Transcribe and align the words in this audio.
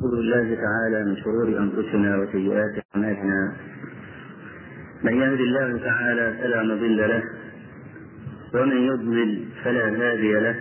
أعوذ 0.00 0.16
بالله 0.16 0.54
تعالى 0.54 1.04
من 1.04 1.16
شرور 1.16 1.48
أنفسنا 1.64 2.18
وسيئات 2.18 2.84
أعمالنا. 2.94 3.52
من 5.04 5.14
يهد 5.22 5.40
الله 5.40 5.78
تعالى 5.84 6.34
فلا 6.42 6.62
مضل 6.62 6.98
له 7.08 7.22
ومن 8.54 8.76
يضلل 8.76 9.44
فلا 9.64 9.86
هادي 10.00 10.32
له. 10.32 10.56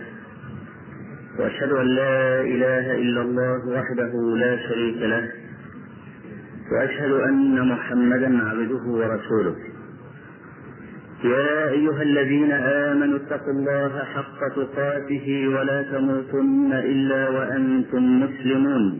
وأشهد 1.39 1.71
أن 1.71 1.87
لا 1.87 2.41
إله 2.41 2.95
إلا 2.95 3.21
الله 3.21 3.67
وحده 3.67 4.11
لا 4.37 4.57
شريك 4.67 5.01
له 5.01 5.31
وأشهد 6.71 7.11
أن 7.11 7.67
محمدا 7.67 8.43
عبده 8.49 8.83
ورسوله. 8.99 9.55
يا 11.23 11.69
أيها 11.69 12.01
الذين 12.01 12.51
آمنوا 12.51 13.17
اتقوا 13.17 13.53
الله 13.53 14.03
حق 14.03 14.39
تقاته 14.55 15.47
ولا 15.47 15.83
تموتن 15.83 16.71
إلا 16.73 17.29
وأنتم 17.29 18.03
مسلمون. 18.23 18.99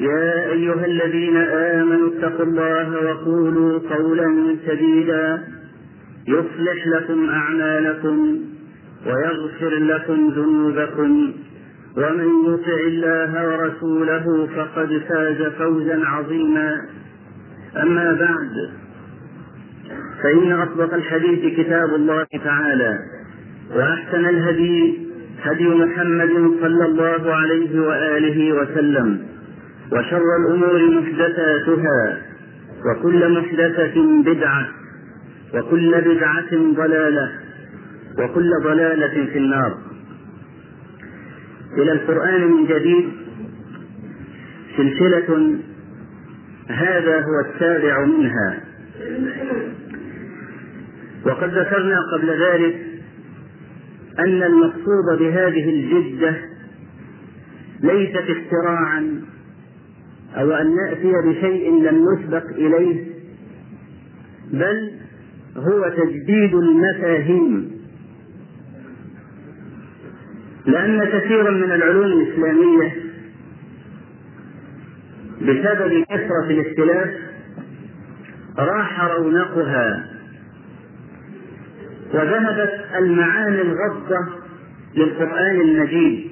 يا 0.00 0.50
أيها 0.52 0.86
الذين 0.86 1.36
آمنوا 1.36 2.08
اتقوا 2.08 2.44
الله 2.44 2.88
وقولوا 3.06 3.78
قولا 3.78 4.56
سديدا 4.66 5.42
يصلح 6.28 6.86
لكم 6.86 7.30
أعمالكم 7.30 8.38
ويغفر 9.06 9.74
لكم 9.74 10.28
ذنوبكم 10.28 11.32
ومن 11.96 12.54
يطع 12.54 12.80
الله 12.86 13.48
ورسوله 13.48 14.48
فقد 14.56 15.02
فاز 15.08 15.42
فوزا 15.42 16.00
عظيما. 16.04 16.80
أما 17.76 18.12
بعد 18.12 18.70
فإن 20.22 20.52
أصدق 20.52 20.94
الحديث 20.94 21.56
كتاب 21.60 21.94
الله 21.94 22.26
تعالى 22.44 22.98
وأحسن 23.76 24.28
الهدي 24.28 24.98
هدي 25.42 25.68
محمد 25.68 26.50
صلى 26.60 26.84
الله 26.84 27.34
عليه 27.34 27.80
وآله 27.80 28.52
وسلم. 28.52 29.31
وشر 29.92 30.22
الأمور 30.40 31.00
محدثاتها 31.00 32.22
وكل 32.86 33.32
محدثة 33.40 34.22
بدعة 34.22 34.68
وكل 35.54 36.00
بدعة 36.00 36.50
ضلالة 36.52 37.32
وكل 38.18 38.50
ضلالة 38.64 39.26
في 39.32 39.38
النار. 39.38 39.78
إلى 41.78 41.92
القرآن 41.92 42.50
من 42.52 42.66
جديد 42.66 43.08
سلسلة 44.76 45.58
هذا 46.68 47.20
هو 47.20 47.40
السابع 47.40 48.04
منها. 48.04 48.60
وقد 51.26 51.48
ذكرنا 51.58 51.98
قبل 52.12 52.30
ذلك 52.30 52.76
أن 54.18 54.42
المقصود 54.42 55.18
بهذه 55.18 55.70
الجدة 55.70 56.34
ليست 57.82 58.24
اختراعا 58.30 59.22
أو 60.36 60.50
أن 60.50 60.76
نأتي 60.76 61.12
بشيء 61.26 61.82
لم 61.82 62.06
نسبق 62.12 62.44
إليه 62.46 63.04
بل 64.52 64.90
هو 65.56 65.88
تجديد 65.88 66.54
المفاهيم. 66.54 67.72
لأن 70.66 71.04
كثيرا 71.04 71.50
من 71.50 71.72
العلوم 71.72 72.04
الإسلامية 72.04 72.96
بسبب 75.40 76.04
كثرة 76.10 76.50
الاختلاف 76.50 77.10
راح 78.58 79.04
رونقها 79.04 80.06
وذهبت 82.14 82.84
المعاني 82.98 83.62
الغضة 83.62 84.28
للقرآن 84.96 85.60
المجيد. 85.60 86.31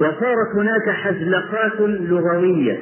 وصارت 0.00 0.54
هناك 0.54 0.90
حزلقات 0.90 1.80
لغوية. 1.80 2.78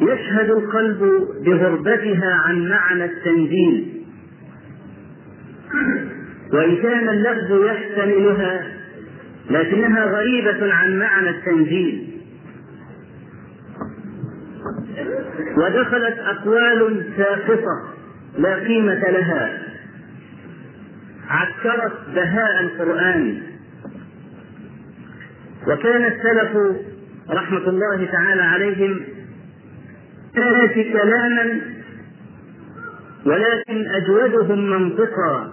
يشهد 0.00 0.50
القلب 0.50 1.28
بغربتها 1.44 2.34
عن 2.34 2.68
معنى 2.68 3.04
التنزيل. 3.04 4.04
وإن 6.52 6.76
كان 6.76 7.08
اللفظ 7.08 7.64
يحتملها 7.64 8.66
لكنها 9.50 10.04
غريبة 10.04 10.72
عن 10.72 10.98
معنى 10.98 11.30
التنزيل. 11.30 12.20
ودخلت 15.56 16.18
أقوال 16.18 17.04
ساقطة 17.16 17.94
لا 18.38 18.54
قيمة 18.54 19.10
لها. 19.10 19.63
عكرت 21.28 21.92
بهاء 22.14 22.60
القرآن. 22.60 23.42
وكان 25.66 26.04
السلف 26.04 26.56
رحمة 27.30 27.68
الله 27.68 28.08
تعالى 28.12 28.42
عليهم 28.42 29.00
كانت 30.34 30.72
كلاما 30.72 31.60
ولكن 33.26 33.86
أجودهم 33.90 34.70
منطقا 34.70 35.52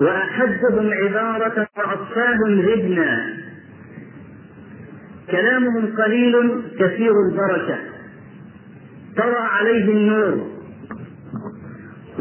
وأحدهم 0.00 0.90
عبارة 0.92 1.68
وأطفاهم 1.78 2.60
ذبنا 2.60 3.36
كلامهم 5.30 5.96
قليل 5.96 6.62
كثير 6.78 7.12
البركة. 7.30 7.78
ترى 9.16 9.36
عليه 9.38 9.84
النور. 9.84 10.53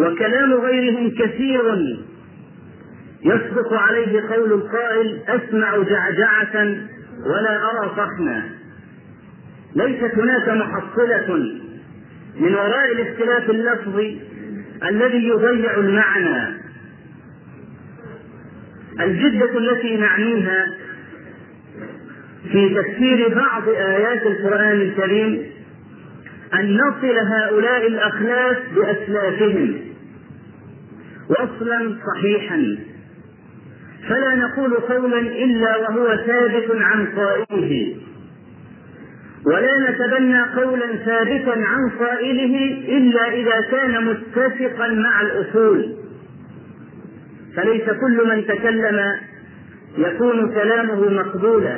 وكلام 0.03 0.53
غيرهم 0.53 1.11
كثير 1.19 1.61
يصدق 3.25 3.73
عليه 3.73 4.21
قول 4.21 4.53
القائل 4.53 5.19
أسمع 5.27 5.77
جعجعة 5.77 6.65
ولا 7.25 7.59
أرى 7.71 7.91
صحنا 7.97 8.43
ليست 9.75 10.15
هناك 10.15 10.49
محصلة 10.49 11.37
من 12.39 12.55
وراء 12.55 12.91
الاختلاف 12.91 13.49
اللفظي 13.49 14.21
الذي 14.89 15.27
يضيع 15.27 15.77
المعنى. 15.77 16.63
الجدة 18.99 19.57
التي 19.57 19.97
نعنيها 19.97 20.65
في 22.51 22.75
تفسير 22.75 23.35
بعض 23.35 23.69
آيات 23.69 24.25
القرآن 24.25 24.81
الكريم 24.81 25.43
أن 26.53 26.77
نصل 26.77 27.17
هؤلاء 27.33 27.87
الأخلاف 27.87 28.57
بأسلافهم. 28.75 29.75
وصلا 31.39 31.95
صحيحا. 32.07 32.77
فلا 34.09 34.35
نقول 34.35 34.73
قولا 34.73 35.19
إلا 35.19 35.77
وهو 35.77 36.17
ثابت 36.27 36.71
عن 36.71 37.05
قائله. 37.05 37.95
ولا 39.45 39.89
نتبنى 39.89 40.41
قولا 40.41 40.95
ثابتا 40.95 41.63
عن 41.65 41.89
قائله 41.99 42.55
إلا 42.97 43.33
إذا 43.33 43.61
كان 43.71 44.05
متفقا 44.05 44.87
مع 44.87 45.21
الأصول. 45.21 45.95
فليس 47.55 47.83
كل 47.83 48.27
من 48.27 48.45
تكلم 48.47 49.13
يكون 49.97 50.53
كلامه 50.53 51.09
مقبولا. 51.09 51.77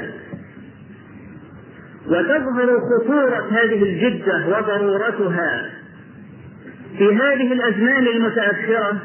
وتظهر 2.08 2.80
خطورة 2.80 3.48
هذه 3.52 3.84
الجدة 3.84 4.48
وضرورتها 4.48 5.70
في 6.98 7.16
هذه 7.16 7.54
الأزمان 7.54 8.08
المتأخرة 8.08 9.02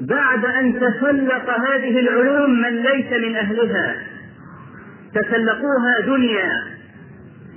بعد 0.00 0.44
أن 0.44 0.80
تسلق 0.80 1.50
هذه 1.50 2.00
العلوم 2.00 2.60
من 2.60 2.82
ليس 2.82 3.12
من 3.12 3.36
أهلها. 3.36 3.96
تسلقوها 5.14 6.00
دنيا 6.06 6.50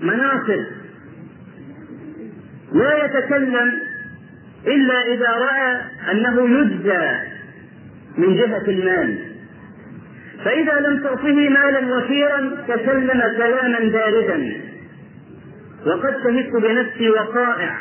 مناصب. 0.01 0.63
لا 2.73 3.05
يتكلم 3.05 3.71
إلا 4.67 5.01
إذا 5.13 5.29
رأى 5.29 5.81
أنه 6.11 6.59
يجزى 6.59 7.11
من 8.17 8.35
جهة 8.35 8.63
المال. 8.67 9.17
فإذا 10.45 10.79
لم 10.79 11.03
تعطه 11.03 11.49
مالا 11.49 11.95
وفيرا 11.95 12.51
تكلم 12.67 13.21
كلاما 13.37 13.79
باردا 13.79 14.61
وقد 15.85 16.23
شهدت 16.23 16.55
بنفسي 16.55 17.09
وقائع. 17.09 17.77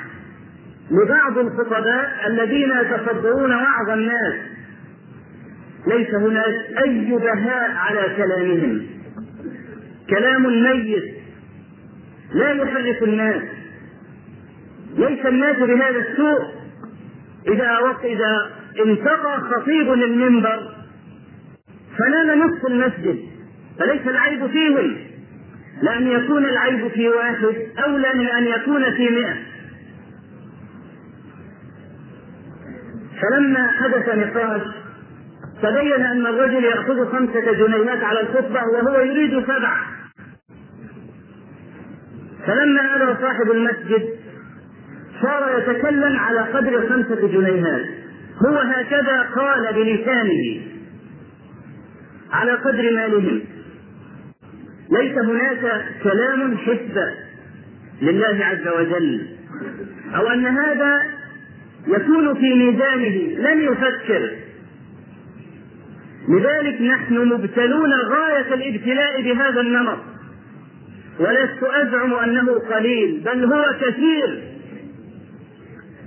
لبعض 0.91 1.39
الخطباء 1.39 2.27
الذين 2.27 2.73
يتصدرون 2.81 3.55
وعظ 3.55 3.91
الناس. 3.91 4.50
ليس 5.87 6.15
هناك 6.15 6.55
أي 6.85 7.11
بهاء 7.11 7.71
على 7.71 8.17
كلامهم. 8.17 8.87
كلام 10.11 10.63
ميت 10.63 11.05
لا 12.35 12.53
يحرك 12.53 13.03
الناس. 13.03 13.43
ليس 14.97 15.27
الناس 15.27 15.57
بهذا 15.57 15.99
السوء. 15.99 16.45
إذا 17.49 17.79
إذا 18.05 18.51
انتقى 18.87 19.41
خطيب 19.41 19.93
المنبر 19.93 20.75
فنام 21.99 22.39
نصف 22.43 22.67
المسجد 22.67 23.19
فليس 23.79 24.09
العيب 24.09 24.47
فيهم. 24.47 24.97
لأن 25.83 26.07
يكون 26.07 26.45
العيب 26.45 26.89
في 26.89 27.09
واحد 27.09 27.57
أولى 27.85 28.09
من 28.15 28.27
أن 28.27 28.45
يكون 28.45 28.91
في 28.95 29.09
مئة. 29.09 29.37
فلما 33.21 33.69
حدث 33.69 34.09
نقاش 34.09 34.80
تبين 35.63 36.03
أن 36.03 36.27
الرجل 36.27 36.65
يأخذ 36.65 37.13
خمسة 37.13 37.53
جنيهات 37.53 38.03
على 38.03 38.21
الخطبة 38.21 38.61
وهو 38.65 39.01
يريد 39.01 39.45
سبعة. 39.45 39.77
فلما 42.47 42.97
أبى 42.97 43.23
صاحب 43.23 43.51
المسجد 43.51 44.09
صار 45.23 45.59
يتكلم 45.59 46.19
على 46.19 46.41
قدر 46.41 46.89
خمسة 46.89 47.27
جنيهات. 47.27 47.87
هو 48.47 48.59
هكذا 48.59 49.23
قال 49.37 49.75
بلسانه 49.75 50.61
على 52.33 52.53
قدر 52.53 52.83
مالهم 52.83 53.41
ليس 54.91 55.19
هناك 55.19 55.85
كلام 56.03 56.57
حسبة 56.57 57.15
لله 58.03 58.45
عز 58.45 58.69
وجل. 58.69 59.27
أو 60.17 60.27
أن 60.29 60.47
هذا 60.47 61.03
يكون 61.87 62.35
في 62.35 62.55
ميزانه. 62.55 63.17
لن 63.39 63.61
يفكر. 63.61 64.31
لذلك 66.29 66.81
نحن 66.81 67.19
مبتلون 67.19 67.93
غاية 67.93 68.55
الابتلاء 68.55 69.23
بهذا 69.23 69.61
النمط. 69.61 69.99
ولست 71.19 71.63
أزعم 71.63 72.15
أنه 72.15 72.55
قليل 72.75 73.21
بل 73.25 73.45
هو 73.45 73.65
كثير. 73.81 74.43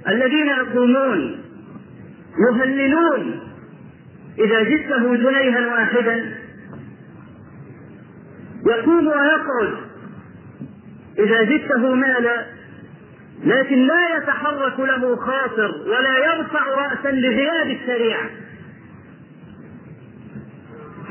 الذين 0.08 0.48
يقومون 0.48 1.42
يهللون. 2.50 3.40
إذا 4.40 4.64
جئته 4.64 5.16
جنيها 5.16 5.68
واحدا 5.68 6.36
يقوم 8.68 9.08
ويقعد. 9.08 9.74
إذا 11.20 11.44
زدته 11.44 11.96
مالا 11.96 12.46
لكن 13.46 13.88
لا 13.88 14.18
يتحرك 14.18 14.80
له 14.80 15.16
خاطر 15.16 15.72
ولا 15.88 16.18
يرفع 16.18 16.68
رأسا 16.70 17.12
لغياب 17.12 17.68
الشريعة. 17.72 18.30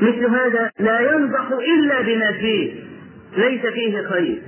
مثل 0.03 0.25
هذا 0.25 0.71
لا 0.79 0.99
ينضح 0.99 1.47
إلا 1.51 2.01
بما 2.01 2.31
فيه 2.31 2.83
ليس 3.37 3.61
فيه 3.61 4.07
خير. 4.07 4.41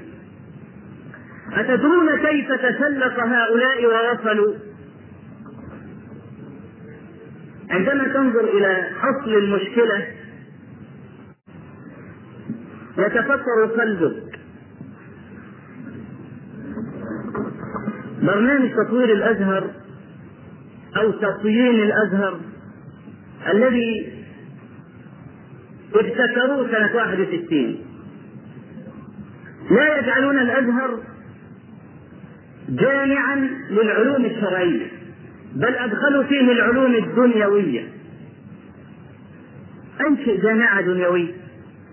أتدرون 1.54 2.16
كيف 2.16 2.52
تسلق 2.52 3.20
هؤلاء 3.20 3.86
ووصلوا 3.86 4.54
عندما 7.70 8.08
تنظر 8.14 8.44
إلى 8.44 8.88
أصل 9.02 9.34
المشكلة 9.34 10.08
يتفكر 12.98 13.66
قلبك. 13.80 14.40
برنامج 18.22 18.70
تطوير 18.86 19.12
الأزهر 19.12 19.72
أو 20.98 21.12
تطيين 21.12 21.84
الأزهر 21.84 22.40
الذي 23.54 24.15
ابتكروه 26.00 26.68
سنة 26.72 26.96
61 26.96 27.78
لا 29.72 29.98
يجعلون 29.98 30.40
الأزهر 30.40 31.00
جامعا 32.70 33.50
للعلوم 33.70 34.26
الشرعية 34.26 34.88
بل 35.56 35.76
أدخلوا 35.76 36.24
فيه 36.24 36.52
العلوم 36.52 36.96
الدنيوية. 36.96 37.84
انشئ 40.08 40.42
جامعة 40.42 40.82
دنيوية 40.82 41.34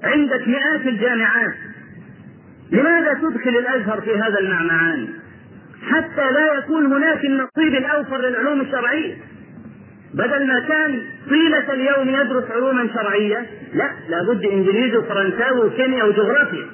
عندك 0.03 0.49
مئات 0.49 0.87
الجامعات. 0.87 1.55
لماذا 2.71 3.15
تدخل 3.15 3.57
الأزهر 3.59 4.01
في 4.01 4.15
هذا 4.17 4.39
المعمعان؟ 4.39 5.09
حتى 5.91 6.31
لا 6.31 6.55
يكون 6.59 6.87
هناك 6.87 7.25
النصيب 7.25 7.75
الأوفر 7.75 8.21
للعلوم 8.21 8.61
الشرعية. 8.61 9.15
بدل 10.15 10.47
ما 10.47 10.61
كان 10.69 11.03
طيلة 11.31 11.73
اليوم 11.73 12.09
يدرس 12.09 12.51
علوما 12.51 12.89
شرعية 12.95 13.47
لا 13.75 13.91
لابد 14.09 14.45
إنجليزي 14.45 14.97
وفرنساوي 14.97 15.67
وكيمياء 15.67 16.09
وجغرافيا. 16.09 16.67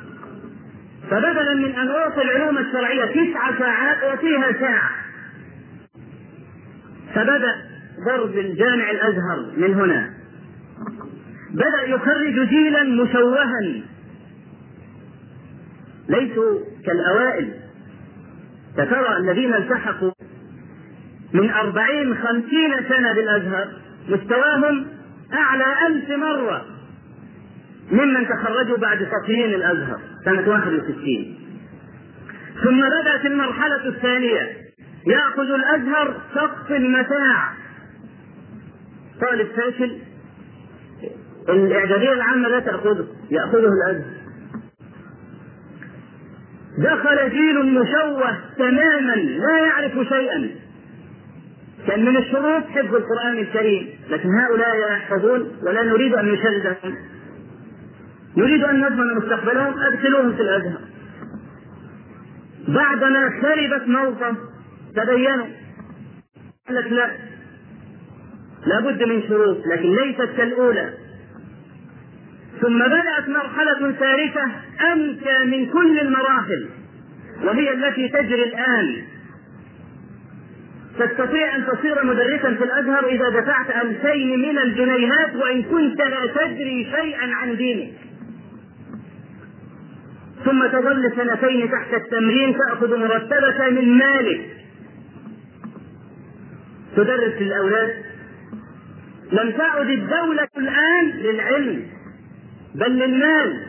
فبدلا 1.10 1.54
من 1.54 1.74
أن 1.74 1.88
أعطي 1.88 2.22
العلوم 2.22 2.58
الشرعية 2.58 3.04
تسع 3.04 3.58
ساعات 3.58 4.02
اعطيها 4.02 4.52
ساعة. 4.52 4.90
فبدأ 7.14 7.54
ضرب 8.06 8.38
الجامع 8.38 8.90
الأزهر 8.90 9.46
من 9.56 9.74
هنا. 9.74 10.10
بدأ 11.50 11.82
يخرج 11.86 12.48
جيلا 12.48 12.82
مشوها. 12.82 13.82
ليسوا 16.08 16.58
كالأوائل. 16.86 17.52
فترى 18.76 19.16
الذين 19.16 19.54
التحقوا 19.54 20.12
من 21.32 21.50
أربعين 21.50 22.14
خمسين 22.14 22.88
سنة 22.88 23.12
بالأزهر 23.12 23.68
مستواهم 24.08 24.86
أعلى 25.32 25.64
ألف 25.86 26.10
مرة 26.10 26.64
ممن 27.92 28.28
تخرجوا 28.28 28.76
بعد 28.76 28.98
تطهير 28.98 29.56
الأزهر 29.56 30.00
سنة 30.24 30.48
61 30.48 31.38
ثم 32.64 32.80
بدأت 32.80 33.26
المرحلة 33.26 33.88
الثانية. 33.88 34.56
يأخذ 35.06 35.50
الأزهر 35.50 36.20
سقف 36.34 36.72
المتاع. 36.72 37.52
طالب 39.20 39.48
فاشل. 39.56 39.98
الإعدادية 41.48 42.12
العامة 42.12 42.48
لا 42.48 42.60
تأخذه 42.60 43.06
يأخذه 43.30 43.68
الأزهر. 43.72 44.18
دخل 46.78 47.30
جيل 47.30 47.74
مشوه 47.74 48.38
تماما 48.58 49.14
لا 49.14 49.58
يعرف 49.58 49.92
شيئا. 50.08 50.50
كان 51.88 52.04
من 52.04 52.16
الشروط 52.16 52.64
حفظ 52.64 52.94
القرآن 52.94 53.38
الكريم. 53.38 53.88
لكن 54.10 54.28
هؤلاء 54.28 54.92
يحفظون 54.92 55.52
ولا 55.62 55.82
نريد 55.82 56.14
أن 56.14 56.32
نشردهم 56.32 56.94
نريد 58.36 58.64
أن 58.64 58.80
نضمن 58.80 59.16
مستقبلهم. 59.16 59.78
أدخلوهم 59.78 60.32
في 60.32 60.42
الأزهر. 60.42 60.80
بعدما 62.68 63.30
خربت 63.42 63.88
موقف 63.88 64.36
تبينوا. 64.96 65.46
قال 66.68 66.76
لك 66.76 66.92
لا. 66.92 67.10
لابد 68.66 69.02
من 69.02 69.22
شروط 69.28 69.66
لكن 69.66 69.94
ليست 69.94 70.28
كالأولى. 70.36 70.92
ثم 72.60 72.78
بدأت 72.78 73.28
مرحلة 73.28 73.92
ثالثة 73.92 74.44
أمكى 74.92 75.44
من 75.44 75.66
كل 75.70 75.98
المراحل 76.00 76.68
وهي 77.44 77.72
التي 77.72 78.08
تجري 78.08 78.44
الآن. 78.44 79.02
تستطيع 80.98 81.56
أن 81.56 81.66
تصير 81.66 82.04
مدرسا 82.04 82.54
في 82.54 82.64
الأزهر 82.64 83.06
إذا 83.06 83.40
دفعت 83.40 83.84
ألفين 83.84 84.38
من 84.38 84.58
الجنيهات 84.58 85.36
وإن 85.36 85.62
كنت 85.62 86.00
لا 86.00 86.26
تدري 86.34 86.88
شيئا 86.96 87.34
عن 87.34 87.56
دينك. 87.56 87.92
ثم 90.44 90.66
تظل 90.66 91.12
سنتين 91.16 91.70
تحت 91.70 91.94
التمرين 91.94 92.56
تأخذ 92.58 92.96
مرتبك 92.96 93.60
من 93.60 93.98
مالك. 93.98 94.40
تدرس 96.96 97.34
للأولاد. 97.40 97.94
لم 99.32 99.50
تعد 99.50 99.90
الدولة 99.90 100.48
الآن 100.58 101.04
للعلم 101.04 101.82
بل 102.74 102.90
للمال. 102.90 103.62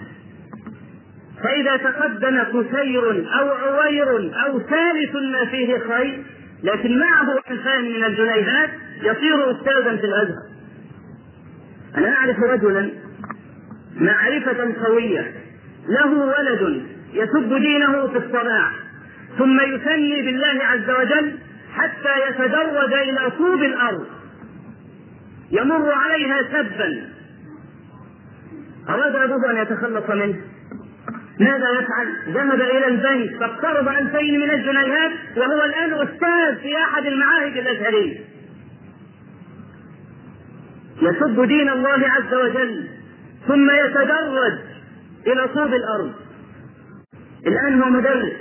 فإذا 1.43 1.77
تقدم 1.77 2.43
كسير 2.43 3.09
أو 3.39 3.50
عوير 3.50 4.31
أو 4.45 4.59
ثالث 4.59 5.15
ما 5.15 5.45
فيه 5.45 5.77
خير 5.77 6.24
لكن 6.63 6.99
معه 6.99 7.37
ألفان 7.51 7.83
من 7.83 8.03
الجنيهات 8.03 8.69
يصير 9.01 9.51
أستاذا 9.51 9.97
في 9.97 10.05
الأزهر. 10.05 10.49
أنا 11.97 12.13
أعرف 12.15 12.39
رجلا 12.39 12.91
معرفة 13.95 14.85
قوية. 14.85 15.33
له 15.87 16.11
ولد 16.11 16.85
يسب 17.13 17.53
دينه 17.53 18.07
في 18.07 18.17
الصلاة 18.17 18.71
ثم 19.37 19.61
يثني 19.61 20.21
بالله 20.21 20.65
عز 20.65 20.89
وجل 20.89 21.37
حتى 21.73 22.29
يتدرج 22.29 22.93
إلى 22.93 23.31
طوب 23.37 23.63
الأرض. 23.63 24.07
يمر 25.51 25.91
عليها 25.91 26.41
سبا. 26.43 27.09
أراد 28.89 29.15
أبوه 29.15 29.51
أن 29.51 29.57
يتخلص 29.57 30.09
منه؟ 30.09 30.35
ماذا 31.39 31.69
يفعل؟ 31.69 32.34
ذهب 32.34 32.62
إلى 32.62 32.88
البنك 32.88 33.39
فاقترض 33.39 33.88
ألفين 33.88 34.39
من 34.39 34.50
الجنيهات 34.51 35.12
وهو 35.38 35.63
الآن 35.63 35.93
أستاذ 35.93 36.62
في 36.62 36.77
أحد 36.77 37.05
المعاهد 37.05 37.58
الأزهرية. 37.58 38.19
يسب 41.01 41.41
دين 41.46 41.69
الله 41.69 42.10
عز 42.10 42.34
وجل 42.34 42.88
ثم 43.48 43.72
يتدرج 43.72 44.60
إلى 45.27 45.48
طوب 45.48 45.74
الأرض. 45.74 46.13
الآن 47.48 47.81
هو 47.81 47.89
مدرس. 47.89 48.34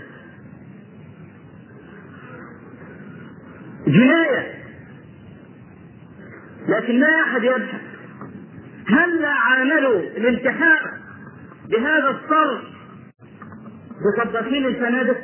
جناية. 3.87 4.59
لكن 6.69 7.00
ما 7.00 7.23
أحد 7.23 7.45
يبحث 7.45 7.81
هل 8.88 9.25
عاملوا 9.25 10.00
الانتحار 10.00 10.90
بهذا 11.69 12.09
الصرف 12.11 12.67
بطباخين 14.05 14.67
الفنادق؟ 14.67 15.19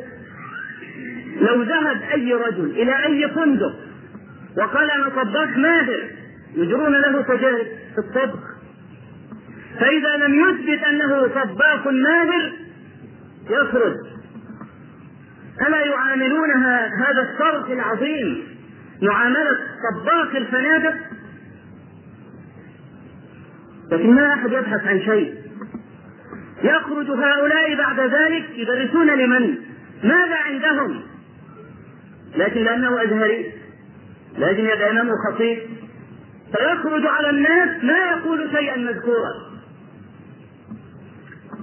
لو 1.40 1.62
ذهب 1.62 2.02
أي 2.14 2.35
رجل 2.35 2.71
إلى 2.71 3.04
أي 3.07 3.28
فندق 3.28 3.75
وقال 4.59 4.90
أنا 4.90 5.09
طباخ 5.09 5.57
ماهر 5.57 6.11
يجرون 6.54 6.93
له 6.93 7.23
تجارب 7.23 7.66
في 7.95 7.99
الطبخ. 7.99 8.40
فإذا 9.81 10.16
لم 10.16 10.35
يثبت 10.35 10.85
أنه 10.85 11.26
طباخ 11.26 11.87
ماهر 11.87 12.52
يخرج. 13.50 13.97
ألا 15.66 15.81
يعاملونها 15.81 16.87
هذا 16.87 17.31
الصرف 17.31 17.71
العظيم 17.71 18.45
معاملة 19.02 19.59
طباخ 19.90 20.37
الفنادق؟ 20.37 20.95
لكن 23.93 24.14
ما 24.14 24.35
أحد 24.35 24.52
يبحث 24.52 24.87
عن 24.87 25.00
شيء. 25.00 25.43
يخرج 26.64 27.11
هؤلاء 27.11 27.75
بعد 27.75 28.00
ذلك 28.00 28.44
يدرسون 28.56 29.06
لمن؟ 29.06 29.54
ماذا 30.04 30.37
عندهم؟ 30.37 31.02
لكن 32.37 32.61
لأنه 32.61 33.02
أزهري 33.02 33.52
لكن 34.38 34.64
لأنه 34.64 35.11
خطيب 35.28 35.59
فيخرج 36.56 37.06
على 37.06 37.30
الناس 37.30 37.85
ما 37.85 37.99
يقول 37.99 38.50
شيئا 38.50 38.76
مذكورا 38.76 39.54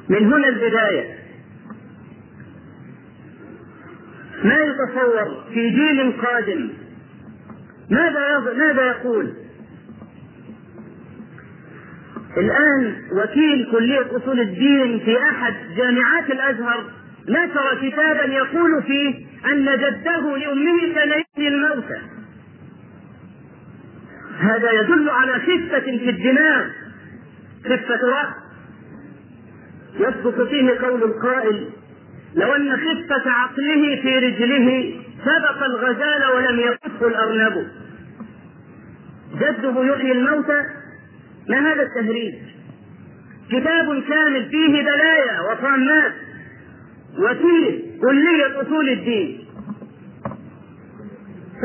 من 0.10 0.34
هنا 0.34 0.48
البداية 0.48 1.18
ما 4.44 4.58
يتصور 4.58 5.44
في 5.54 5.70
جيل 5.70 6.22
قادم 6.22 6.70
ماذا 7.90 8.40
ماذا 8.58 8.86
يقول؟ 8.86 9.34
الآن 12.38 12.96
وكيل 13.12 13.68
كلية 13.72 14.18
أصول 14.18 14.40
الدين 14.40 15.00
في 15.00 15.18
أحد 15.18 15.54
جامعات 15.78 16.32
الأزهر 16.32 16.84
نشر 17.30 17.90
كتابا 17.90 18.24
يقول 18.24 18.84
فيه 18.84 19.26
أن 19.52 19.66
جده 19.66 20.38
لأمه 20.38 20.94
كان 20.96 21.10
يحيي 21.10 21.48
الموتى. 21.48 22.02
هذا 24.40 24.72
يدل 24.72 25.10
على 25.10 25.34
خفة 25.34 25.80
في 25.80 26.10
الدماغ. 26.10 26.66
خفة 27.66 28.00
رأس. 28.08 28.34
يثبت 30.00 30.48
فيه 30.48 30.80
قول 30.80 31.04
القائل 31.04 31.70
لو 32.36 32.56
أن 32.56 32.78
خفة 32.78 33.32
عقله 33.32 34.02
في 34.02 34.18
رجله 34.18 34.94
سبق 35.26 35.64
الغزال 35.64 36.32
ولم 36.36 36.60
يقصه 36.60 37.08
الأرنب. 37.08 37.68
جده 39.36 39.86
يحيي 39.86 40.12
الموتى 40.12 40.64
ما 41.52 41.74
هذا 41.74 41.84
التهريج 41.84 42.34
كتاب 43.50 44.04
كامل 44.10 44.50
فيه 44.50 44.82
بلايا 44.82 45.42
وطامات 45.42 46.14
وكيل 47.20 47.92
كلية 48.02 48.62
أصول 48.62 48.90
الدين. 48.90 49.46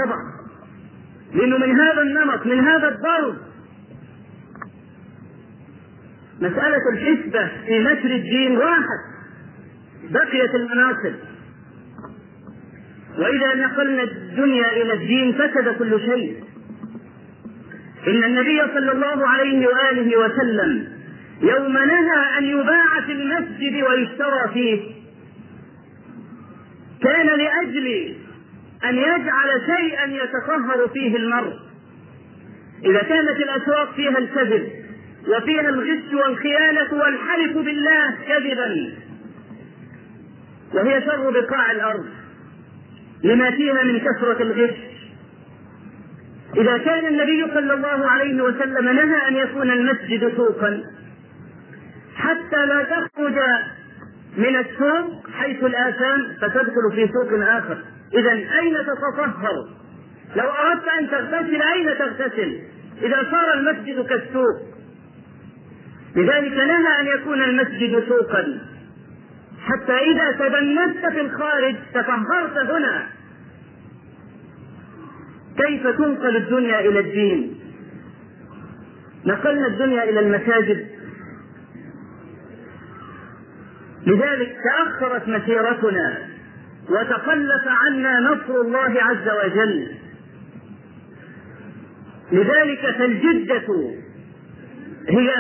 طبعا. 0.05 0.37
لأنه 1.35 1.59
من 1.59 1.81
هذا 1.81 2.02
النمط 2.02 2.47
من 2.47 2.59
هذا 2.59 2.88
الضرب 2.88 3.37
مسألة 6.40 6.83
الحسبة 6.93 7.50
في 7.66 7.78
نشر 7.78 8.14
الدين 8.14 8.57
واحد 8.57 9.00
بقيت 10.11 10.55
المناصب. 10.55 11.14
وإذا 13.19 13.55
نقلنا 13.55 14.02
الدنيا 14.02 14.73
إلى 14.83 14.93
الدين 14.93 15.33
فسد 15.33 15.69
كل 15.78 16.00
شيء. 16.00 16.45
إن 18.09 18.25
النبي 18.25 18.61
صلى 18.75 18.93
الله 18.93 19.29
عليه 19.29 19.67
وآله 19.67 20.17
وسلم 20.19 20.89
يوم 21.43 21.73
نهى 21.73 22.39
أن 22.39 22.45
يباع 22.45 23.01
في 23.07 23.13
المسجد 23.13 23.83
ويشترى 23.83 24.49
فيه 24.55 24.81
كان 27.03 27.27
لأجل 27.27 28.15
أن 28.85 28.95
يجعل 28.99 29.49
شيئا 29.77 30.07
يتطهر 30.07 30.89
فيه 30.95 31.17
المرء. 31.17 31.53
إذا 32.85 32.99
كانت 33.03 33.37
الأسواق 33.41 33.93
فيها 33.95 34.19
الكذب 34.19 34.69
وفيها 35.29 35.69
الغش 35.69 36.13
والخيانة 36.15 36.89
والحلف 36.95 37.57
بالله 37.57 38.15
كذبا 38.29 38.93
وهي 40.75 41.03
شر 41.03 41.31
بقاع 41.31 41.71
الأرض 41.73 42.05
لما 43.25 43.51
فيها 43.51 43.83
من 43.85 43.99
كثرة 44.01 44.43
الغش 44.43 44.77
إذا 46.57 46.79
كان 46.79 47.07
النبي 47.07 47.55
صلى 47.55 47.75
الله 47.75 48.11
عليه 48.11 48.43
وسلم 48.43 48.89
نهى 48.89 49.29
أن 49.29 49.37
يكون 49.37 49.71
المسجد 49.71 50.37
سوقا 50.37 50.83
حتى 52.17 52.67
لا 52.67 52.83
تخرج 52.83 53.39
من 54.37 54.57
السوق 54.57 55.31
حيث 55.31 55.65
الآثام 55.65 56.37
فتدخل 56.41 56.93
في 56.95 57.09
سوق 57.13 57.49
آخر 57.49 57.79
إذا 58.15 58.33
أين 58.33 58.75
تتطهر؟ 58.75 59.69
لو 60.37 60.49
أردت 60.49 60.89
أن 61.01 61.11
تغتسل 61.11 61.63
أين 61.75 61.99
تغتسل؟ 61.99 62.59
إذا 63.03 63.31
صار 63.31 63.55
المسجد 63.55 64.07
كالسوق 64.07 64.57
لذلك 66.17 66.53
نهى 66.53 67.01
أن 67.01 67.07
يكون 67.07 67.43
المسجد 67.43 68.05
سوقا 68.09 68.59
حتى 69.67 69.93
إذا 69.93 70.31
تبنست 70.31 71.07
في 71.13 71.21
الخارج 71.21 71.75
تطهرت 71.95 72.59
هنا 72.71 73.07
كيف 75.57 75.87
تنقل 75.87 76.37
الدنيا 76.37 76.81
إلى 76.81 77.01
الدين؟ 77.01 77.61
نقلنا 79.27 79.67
الدنيا 79.67 80.03
إلى 80.05 80.21
المساجد. 80.21 80.87
لذلك 84.07 84.57
تأخرت 84.65 85.29
مسيرتنا 85.29 86.19
وتخلف 86.91 87.65
عنا 87.67 88.21
نصر 88.21 88.61
الله 88.61 89.03
عز 89.03 89.29
وجل. 89.45 89.89
لذلك 92.33 92.97
فالجدة 92.99 93.95
هي 95.09 95.35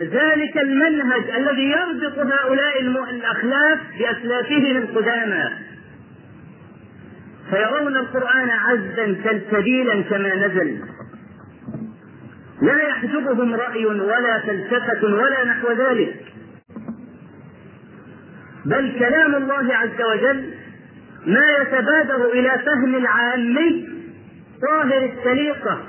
ذلك 0.00 0.58
المنهج 0.58 1.30
الذي 1.30 1.70
يربط 1.70 2.18
هؤلاء 2.18 2.80
الأخلاف 3.10 3.78
بأسلافهم 3.98 4.76
القدامى. 4.76 5.50
فيرون 7.52 7.96
القرآن 7.96 8.50
عزا 8.50 9.16
سلسبيلا 9.24 10.02
كما 10.02 10.34
نزل. 10.34 10.80
لا 12.62 12.82
يحجبهم 12.88 13.54
رأي 13.54 13.86
ولا 13.86 14.38
فلسفة 14.38 15.04
ولا 15.04 15.44
نحو 15.44 15.72
ذلك. 15.72 16.14
بل 18.64 18.98
كلام 18.98 19.34
الله 19.34 19.74
عز 19.74 20.02
وجل 20.12 20.54
ما 21.26 21.42
يتبادر 21.60 22.32
إلى 22.32 22.62
فهم 22.66 22.94
العامي 22.94 23.88
ظاهر 24.60 25.10
السليقة. 25.12 25.82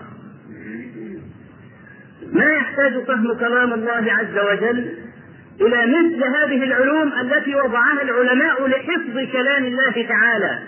ما 2.33 2.45
يحتاج 2.45 3.03
فهم 3.03 3.33
كلام 3.33 3.73
الله 3.73 4.13
عز 4.13 4.37
وجل 4.51 4.97
إلى 5.61 5.85
مثل 5.85 6.23
هذه 6.23 6.63
العلوم 6.63 7.11
التي 7.21 7.55
وضعها 7.55 8.01
العلماء 8.01 8.67
لحفظ 8.67 9.31
كلام 9.31 9.65
الله 9.65 10.07
تعالى. 10.09 10.59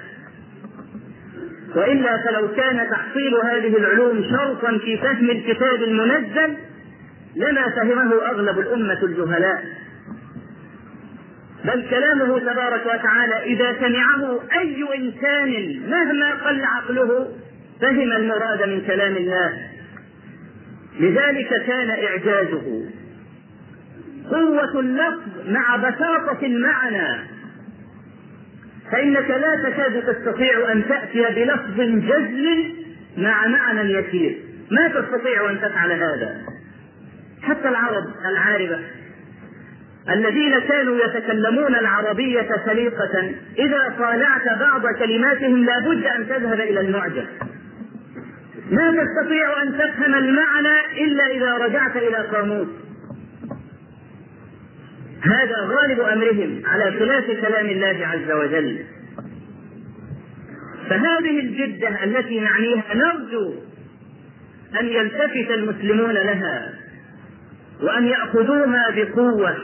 وإلا 1.76 2.18
فلو 2.18 2.48
كان 2.56 2.90
تحصيل 2.90 3.36
هذه 3.44 3.78
العلوم 3.78 4.24
شرطا 4.24 4.78
في 4.78 4.98
فهم 4.98 5.30
الكتاب 5.30 5.84
المنزل 5.84 6.58
لما 7.36 7.70
فهمه 7.70 8.14
أغلب 8.32 8.60
الأمة 8.60 9.04
الجهلاء. 9.04 9.64
بل 11.66 11.90
كلامه 11.90 12.40
تبارك 12.40 12.86
وتعالى 12.86 13.44
إذا 13.44 13.74
سمعه 13.80 14.40
أي 14.60 14.86
إنسان 14.98 15.82
مهما 15.90 16.34
قل 16.34 16.64
عقله 16.64 17.28
فهم 17.82 18.12
المراد 18.12 18.70
من 18.70 18.82
كلام 18.82 19.16
الله. 19.16 19.54
لذلك 21.00 21.50
كان 21.68 21.90
إعجازه 21.90 22.86
قوة 24.32 24.80
اللفظ 24.80 25.48
مع 25.48 25.76
بساطة 25.76 26.46
المعنى 26.46 27.35
فإنك 28.92 29.30
لا 29.30 29.70
تكاد 29.70 30.04
تستطيع 30.04 30.72
أن 30.72 30.88
تأتي 30.88 31.24
بلفظ 31.36 31.82
جزل 31.82 32.74
مع 33.18 33.48
معنى 33.48 33.92
يسير. 33.94 34.38
ما 34.72 34.88
تستطيع 34.88 35.50
أن 35.50 35.62
تفعل 35.62 35.92
هذا. 35.92 36.42
حتى 37.44 37.70
العرب 37.70 38.04
العاربة 38.26 38.80
الذين 40.10 40.60
كانوا 40.60 40.98
يتكلمون 41.06 41.76
العربية 41.76 42.48
سليقة 42.66 43.34
إذا 43.60 43.96
طالعت 44.00 44.60
بعض 44.60 44.82
كلماتهم 45.00 45.66
لابد 45.66 46.06
أن 46.06 46.30
تذهب 46.30 46.60
إلى 46.60 46.80
المعجم. 46.80 47.26
ما 48.72 48.92
تستطيع 48.92 49.62
أن 49.62 49.78
تفهم 49.78 50.16
المعنى 50.16 51.04
إلا 51.04 51.28
إذا 51.28 51.54
رجعت 51.54 51.96
إلى 51.96 52.18
قاموس. 52.18 52.85
هذا 55.26 55.56
غالب 55.60 56.00
أمرهم 56.00 56.62
على 56.66 56.92
خلاف 56.92 57.26
كلام 57.26 57.66
الله 57.66 58.08
عز 58.08 58.32
وجل. 58.32 58.86
فهذه 60.90 61.40
الجدة 61.40 62.04
التي 62.04 62.40
نعنيها 62.40 62.84
نرجو 62.96 63.54
أن 64.80 64.86
يلتفت 64.86 65.52
المسلمون 65.52 66.12
لها 66.12 66.74
وأن 67.82 68.06
يأخذوها 68.06 68.90
بقوة 68.96 69.56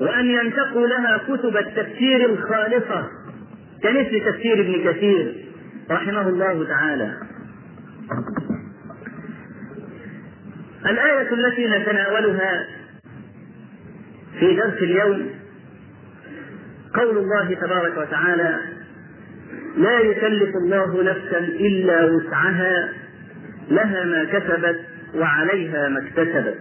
وأن 0.00 0.26
ينتقوا 0.26 0.86
لها 0.86 1.20
كتب 1.28 1.56
التفسير 1.56 2.30
الخالصة 2.30 3.08
كمثل 3.82 4.20
تفسير 4.24 4.60
ابن 4.60 4.92
كثير 4.92 5.34
رحمه 5.90 6.28
الله 6.28 6.66
تعالى. 6.68 7.14
الآية 10.86 11.32
التي 11.32 11.66
نتناولها 11.66 12.66
في 14.40 14.56
درس 14.56 14.82
اليوم 14.82 15.30
قول 16.94 17.18
الله 17.18 17.54
تبارك 17.54 17.98
وتعالى 17.98 18.58
لا 19.76 20.00
يكلف 20.00 20.56
الله 20.56 21.02
نفسا 21.02 21.38
إلا 21.38 22.04
وسعها 22.04 22.88
لها 23.70 24.04
ما 24.04 24.24
كسبت 24.24 24.80
وعليها 25.14 25.88
ما 25.88 25.98
اكتسبت. 25.98 26.54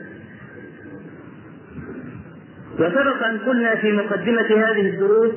وسبق 2.79 3.23
أن 3.25 3.37
قلنا 3.37 3.75
في 3.75 3.91
مقدمة 3.91 4.41
هذه 4.41 4.89
الدروس 4.89 5.31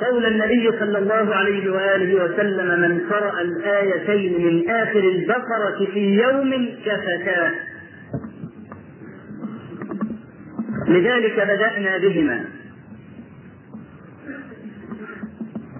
قول 0.00 0.26
النبي 0.26 0.70
صلى 0.80 0.98
الله 0.98 1.34
عليه 1.34 1.70
وآله 1.72 2.24
وسلم 2.24 2.80
من 2.80 3.00
قرأ 3.10 3.40
الآيتين 3.40 4.46
من 4.46 4.70
آخر 4.70 4.98
البقرة 4.98 5.86
في 5.94 6.14
يوم 6.22 6.68
كفتاه 6.86 7.50
لذلك 10.90 11.34
بدأنا 11.34 11.98
بهما. 11.98 12.44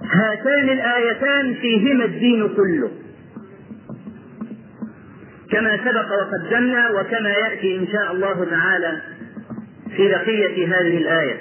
هاتان 0.05 0.69
الآيتان 0.69 1.55
فيهما 1.55 2.05
الدين 2.05 2.49
كله. 2.49 2.91
كما 5.51 5.77
سبق 5.77 6.09
وقدمنا 6.13 6.91
وكما 6.91 7.31
يأتي 7.31 7.77
إن 7.77 7.87
شاء 7.93 8.13
الله 8.13 8.45
تعالى 8.45 9.01
في 9.97 10.09
بقية 10.09 10.67
هذه 10.67 10.99
الآية. 10.99 11.41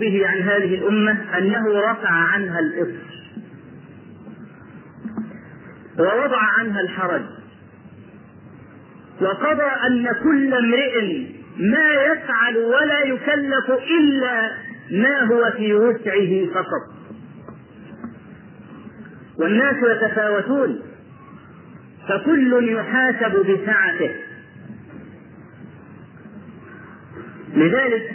به 0.00 0.26
عن 0.26 0.38
هذه 0.38 0.74
الأمة 0.74 1.38
أنه 1.38 1.80
رفع 1.80 2.10
عنها 2.10 2.58
الإصر. 2.58 3.12
ووضع 5.98 6.38
عنها 6.58 6.80
الحرج. 6.80 7.22
وقضى 9.20 9.70
أن 9.86 10.08
كل 10.22 10.54
امرئ 10.54 11.32
ما 11.56 11.92
يفعل 11.92 12.56
ولا 12.56 13.00
يكلف 13.04 13.70
إلا 13.70 14.50
ما 14.90 15.20
هو 15.20 15.50
في 15.56 15.74
وسعه 15.74 16.54
فقط. 16.54 16.94
والناس 19.38 19.76
يتفاوتون 19.76 20.82
فكل 22.08 22.68
يحاسب 22.72 23.32
بسعته. 23.32 24.14
لذلك 27.54 28.10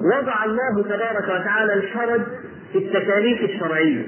وضع 0.00 0.44
الله 0.44 0.82
تبارك 0.82 1.24
وتعالى 1.24 1.74
الحرج 1.74 2.20
في 2.72 2.78
التكاليف 2.78 3.50
الشرعية. 3.50 4.06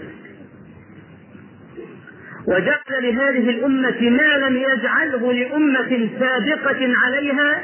وجعل 2.47 3.03
لهذه 3.03 3.51
الأمة 3.51 4.01
ما 4.01 4.47
لم 4.49 4.57
يجعله 4.57 5.33
لأمة 5.33 6.11
سابقة 6.21 6.93
عليها 7.05 7.64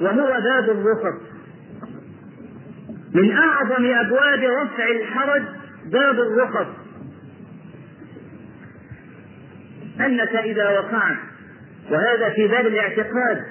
وهو 0.00 0.40
باب 0.40 0.70
الرخص. 0.70 1.20
من 3.14 3.32
أعظم 3.32 3.84
أبواب 3.84 4.40
رفع 4.62 4.88
الحرج 4.88 5.42
باب 5.86 6.20
الرخص. 6.20 6.66
أنك 10.00 10.36
إذا 10.36 10.68
وقعت 10.70 11.16
وهذا 11.90 12.30
في 12.30 12.48
باب 12.48 12.66
الاعتقاد 12.66 13.44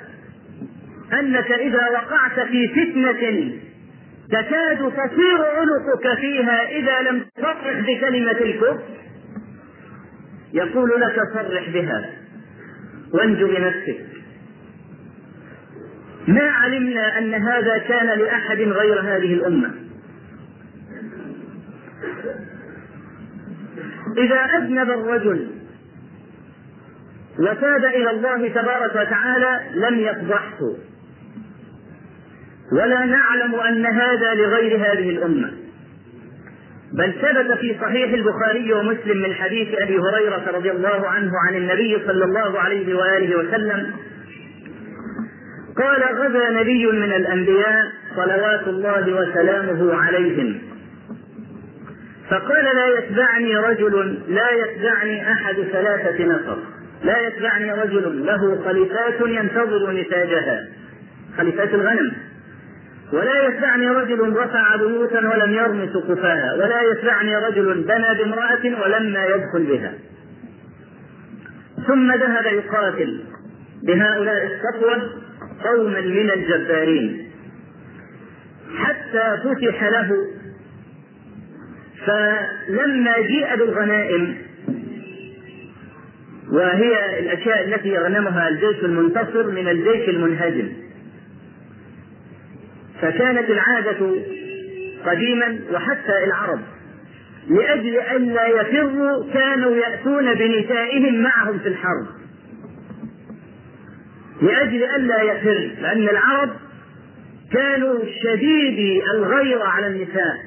أنك 1.14 1.52
إذا 1.52 1.90
وقعت 1.90 2.40
في 2.40 2.68
فتنة 2.68 3.52
تكاد 4.32 4.78
تصير 4.78 5.46
عنقك 5.46 6.20
فيها 6.20 6.70
إذا 6.70 7.02
لم 7.02 7.26
تصرح 7.36 7.80
بكلمة 7.80 8.32
الكفر. 8.32 8.80
يقول 10.54 11.02
لك 11.02 11.16
صرح 11.34 11.70
بها 11.70 12.10
وانجو 13.14 13.48
بنفسك. 13.48 14.06
ما 16.28 16.50
علمنا 16.50 17.18
أن 17.18 17.34
هذا 17.34 17.78
كان 17.78 18.20
لأحد 18.20 18.58
غير 18.58 19.02
هذه 19.02 19.34
الأمة. 19.34 19.72
إذا 24.18 24.36
أذنب 24.36 24.90
الرجل 24.90 25.48
وتاب 27.40 27.86
إلى 27.86 28.10
الله 28.10 28.48
تبارك 28.48 28.92
وتعالى 28.96 29.62
لم 29.74 30.00
يفضحه. 30.00 30.74
ولا 32.72 33.06
نعلم 33.06 33.56
أن 33.56 33.86
هذا 33.86 34.34
لغير 34.34 34.78
هذه 34.78 35.10
الأمة. 35.10 35.52
بل 36.94 37.14
ثبت 37.14 37.58
في 37.60 37.76
صحيح 37.82 38.14
البخاري 38.14 38.74
ومسلم 38.74 39.18
من 39.18 39.34
حديث 39.34 39.68
أبي 39.82 40.00
هريرة 40.00 40.52
رضي 40.54 40.72
الله 40.72 41.08
عنه 41.08 41.32
عن 41.48 41.56
النبي 41.56 41.98
صلى 42.08 42.26
الله 42.26 42.60
عليه 42.60 42.96
وآله 42.96 43.38
وسلم 43.38 43.94
قال 45.78 46.04
غزا 46.04 46.50
نبي 46.50 46.86
من 46.86 47.12
الأنبياء 47.14 47.92
صلوات 48.16 48.68
الله 48.68 49.14
وسلامه 49.14 49.96
عليهم. 49.96 50.62
فقال 52.30 52.64
لا 52.64 53.00
يتبعني 53.00 53.58
رجل 53.58 54.20
لا 54.28 54.52
يتبعني 54.52 55.32
أحد 55.32 55.56
ثلاثة 55.56 56.26
نفر. 56.26 56.58
لا 57.04 57.28
يتبعني 57.28 57.72
رجل 57.72 58.26
له 58.26 58.64
خليفات 58.66 59.22
ينتظر 59.22 59.92
نتاجها 59.92 60.68
خليفات 61.38 61.74
الغنم. 61.74 62.12
ولا 63.14 63.48
يتبعني 63.48 63.90
رجل 63.90 64.34
رفع 64.36 64.76
بيوتا 64.76 65.20
ولم 65.20 65.54
يرم 65.54 65.90
سقفها 65.94 66.54
ولا 66.54 66.82
يتبعني 66.82 67.36
رجل 67.36 67.84
بنى 67.84 68.16
بامرأة 68.18 68.82
ولما 68.84 69.26
يدخل 69.26 69.64
بها. 69.64 69.94
ثم 71.88 72.12
ذهب 72.12 72.46
يقاتل 72.46 73.24
بهؤلاء 73.84 74.46
الصفوة 74.46 75.21
قوما 75.64 76.02
من 76.02 76.32
الجبارين. 76.32 77.32
حتى 78.78 79.38
فتح 79.44 79.84
له. 79.84 80.16
فلما 82.06 83.20
جيء 83.20 83.56
بالغنائم 83.56 84.36
وهي 86.52 87.20
الأشياء 87.20 87.66
التي 87.66 87.90
يغنمها 87.90 88.50
الجيش 88.50 88.84
المنتصر 88.84 89.52
من 89.52 89.68
الجيش 89.68 90.10
المنهزم. 90.10 90.70
فكانت 93.02 93.50
العادة 93.50 94.16
قديما 95.06 95.60
وحتى 95.72 96.24
العرب 96.28 96.60
لأجل 97.50 97.98
ألا 97.98 98.48
يفروا 98.48 99.34
كانوا 99.34 99.76
يأتون 99.76 100.34
بنسائهم 100.34 101.24
معهم 101.24 101.60
في 101.60 101.68
الحرب. 101.68 102.21
لأجل 104.42 104.84
ألا 104.84 105.22
يفر 105.22 105.72
لأن 105.82 106.10
العرب 106.10 106.50
كانوا 107.54 108.00
شديدي 108.24 109.04
الغيرة 109.16 109.64
على 109.64 109.88
النساء. 109.88 110.38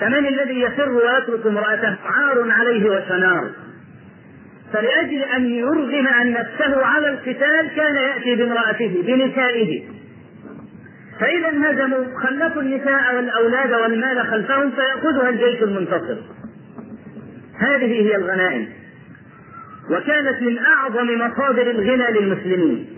فمن 0.00 0.26
الذي 0.26 0.60
يفر 0.60 0.92
ويترك 0.92 1.46
امرأته 1.46 1.96
عار 2.04 2.50
عليه 2.50 2.90
وشنار؟ 2.90 3.50
فلأجل 4.72 5.22
أن 5.22 5.46
يرغم 5.46 6.08
عن 6.08 6.30
نفسه 6.30 6.84
على 6.84 7.08
القتال 7.08 7.70
كان 7.76 7.94
يأتي 7.94 8.34
بامرأته 8.34 9.02
بنسائه. 9.06 9.82
فإذا 11.20 11.48
انهزموا 11.48 12.04
خلفوا 12.22 12.62
النساء 12.62 13.16
والأولاد 13.16 13.72
والمال 13.72 14.26
خلفهم 14.26 14.70
فيأخذها 14.70 15.28
الجيش 15.28 15.62
المنتصر. 15.62 16.16
هذه 17.58 18.08
هي 18.08 18.16
الغنائم. 18.16 18.68
وكانت 19.90 20.42
من 20.42 20.58
أعظم 20.58 21.06
مصادر 21.18 21.70
الغنى 21.70 22.20
للمسلمين. 22.20 22.93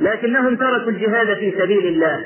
لكنهم 0.00 0.56
تركوا 0.56 0.90
الجهاد 0.90 1.34
في 1.34 1.52
سبيل 1.58 1.86
الله. 1.86 2.24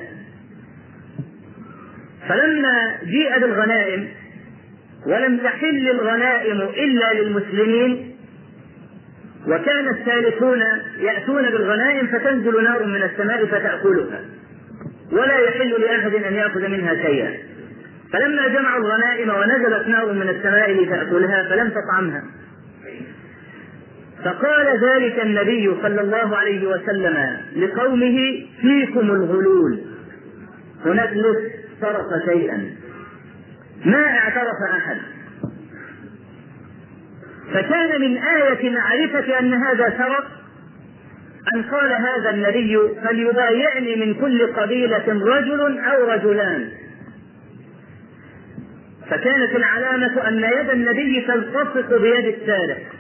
فلما 2.29 2.99
جيء 3.05 3.39
بالغنائم 3.39 4.09
ولم 5.07 5.39
تحل 5.39 5.91
الغنائم 5.91 6.61
إلا 6.61 7.13
للمسلمين 7.23 8.17
وكان 9.47 9.89
الثالثون 9.89 10.63
يأتون 10.99 11.43
بالغنائم 11.43 12.07
فتنزل 12.07 12.65
نار 12.65 12.87
من 12.87 13.03
السماء 13.03 13.47
فتأكلها 13.47 14.21
ولا 15.13 15.39
يحل 15.39 15.71
لأحد 15.81 16.15
أن 16.15 16.35
يأخذ 16.35 16.69
منها 16.69 16.95
شيئا. 16.95 17.35
فلما 18.13 18.49
جمعوا 18.49 18.81
الغنائم 18.81 19.31
ونزلت 19.31 19.89
نار 19.89 20.13
من 20.13 20.29
السماء 20.29 20.73
لتأكلها 20.73 21.49
فلم 21.49 21.71
تطعمها. 21.71 22.23
فقال 24.25 24.67
ذلك 24.85 25.21
النبي 25.23 25.75
صلى 25.83 26.01
الله 26.01 26.37
عليه 26.37 26.69
وسلم 26.69 27.37
لقومه 27.57 28.47
فيكم 28.61 29.11
الغلول. 29.11 29.81
هناك 30.85 31.13
لص 31.13 31.37
سرق 31.81 32.25
شيئا. 32.25 32.71
ما 33.85 34.05
اعترف 34.07 34.57
أحد. 34.71 34.97
فكان 37.53 38.01
من 38.01 38.17
آية 38.17 38.71
معرفة 38.71 39.39
أن 39.39 39.55
هذا 39.55 39.95
سرق 39.99 40.27
أن 41.55 41.63
قال 41.63 41.93
هذا 41.93 42.31
النبي 42.31 42.79
فليبايعني 43.05 43.97
من 43.97 44.15
كل 44.15 44.47
قبيلة 44.47 45.05
رجل 45.09 45.79
أو 45.79 46.11
رجلان. 46.11 46.69
فكانت 49.11 49.57
العلامة 49.57 50.29
أن 50.29 50.39
يد 50.39 50.71
النبي 50.71 51.21
تلتصق 51.21 51.99
بيد 51.99 52.35
السارق. 52.35 53.00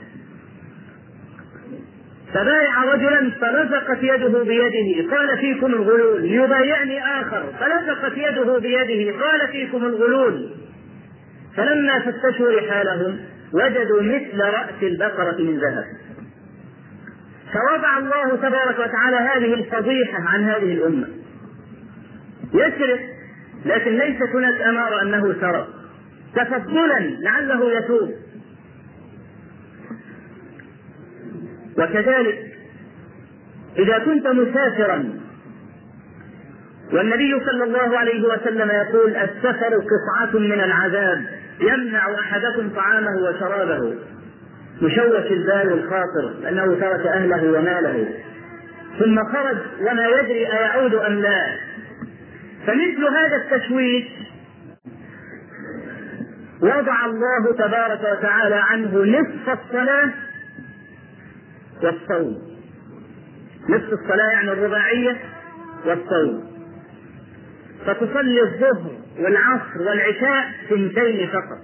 فبايع 2.34 2.84
رجلا 2.84 3.30
فلصقت 3.30 4.02
يده 4.02 4.42
بيده 4.42 5.16
قال 5.16 5.38
فيكم 5.38 5.66
الغلول. 5.66 6.22
ليبايعني 6.22 7.04
آخر 7.04 7.44
فلصقت 7.60 8.12
يده 8.16 8.58
بيده 8.58 9.18
قال 9.22 9.48
فيكم 9.52 9.84
الغلول. 9.84 10.50
فلما 11.56 12.00
فتشوا 12.00 12.60
رحالهم 12.60 13.18
وجدوا 13.52 14.02
مثل 14.02 14.40
رأس 14.40 14.82
البقرة 14.82 15.36
من 15.38 15.58
ذهب. 15.58 15.84
فوضع 17.52 17.98
الله 17.98 18.36
تبارك 18.36 18.78
وتعالى 18.78 19.16
هذه 19.16 19.54
الفضيحة 19.54 20.22
عن 20.28 20.44
هذه 20.44 20.72
الأمة. 20.72 21.08
يسرق 22.54 23.00
لكن 23.64 23.98
ليست 23.98 24.28
هناك 24.34 24.60
أمارة 24.60 25.02
أنه 25.02 25.34
سرق. 25.40 25.68
تفضلا 26.36 26.98
لعله 26.98 27.78
يتوب. 27.78 28.10
وكذلك 31.80 32.38
إذا 33.78 33.98
كنت 33.98 34.26
مسافرا 34.26 35.20
والنبي 36.92 37.40
صلى 37.46 37.64
الله 37.64 37.98
عليه 37.98 38.28
وسلم 38.28 38.70
يقول 38.70 39.16
السفر 39.16 39.74
قطعة 39.74 40.38
من 40.38 40.60
العذاب 40.60 41.24
يمنع 41.60 42.14
أحدكم 42.20 42.68
طعامه 42.68 43.16
وشرابه. 43.22 43.94
مشوش 44.82 45.32
البال 45.32 45.72
والخاطر 45.72 46.34
لأنه 46.42 46.64
ترك 46.64 47.06
أهله 47.06 47.52
وماله. 47.52 48.08
ثم 48.98 49.24
خرج 49.24 49.56
وما 49.80 50.06
يدري 50.06 50.52
أيعود 50.52 50.94
أم 50.94 51.12
لا. 51.12 51.46
فمثل 52.66 53.04
هذا 53.04 53.36
التشويش 53.36 54.04
وضع 56.62 57.06
الله 57.06 57.52
تبارك 57.58 58.00
وتعالى 58.00 58.54
عنه 58.54 59.04
نصف 59.04 59.58
الصلاة 59.60 60.10
والصوم. 61.82 62.50
نصف 63.68 63.92
الصلاة 63.92 64.30
يعني 64.32 64.52
الرباعية 64.52 65.16
والصوم. 65.86 66.50
فتصلي 67.86 68.42
الظهر 68.42 68.90
والعصر 69.18 69.78
والعشاء 69.78 70.50
ثنتين 70.68 71.28
فقط. 71.28 71.58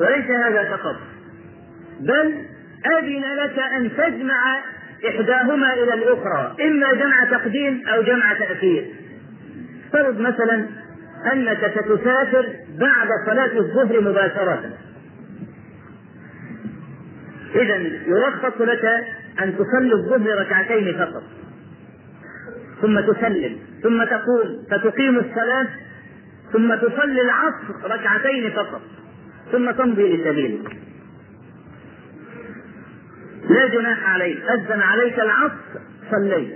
وليس 0.00 0.30
هذا 0.30 0.76
فقط. 0.76 0.96
بل 2.00 2.34
أذن 2.86 3.24
لك 3.44 3.58
أن 3.58 3.90
تجمع 3.96 4.58
إحداهما 5.08 5.74
إلى 5.74 5.94
الأخرى 5.94 6.56
إما 6.68 6.92
جمع 6.92 7.24
تقديم 7.24 7.82
أو 7.88 8.02
جمع 8.02 8.34
تأخير. 8.34 8.86
فرض 9.92 10.20
مثلا 10.20 10.66
أنك 11.32 11.72
ستسافر 11.74 12.46
بعد 12.78 13.08
صلاة 13.26 13.58
الظهر 13.58 14.00
مباشرة. 14.00 14.70
إذا 17.54 17.76
يرخص 18.06 18.60
لك 18.60 18.84
أن 19.42 19.54
تصلي 19.56 19.92
الظهر 19.92 20.40
ركعتين 20.40 20.98
فقط. 20.98 21.22
ثم 22.82 23.00
تسلم 23.00 23.56
ثم 23.82 24.04
تقوم 24.04 24.64
فتقيم 24.70 25.18
الصلاة 25.18 25.66
ثم 26.52 26.74
تصلي 26.74 27.20
العصر 27.20 27.74
ركعتين 27.84 28.50
فقط. 28.50 28.80
ثم 29.52 29.70
تمضي 29.70 30.16
لسبيلك 30.16 30.76
لا 33.50 33.68
جناح 33.68 34.10
عليك 34.10 34.38
أذن 34.50 34.80
عليك 34.80 35.20
العصر 35.20 35.80
صليت. 36.10 36.54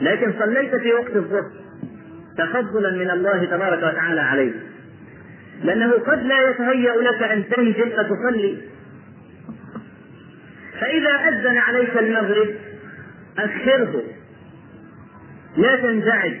لكن 0.00 0.32
صليت 0.38 0.74
في 0.74 0.92
وقت 0.92 1.16
الظهر 1.16 1.50
تفضلا 2.38 2.90
من 2.90 3.10
الله 3.10 3.44
تبارك 3.44 3.78
وتعالى 3.78 4.20
عليك 4.20 4.54
لأنه 5.64 5.92
قد 5.92 6.22
لا 6.22 6.50
يتهيأ 6.50 6.92
لك 6.92 7.22
أن 7.22 7.44
تنزل 7.48 7.90
فتصلي. 7.90 8.71
فإذا 10.82 11.10
أذن 11.28 11.58
عليك 11.58 11.98
المغرب 11.98 12.48
أخره 13.38 14.02
لا 15.56 15.76
تنزعج. 15.76 16.34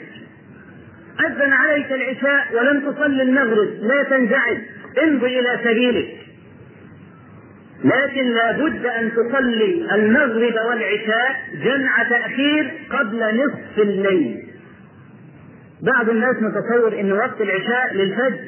أذن 1.26 1.52
عليك 1.52 1.92
العشاء 1.92 2.46
ولم 2.54 2.90
تصلي 2.90 3.22
المغرب 3.22 3.68
لا 3.80 4.02
تنزعج. 4.02 4.58
امضي 5.02 5.38
إلى 5.38 5.60
سبيلك. 5.64 6.18
لكن 7.84 8.30
لا 8.30 8.52
بد 8.52 8.86
أن 8.86 9.12
تصلي 9.12 9.94
المغرب 9.94 10.54
والعشاء 10.66 11.36
جمع 11.64 12.02
تأخير 12.02 12.72
قبل 12.90 13.44
نصف 13.44 13.78
الليل. 13.78 14.46
بعض 15.82 16.10
الناس 16.10 16.36
متصور 16.40 17.00
أن 17.00 17.12
وقت 17.12 17.40
العشاء 17.40 17.94
للفجر. 17.94 18.40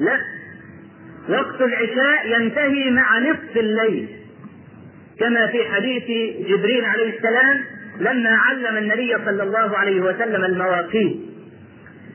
لا. 0.00 0.18
وقت 1.28 1.62
العشاء 1.62 2.40
ينتهي 2.40 2.90
مع 2.90 3.18
نصف 3.18 3.56
الليل. 3.56 4.23
كما 5.20 5.46
في 5.46 5.64
حديث 5.64 6.04
جبريل 6.48 6.84
عليه 6.84 7.16
السلام 7.16 7.60
لما 8.00 8.30
علم 8.30 8.76
النبي 8.76 9.16
صلى 9.24 9.42
الله 9.42 9.76
عليه 9.76 10.00
وسلم 10.00 10.44
المواقيت. 10.44 11.16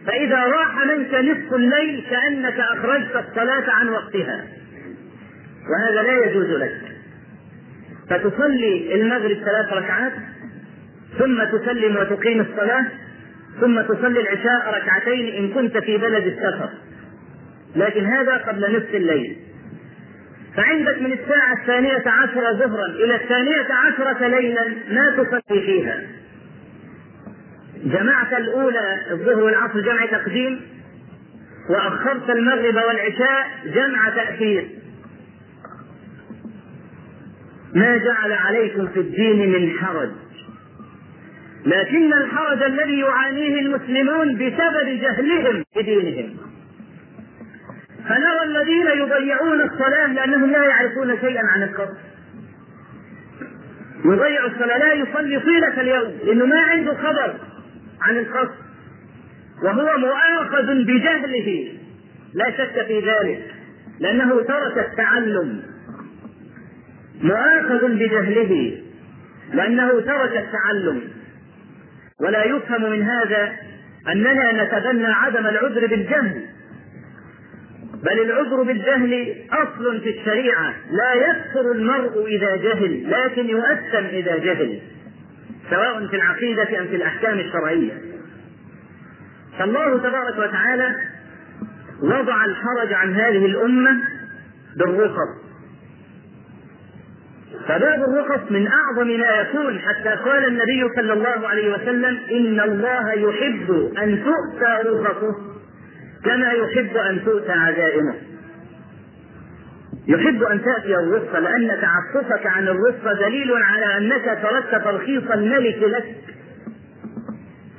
فإذا 0.07 0.43
راح 0.43 0.85
منك 0.85 1.13
نصف 1.13 1.53
الليل 1.53 2.03
كأنك 2.09 2.59
أخرجت 2.59 3.15
الصلاة 3.15 3.71
عن 3.71 3.89
وقتها. 3.89 4.45
وهذا 5.69 6.03
لا 6.03 6.25
يجوز 6.25 6.49
لك. 6.49 6.81
فتصلي 8.09 8.95
المغرب 8.95 9.37
ثلاث 9.37 9.73
ركعات 9.73 10.13
ثم 11.19 11.43
تسلم 11.43 11.95
وتقيم 11.95 12.41
الصلاة 12.41 12.85
ثم 13.61 13.81
تصلي 13.81 14.19
العشاء 14.19 14.81
ركعتين 14.81 15.35
إن 15.35 15.49
كنت 15.53 15.77
في 15.77 15.97
بلد 15.97 16.23
السفر. 16.27 16.69
لكن 17.75 18.05
هذا 18.05 18.37
قبل 18.37 18.77
نصف 18.77 18.95
الليل. 18.95 19.37
فعندك 20.59 21.01
من 21.01 21.11
الساعة 21.11 21.53
الثانية 21.61 22.03
عشرة 22.05 22.53
ظهرا 22.53 22.85
إلى 22.85 23.15
الثانية 23.15 23.67
عشرة 23.73 24.27
ليلا 24.27 24.67
ما 24.91 25.09
تصلي 25.17 25.61
فيها. 25.61 26.01
جمعت 27.83 28.33
الأولى 28.33 28.97
الظهر 29.11 29.43
والعصر 29.43 29.79
جمع 29.79 30.05
تقديم 30.05 30.61
وأخرت 31.69 32.29
المغرب 32.29 32.75
والعشاء 32.75 33.47
جمع 33.65 34.09
تأخير. 34.09 34.69
ما 37.73 37.97
جعل 37.97 38.31
عليكم 38.31 38.87
في 38.87 38.99
الدين 38.99 39.49
من 39.49 39.71
حرج. 39.79 40.09
لكن 41.65 42.13
الحرج 42.13 42.63
الذي 42.63 42.99
يعانيه 42.99 43.59
المسلمون 43.59 44.35
بسبب 44.35 45.01
جهلهم 45.01 45.63
بدينهم 45.75 46.37
فنرى 48.09 48.43
الذين 48.45 48.87
يضيعون 48.87 49.61
الصلاة 49.61 50.07
لأنهم 50.07 50.51
لا 50.51 50.63
يعرفون 50.63 51.19
شيئا 51.21 51.41
عن 51.45 51.63
القصر 51.63 51.97
يضيع 54.05 54.45
الصلاة 54.45 54.77
لا 54.77 54.93
يصلي 54.93 55.39
طيلة 55.39 55.81
اليوم 55.81 56.13
لأنه 56.23 56.45
ما 56.45 56.61
عنده 56.61 56.93
خبر 56.93 57.35
عن 58.01 58.17
القصر 58.17 58.55
وهو 59.63 59.97
مؤاخذ 59.97 60.83
بجهله. 60.83 61.73
لا 62.33 62.51
شك 62.51 62.85
في 62.87 62.99
ذلك 62.99 63.55
لأنه 63.99 64.41
ترك 64.41 64.77
التعلم. 64.77 65.63
مؤاخذ 67.21 67.87
بجهله 67.87 68.81
لأنه 69.53 69.89
ترك 70.01 70.37
التعلم. 70.37 71.01
ولا 72.21 72.43
يفهم 72.43 72.91
من 72.91 73.01
هذا 73.01 73.51
أننا 74.07 74.63
نتبنى 74.63 75.07
عدم 75.07 75.47
العذر 75.47 75.87
بالجهل. 75.87 76.45
بل 78.03 78.21
العذر 78.21 78.63
بالجهل 78.63 79.35
أصل 79.51 80.01
في 80.01 80.09
الشريعة. 80.09 80.73
لا 80.91 81.13
يكفر 81.13 81.71
المرء 81.71 82.25
إذا 82.27 82.55
جهل 82.55 83.11
لكن 83.11 83.49
يؤثم 83.49 84.05
إذا 84.05 84.37
جهل 84.37 84.79
سواء 85.69 86.07
في 86.07 86.15
العقيدة 86.15 86.79
أم 86.79 86.87
في 86.87 86.95
الأحكام 86.95 87.39
الشرعية. 87.39 87.91
فالله 89.59 89.97
تبارك 89.97 90.37
وتعالى 90.37 90.95
وضع 92.01 92.45
الحرج 92.45 92.93
عن 92.93 93.13
هذه 93.13 93.45
الأمة 93.45 94.01
بالرخص. 94.77 95.39
فباب 97.67 98.03
الرخص 98.03 98.51
من 98.51 98.67
أعظم 98.67 99.07
ما 99.07 99.41
يكون 99.41 99.79
حتى 99.79 100.09
قال 100.09 100.45
النبي 100.45 100.89
صلى 100.95 101.13
الله 101.13 101.47
عليه 101.47 101.73
وسلم 101.73 102.19
إن 102.31 102.59
الله 102.59 103.11
يحب 103.13 103.91
أن 104.03 104.23
تؤتى 104.23 104.89
رخصه. 104.89 105.48
كما 106.25 106.51
يحب 106.51 106.97
أن 106.97 107.25
تؤتى 107.25 107.51
عزائمه. 107.51 108.15
يحب 110.07 110.43
أن 110.43 110.61
تأتي 110.63 110.95
الرخصه 110.95 111.39
لأن 111.39 111.81
تعففك 111.81 112.45
عن 112.45 112.67
الرخصه 112.67 113.13
دليل 113.13 113.51
على 113.53 113.97
أنك 113.97 114.39
تركت 114.41 114.83
ترخيص 114.83 115.31
الملك 115.31 115.77
لك. 115.77 116.15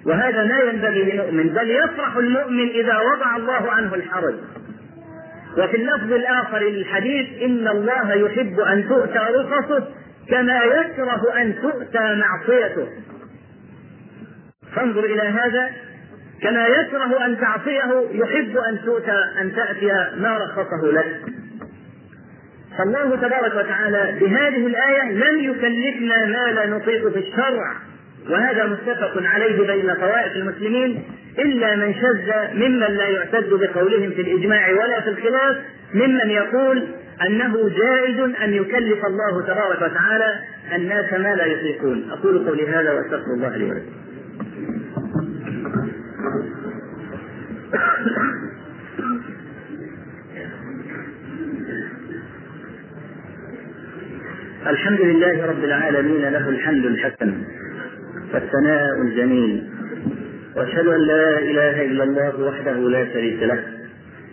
وهذا 0.06 0.44
ما 0.44 0.58
ينبغي 0.58 1.04
للمؤمن 1.04 1.48
بل 1.48 1.70
يفرح 1.70 2.16
المؤمن 2.16 2.68
إذا 2.68 2.98
وضع 2.98 3.36
الله 3.36 3.70
عنه 3.72 3.94
الحرج. 3.94 4.34
وفي 5.58 5.76
اللفظ 5.76 6.12
الآخر 6.12 6.58
للحديث 6.58 7.42
إن 7.42 7.68
الله 7.68 8.12
يحب 8.12 8.60
أن 8.60 8.88
تؤتى 8.88 9.18
رخصه 9.18 9.88
كما 10.28 10.60
يكره 10.62 11.40
أن 11.40 11.54
تؤتى 11.62 12.14
معصيته. 12.14 12.88
فانظر 14.76 15.04
إلى 15.04 15.22
هذا. 15.22 15.70
كما 16.42 16.66
يكره 16.66 17.26
أن 17.26 17.40
تعصيه 17.40 18.04
يحب 18.12 18.56
أن 18.56 18.78
تؤتى 18.84 19.24
أن 19.40 19.52
تأتي 19.56 19.86
ما 20.16 20.38
رخصه 20.38 20.92
لك. 20.92 21.20
فالله 22.78 23.16
تبارك 23.16 23.54
وتعالى 23.54 24.18
بهذه 24.20 24.66
الآية 24.66 25.12
لم 25.12 25.50
يكلفنا 25.50 26.26
ما 26.26 26.52
لا 26.52 26.66
نطيق 26.66 27.08
في 27.08 27.18
الشرع 27.18 27.74
وهذا 28.30 28.66
متفق 28.66 29.22
عليه 29.24 29.66
بين 29.66 29.94
طوائف 29.94 30.36
المسلمين 30.36 31.02
إلا 31.38 31.76
من 31.76 31.94
شذ 31.94 32.32
ممن 32.54 32.96
لا 32.96 33.08
يعتد 33.08 33.50
بقولهم 33.50 34.10
في 34.10 34.20
الإجماع 34.20 34.70
ولا 34.70 35.00
في 35.00 35.10
الخلاف 35.10 35.56
ممن 35.94 36.30
يقول 36.30 36.88
أنه 37.26 37.68
جائز 37.68 38.20
أن 38.42 38.54
يكلف 38.54 39.06
الله 39.06 39.42
تبارك 39.42 39.82
وتعالى 39.82 40.34
الناس 40.74 41.12
ما 41.12 41.34
لا 41.34 41.46
يطيقون. 41.46 42.10
أقول 42.10 42.46
قولي 42.48 42.68
هذا 42.68 42.92
وأستغفر 42.92 43.34
الله 43.36 43.56
لي 43.56 43.64
ولكم. 43.64 43.92
الحمد 54.66 55.00
لله 55.00 55.46
رب 55.46 55.64
العالمين 55.64 56.20
له 56.20 56.48
الحمد 56.48 56.84
الحسن 56.84 57.34
والثناء 58.34 59.02
الجميل. 59.02 59.68
وأشهد 60.56 60.86
أن 60.86 61.00
لا 61.00 61.38
إله 61.38 61.84
إلا 61.84 62.04
الله 62.04 62.44
وحده 62.44 62.88
لا 62.88 63.12
شريك 63.12 63.42
له 63.42 63.64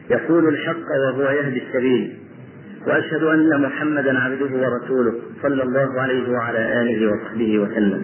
يقول 0.09 0.47
الحق 0.47 0.87
وهو 0.99 1.31
يهدي 1.31 1.61
السبيل. 1.67 2.17
وأشهد 2.87 3.23
أن 3.23 3.61
محمدا 3.61 4.19
عبده 4.19 4.51
ورسوله 4.51 5.13
صلى 5.41 5.63
الله 5.63 6.01
عليه 6.01 6.29
وعلى 6.29 6.81
آله 6.81 7.11
وصحبه 7.11 7.59
وسلم. 7.59 8.03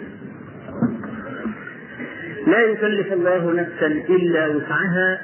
لا 2.47 2.59
يكلف 2.59 3.13
الله 3.13 3.51
نفسا 3.53 3.87
إلا 3.87 4.47
وسعها 4.47 5.21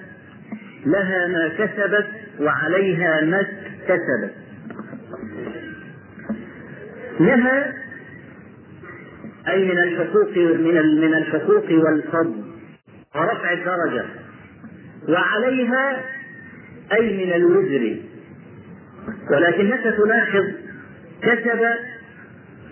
لها 0.85 1.27
ما 1.27 1.47
كسبت 1.47 2.07
وعليها 2.39 3.21
ما 3.21 3.39
اكتسبت. 3.39 4.33
لها 7.19 7.73
أي 9.47 9.65
من 9.65 9.77
الحقوق 9.77 10.37
من 10.37 11.01
من 11.01 11.13
الحقوق 11.13 11.65
والفضل 11.71 12.43
ورفع 13.15 13.53
الدرجة. 13.53 14.05
وعليها 15.09 16.01
أي 16.93 17.25
من 17.25 17.33
الوزر. 17.33 17.95
ولكنك 19.31 19.95
تلاحظ 19.97 20.45
كسب 21.21 21.65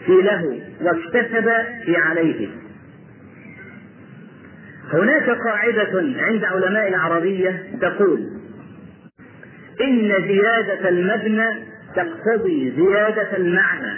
في 0.06 0.12
له 0.12 0.62
واكتسب 0.82 1.52
في 1.86 1.96
عليه. 1.98 2.48
هناك 4.94 5.30
قاعدة 5.30 6.14
عند 6.18 6.44
علماء 6.44 6.88
العربية 6.88 7.64
تقول 7.82 8.20
إن 9.82 10.12
زيادة 10.28 10.90
المبنى 10.90 11.50
تقتضي 11.96 12.74
زيادة 12.78 13.38
المعنى. 13.38 13.98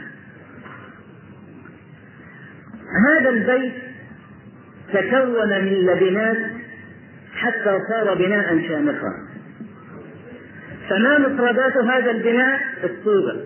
هذا 3.09 3.29
البيت 3.29 3.73
تكون 4.93 5.49
من 5.49 5.73
لبنات 5.73 6.37
حتى 7.33 7.79
صار 7.89 8.15
بناء 8.15 8.67
شامخا. 8.67 9.13
فما 10.89 11.17
مفردات 11.17 11.77
هذا 11.77 12.11
البناء؟ 12.11 12.59
الصوبة. 12.83 13.43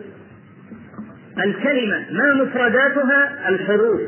الكلمة 1.44 2.06
ما 2.12 2.34
مفرداتها؟ 2.34 3.50
الحروف. 3.50 4.02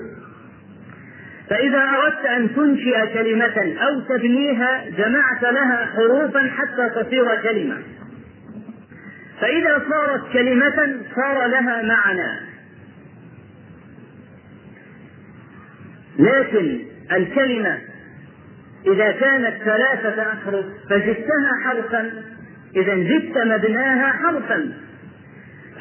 فإذا 1.50 1.84
أردت 1.84 2.26
أن 2.26 2.56
تنشئ 2.56 3.14
كلمة 3.14 3.76
أو 3.82 4.00
تبنيها 4.00 4.84
جمعت 4.98 5.42
لها 5.42 5.86
حروفا 5.96 6.40
حتى 6.40 6.90
تصير 6.90 7.36
كلمة. 7.36 7.78
فإذا 9.42 9.82
صارت 9.90 10.34
كلمة 10.34 10.96
صار 11.16 11.48
لها 11.48 11.82
معنى. 11.82 12.40
لكن 16.20 16.80
الكلمة 17.12 17.78
إذا 18.88 19.12
كانت 19.12 19.54
ثلاثة 19.64 20.22
أحرف 20.22 20.66
فزدتها 20.90 21.52
حرفا. 21.64 22.12
إذا 22.76 22.96
زدت 22.96 23.38
مبناها 23.38 24.12
حرفا. 24.12 24.74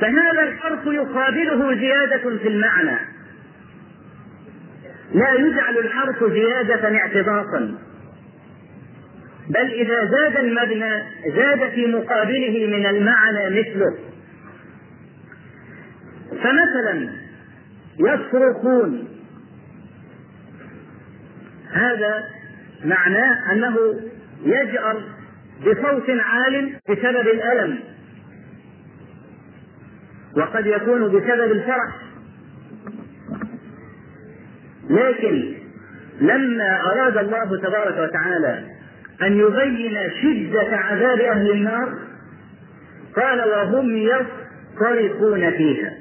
فهذا 0.01 0.43
الحرف 0.43 0.87
يقابله 0.87 1.75
زيادة 1.75 2.39
في 2.39 2.49
المعنى. 2.49 3.14
لا 5.15 5.33
يجعل 5.33 5.79
الحرف 5.79 6.25
زيادة 6.33 6.97
اعتباطا. 6.97 7.79
بل 9.49 9.73
إذا 9.73 10.11
زاد 10.11 10.37
المبنى 10.37 11.03
زاد 11.37 11.71
في 11.71 11.87
مقابله 11.87 12.67
من 12.67 12.87
المعنى 12.87 13.61
مثله. 13.61 13.99
فمثلا 16.31 17.09
يصرخون. 17.99 19.09
هذا 21.73 22.25
معناه 22.85 23.53
أنه 23.53 23.77
يجأر 24.45 25.03
بصوت 25.61 26.11
عال 26.11 26.77
بسبب 26.89 27.29
الألم. 27.29 27.79
وقد 30.37 30.67
يكون 30.67 31.09
بسبب 31.09 31.53
الفرح. 31.53 32.04
لكن 34.91 35.55
لما 36.21 36.81
أراد 36.81 37.17
الله 37.17 37.61
تبارك 37.63 38.09
وتعالى 38.09 38.65
أن 39.23 39.33
يبين 39.33 39.97
شدة 40.23 40.77
عذاب 40.77 41.21
أهل 41.21 41.51
النار 41.51 41.95
قال 43.17 43.39
وهم 43.49 43.97
يصطرخون 43.97 45.51
فيها. 45.51 45.93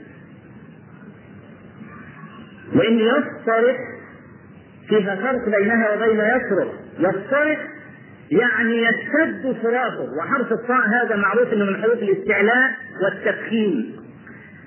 لأن 2.74 3.00
يصطرخ 3.00 3.78
فيها 4.90 5.16
فرق 5.16 5.60
بينها 5.60 5.94
وبين 5.96 6.20
يصرخ. 6.20 6.74
يصطرخ 7.00 7.60
يعني 8.32 8.84
يشتد 8.84 9.56
صراخه 9.64 10.08
وحرف 10.18 10.52
الصاء 10.52 10.88
هذا 10.88 11.16
معروف 11.16 11.54
إنه 11.54 11.66
من 11.66 11.82
حروف 11.82 11.94
الاستعلاء 11.98 12.72
والتفخيم 13.04 14.03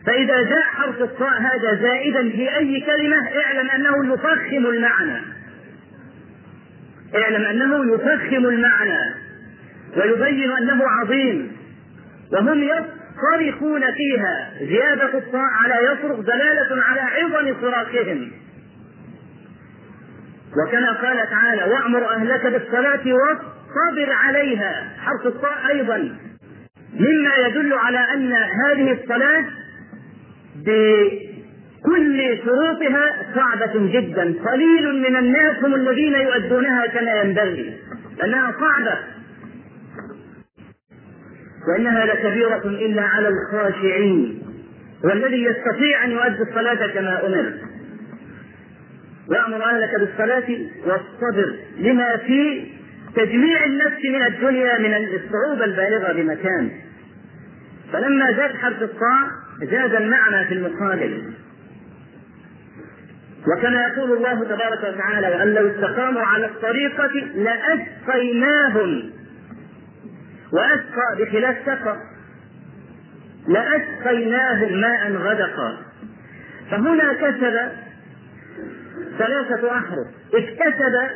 فإذا 0.06 0.42
جاء 0.42 0.62
حرف 0.62 1.02
الصاء 1.02 1.40
هذا 1.40 1.74
زائدا 1.82 2.30
في 2.30 2.56
أي 2.56 2.80
كلمة 2.80 3.16
اعلم 3.44 3.70
أنه 3.70 4.14
يفخم 4.14 4.66
المعنى. 4.66 5.22
اعلم 7.14 7.44
أنه 7.44 7.94
يفخم 7.94 8.46
المعنى 8.46 9.14
ويبين 9.96 10.50
أنه 10.52 10.84
عظيم. 10.88 11.56
وهم 12.32 12.62
يصرخون 12.62 13.80
فيها. 13.92 14.50
زيادة 14.58 15.18
الصاء 15.18 15.50
على 15.62 15.74
يصرخ 15.84 16.20
دلالة 16.20 16.82
على 16.82 17.00
عظم 17.00 17.60
صراخهم. 17.60 18.30
وكما 20.56 20.92
قال 20.92 21.30
تعالى 21.30 21.72
وأمر 21.72 22.10
أهلك 22.14 22.46
بالصلاة 22.46 23.14
واصطبر 23.14 24.12
عليها 24.12 24.92
حرف 25.00 25.26
الصاء 25.26 25.68
أيضا. 25.68 25.96
مما 26.94 27.46
يدل 27.46 27.72
على 27.72 27.98
أن 28.14 28.32
هذه 28.32 28.92
الصلاة 28.92 29.44
بكل 30.64 32.38
شروطها 32.44 33.34
صعبة 33.34 33.72
جدا 33.92 34.34
قليل 34.50 35.02
من 35.02 35.16
الناس 35.16 35.64
هم 35.64 35.74
الذين 35.74 36.14
يؤدونها 36.14 36.86
كما 36.86 37.14
ينبغي 37.22 37.74
لأنها 38.18 38.52
صعبة. 38.60 38.98
وإنها 41.68 42.06
لكبيرة 42.06 42.62
إلا 42.64 43.02
على 43.02 43.28
الخاشعين 43.28 44.42
والذي 45.04 45.44
يستطيع 45.44 46.04
أن 46.04 46.10
يؤدي 46.10 46.42
الصلاة 46.50 46.86
كما 46.86 47.26
أمر. 47.26 47.52
وأمر 49.28 49.64
أهلك 49.64 49.90
بالصلاة 50.00 50.58
واصطبر 50.86 51.54
لما 51.78 52.16
في 52.16 52.66
تجميع 53.16 53.64
النفس 53.64 54.04
من 54.04 54.22
الدنيا 54.26 54.78
من 54.78 54.94
الصعوبة 54.94 55.64
البالغة 55.64 56.12
بمكان. 56.12 56.70
فلما 57.92 58.32
زاد 58.32 58.50
حرف 58.56 58.82
الطاء 58.82 59.45
زاد 59.62 59.94
المعنى 59.94 60.44
في 60.44 60.54
المقابل. 60.54 61.32
وكما 63.46 63.86
يقول 63.86 64.12
الله 64.12 64.44
تبارك 64.44 64.94
وتعالى 64.94 65.28
وأن 65.28 65.54
لو 65.54 65.70
استقاموا 65.70 66.22
على 66.22 66.46
الطريقة 66.46 67.12
لأسقيناهم. 67.34 69.10
وأسقى 70.52 71.16
بخلاف 71.18 71.56
سقى. 71.66 71.96
لأسقيناهم 73.48 74.80
ماء 74.80 75.12
غدقا. 75.12 75.76
فهنا 76.70 77.12
كسب 77.12 77.72
ثلاثة 79.18 79.76
أحرف. 79.78 80.06
اكتسب 80.34 81.10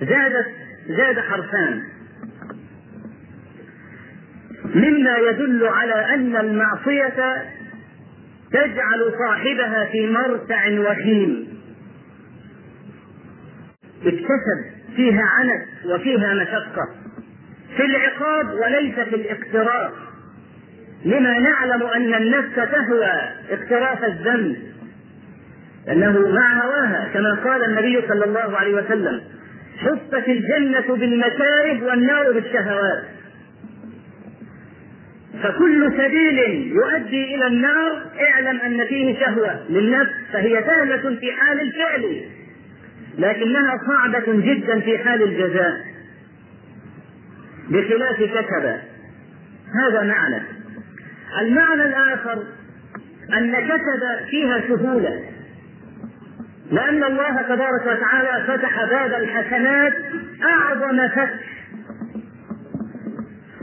زادت 0.00 0.46
زاد 0.88 1.18
حرفان. 1.18 1.82
مما 4.74 5.16
يدل 5.30 5.66
على 5.66 6.14
أن 6.14 6.36
المعصية 6.36 7.44
تجعل 8.52 9.12
صاحبها 9.26 9.84
في 9.84 10.06
مرتع 10.06 10.80
وخيم. 10.80 11.48
اكتسب 14.02 14.60
فيها 14.96 15.22
عنت 15.22 15.86
وفيها 15.86 16.34
مشقة. 16.34 16.88
في 17.76 17.84
العقاب 17.84 18.54
وليس 18.54 18.94
في 18.94 19.14
الاقتراف. 19.14 19.92
لما 21.04 21.38
نعلم 21.38 21.82
أن 21.82 22.14
النفس 22.14 22.54
تهوى 22.54 23.12
اقتراف 23.50 24.04
الذنب. 24.04 24.56
أنه 25.88 26.28
مع 26.28 26.64
هواها 26.64 27.10
كما 27.14 27.34
قال 27.44 27.64
النبي 27.64 28.08
صلى 28.08 28.24
الله 28.24 28.56
عليه 28.58 28.74
وسلم 28.74 29.20
حفت 29.78 30.28
الجنة 30.28 30.96
بالمكاره 30.96 31.84
والنار 31.84 32.32
بالشهوات. 32.32 33.04
فكل 35.42 35.92
سبيل 35.92 36.38
يؤدي 36.72 37.34
إلى 37.34 37.46
النار 37.46 38.02
اعلم 38.20 38.60
أن 38.60 38.86
فيه 38.86 39.20
شهوة 39.20 39.60
للنفس 39.70 40.12
فهي 40.32 40.64
سهلة 40.66 41.16
في 41.20 41.32
حال 41.32 41.60
الفعل 41.60 42.22
لكنها 43.18 43.78
صعبة 43.86 44.24
جدا 44.26 44.80
في 44.80 44.98
حال 44.98 45.22
الجزاء. 45.22 45.80
بخلاف 47.68 48.16
كتب. 48.16 48.76
هذا 49.74 50.02
معنى. 50.02 50.42
المعنى 51.40 51.82
الآخر 51.82 52.42
أن 53.32 53.54
كتب 53.68 54.26
فيها 54.30 54.60
سهولة. 54.68 55.20
لأن 56.72 57.04
الله 57.04 57.42
تبارك 57.42 57.86
وتعالى 57.86 58.44
فتح 58.46 58.84
باب 58.84 59.22
الحسنات 59.22 59.92
أعظم 60.42 61.08
فتح 61.08 61.59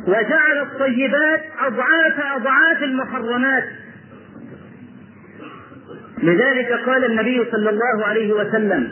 وجعل 0.07 0.61
الطيبات 0.61 1.43
أضعاف 1.59 2.19
أضعاف 2.35 2.83
المحرمات. 2.83 3.63
لذلك 6.23 6.71
قال 6.85 7.05
النبي 7.05 7.45
صلى 7.51 7.69
الله 7.69 8.05
عليه 8.05 8.33
وسلم 8.33 8.91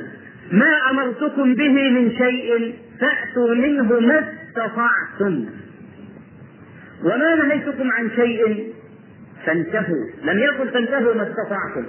ما 0.51 0.89
أمرتكم 0.89 1.56
به 1.56 1.89
من 1.89 2.12
شيء 2.12 2.75
فأتوا 2.99 3.56
منه 3.56 3.99
ما 3.99 4.19
استطعتم. 4.19 5.45
وما 7.04 7.36
نهيتكم 7.36 7.91
عن 7.91 8.10
شيء 8.15 8.73
فانتهوا. 9.45 10.06
لم 10.23 10.39
يقل 10.39 10.69
فانتهوا 10.69 11.13
ما 11.13 11.23
استطعتم. 11.23 11.86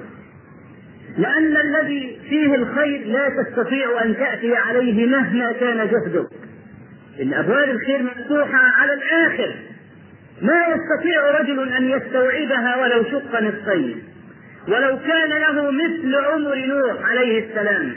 لأن 1.18 1.56
الذي 1.56 2.18
فيه 2.28 2.54
الخير 2.54 3.06
لا 3.06 3.28
تستطيع 3.42 4.02
أن 4.04 4.16
تأتي 4.16 4.56
عليه 4.56 5.06
مهما 5.06 5.52
كان 5.52 5.76
جهدك 5.76 6.28
إن 7.22 7.35
أبواب 7.35 7.68
الخير 7.70 8.02
مفتوحة 8.02 8.59
على 8.59 8.92
الآخر. 8.92 9.55
ما 10.42 10.66
يستطيع 10.66 11.40
رجل 11.40 11.72
أن 11.72 11.90
يستوعبها 11.90 12.76
ولو 12.76 13.05
شق 13.05 13.40
نصفين. 13.40 14.02
ولو 14.68 14.98
كان 14.98 15.29
له 15.29 15.70
مثل 15.70 16.14
عمر 16.14 16.57
نوح 16.57 17.11
عليه 17.11 17.48
السلام. 17.48 17.92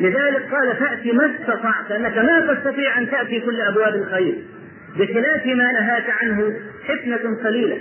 لذلك 0.00 0.54
قال 0.54 0.76
فأتي 0.76 1.12
ما 1.12 1.30
استطعت. 1.34 1.90
أنك 1.90 2.18
ما 2.18 2.54
تستطيع 2.54 2.98
أن 2.98 3.10
تأتي 3.10 3.40
كل 3.40 3.60
أبواب 3.60 3.94
الخير. 3.94 4.34
بخلاف 4.96 5.46
ما 5.46 5.72
نهاك 5.72 6.10
عنه 6.22 6.52
حكمة 6.88 7.42
قليلة. 7.44 7.78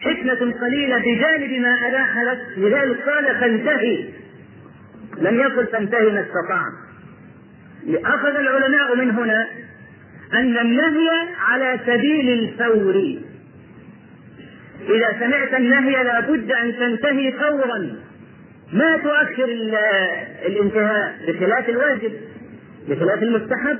حكمة 0.00 0.52
قليلة 0.60 0.98
بجانب 0.98 1.60
ما 1.60 1.88
أباح 1.88 2.18
لك. 2.22 2.38
لذلك 2.56 3.08
قال 3.08 3.24
فانتهي. 3.40 4.04
لم 5.18 5.40
يقل 5.40 5.66
فانتهي 5.66 6.10
ما 6.10 6.20
استطعت. 6.20 6.91
أخذ 7.88 8.36
العلماء 8.36 8.96
من 8.96 9.10
هنا 9.10 9.46
أن 10.34 10.58
النهي 10.58 11.08
على 11.38 11.80
سبيل 11.86 12.28
الفور. 12.38 13.18
إذا 14.96 15.16
سمعت 15.20 15.54
النهي 15.54 16.04
لابد 16.04 16.52
أن 16.52 16.76
تنتهي 16.76 17.32
فورا. 17.32 17.96
ما 18.72 18.96
تؤخر 18.96 19.44
الانتهاء 20.46 21.14
بخلاف 21.28 21.68
الواجب 21.68 22.12
بخلاف 22.88 23.22
المستحب. 23.22 23.78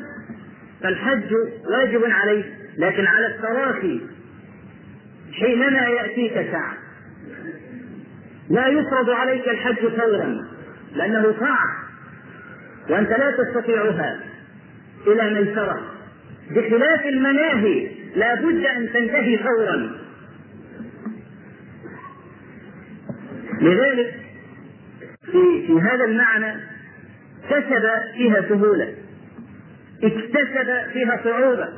فالحج 0.82 1.32
واجب 1.70 2.04
عليك 2.04 2.46
لكن 2.78 3.06
على 3.06 3.26
التراخي 3.26 4.00
حينما 5.32 5.86
يأتيك 5.88 6.34
ساعة. 6.34 6.74
لا 8.50 8.66
يفرض 8.66 9.10
عليك 9.10 9.48
الحج 9.48 9.88
فورا 9.88 10.44
لأنه 10.94 11.32
طاعة 11.40 11.81
وأنت 12.90 13.10
لا 13.10 13.30
تستطيعها 13.30 14.20
إلى 15.06 15.30
ميسرة 15.30 15.80
بخلاف 16.50 17.06
المناهي 17.06 17.90
لا 18.16 18.34
بد 18.34 18.64
أن 18.64 18.92
تنتهي 18.92 19.38
فورا. 19.38 19.90
لذلك 23.60 24.14
في, 25.24 25.66
في 25.66 25.80
هذا 25.80 26.04
المعنى 26.04 26.60
كسب 27.50 27.88
فيها 28.16 28.48
سهولة. 28.48 28.94
اكتسب 30.04 30.90
فيها 30.92 31.20
صعوبة. 31.24 31.68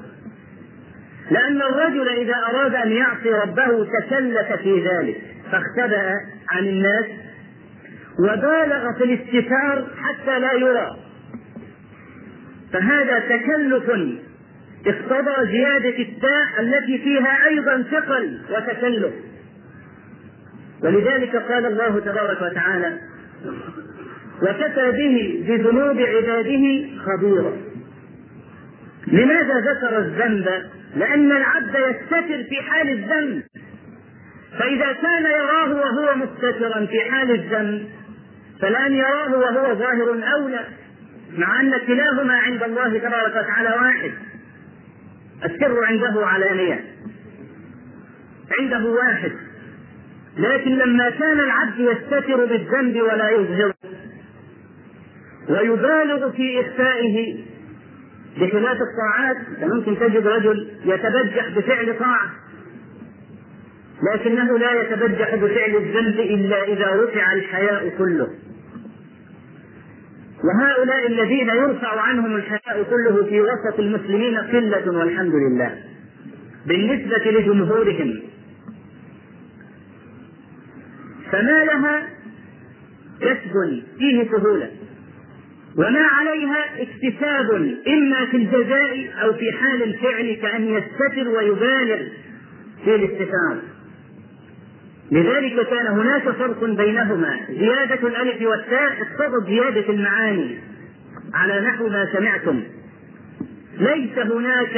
لأن 1.31 1.63
الرجل 1.63 2.09
إذا 2.09 2.35
أراد 2.35 2.75
أن 2.75 2.93
يعصي 2.93 3.31
ربه 3.31 3.85
تكلف 3.85 4.53
في 4.63 4.85
ذلك 4.89 5.17
فاختبأ 5.53 6.21
عن 6.49 6.67
الناس 6.67 7.05
وبالغ 8.19 8.93
في 8.99 9.05
الاستتار 9.05 9.87
حتى 10.03 10.39
لا 10.39 10.53
يرى. 10.53 10.97
فهذا 12.73 13.19
تكلف 13.19 13.91
اقتضى 14.87 15.47
زيادة 15.47 15.99
التاء 15.99 16.61
التي 16.61 16.99
فيها 16.99 17.47
أيضا 17.47 17.83
ثقل 17.83 18.41
وتكلف. 18.51 19.15
ولذلك 20.83 21.37
قال 21.37 21.67
الله 21.67 22.01
تبارك 22.01 22.43
وتعالى 22.43 22.99
وكفى 24.43 24.93
به 24.93 25.45
بذنوب 25.49 25.99
عباده 25.99 26.87
خبيرا. 26.99 27.57
لماذا 29.07 29.61
ذكر 29.61 29.99
الذنب؟ 29.99 30.49
لأن 30.97 31.33
العبد 31.33 31.75
يستتر 31.75 32.43
في 32.49 32.63
حال 32.63 32.89
الذنب. 32.89 33.43
فإذا 34.59 34.93
كان 34.93 35.25
يراه 35.25 35.75
وهو 35.75 36.15
مستترا 36.17 36.87
في 36.87 37.01
حال 37.11 37.31
الذنب 37.31 37.89
فلأن 38.65 38.95
يراه 38.95 39.37
وهو 39.39 39.75
ظاهر 39.75 40.11
أولى 40.37 40.67
مع 41.39 41.61
أن 41.61 41.73
كلاهما 41.87 42.35
عند 42.35 42.63
الله 42.63 42.99
تبارك 42.99 43.37
وتعالى 43.37 43.69
واحد. 43.69 44.13
السر 45.45 45.85
عنده 45.85 46.27
علانية. 46.27 46.85
عنده 48.59 48.85
واحد. 48.87 49.33
لكن 50.39 50.71
لما 50.71 51.11
كان 51.11 51.41
العبد 51.41 51.79
يستتر 51.79 52.45
بالذنب 52.45 53.01
ولا 53.03 53.31
يظهر 53.31 53.73
ويبالغ 55.49 56.31
في 56.31 56.61
إخفائه 56.61 57.45
بخلاف 58.37 58.79
الطاعات 58.83 59.37
فممكن 59.61 59.99
تجد 59.99 60.27
رجل 60.27 60.71
يتبجح 60.85 61.49
بفعل 61.57 61.99
طاعة. 61.99 62.31
لكنه 64.15 64.59
لا 64.59 64.73
يتبجح 64.73 65.35
بفعل 65.35 65.77
الذنب 65.77 66.21
إلا 66.21 66.65
إذا 66.65 67.05
رفع 67.05 67.33
الحياء 67.33 67.89
كله. 67.99 68.29
وهؤلاء 70.45 71.07
الذين 71.07 71.49
يرفع 71.49 72.01
عنهم 72.01 72.37
الحياء 72.37 72.83
كله 72.83 73.25
في 73.25 73.41
وسط 73.41 73.79
المسلمين 73.79 74.39
قلة 74.39 74.99
والحمد 74.99 75.33
لله. 75.35 75.79
بالنسبة 76.67 77.31
لجمهورهم. 77.31 78.23
فما 81.33 81.65
لها 81.65 82.09
كسب 83.21 83.83
فيه 83.99 84.31
سهولة. 84.31 84.71
وما 85.77 86.01
عليها 86.01 86.83
اكتساب 86.83 87.51
إما 87.89 88.25
في 88.31 88.37
الجزاء 88.37 89.13
أو 89.23 89.33
في 89.33 89.53
حال 89.53 89.83
الفعل 89.83 90.39
كأن 90.43 90.69
يستتر 90.69 91.29
ويبالغ 91.29 91.99
في 92.85 92.95
الاستتار. 92.95 93.74
لذلك 95.13 95.69
كان 95.69 95.87
هناك 95.87 96.23
فرق 96.23 96.65
بينهما. 96.65 97.41
زيادة 97.49 98.09
الألف 98.09 98.43
والتاء 98.43 98.93
اقتضت 99.03 99.47
زيادة 99.47 99.93
المعاني. 99.93 100.59
على 101.35 101.61
نحو 101.61 101.89
ما 101.89 102.09
سمعتم. 102.13 102.63
ليس 103.79 104.19
هناك 104.19 104.77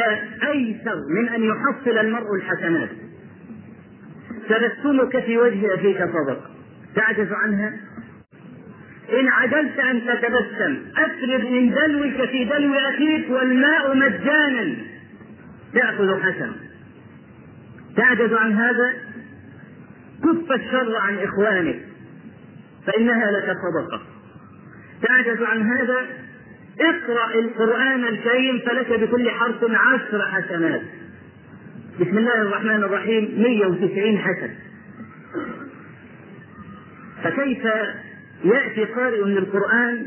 أيسر 0.49 0.97
من 1.11 1.29
أن 1.29 1.43
يحصل 1.43 1.99
المرء 1.99 2.35
الحسنات. 2.35 2.89
تبسمك 4.49 5.25
في 5.25 5.39
وجه 5.39 5.75
أخيك 5.75 5.99
صدق 5.99 6.51
تعجز 6.95 7.33
عنها. 7.33 7.73
إن 9.21 9.29
عجزت 9.29 9.79
أن 9.79 10.01
تتبسم 10.01 10.77
أفرغ 10.97 11.51
من 11.51 11.71
دلوك 11.71 12.29
في 12.29 12.45
دلو 12.45 12.75
أخيك 12.75 13.31
والماء 13.31 13.97
مجانا. 13.97 14.77
تأخذ 15.75 16.21
حسن 16.21 16.53
تعجز 17.97 18.33
عن 18.33 18.53
هذا؟ 18.53 19.06
كف 20.23 20.53
الشر 20.53 20.97
عن 20.97 21.19
إخوانك 21.19 21.81
فإنها 22.87 23.31
لك 23.31 23.45
صدقة. 23.45 24.03
تعجز 25.03 25.43
عن 25.43 25.63
هذا 25.63 26.07
اقرأ 26.81 27.35
القرآن 27.35 28.05
الكريم 28.05 28.59
فلك 28.59 29.01
بكل 29.01 29.31
حرف 29.31 29.65
عشر 29.65 30.23
حسنات. 30.23 30.83
بسم 32.01 32.19
الله 32.19 32.43
الرحمن 32.43 32.85
الرحيم 32.85 33.43
190 33.43 34.19
حسن. 34.19 34.51
فكيف 37.25 37.65
يأتي 38.45 38.85
قارئ 38.85 39.25
للقرآن؟ 39.25 40.07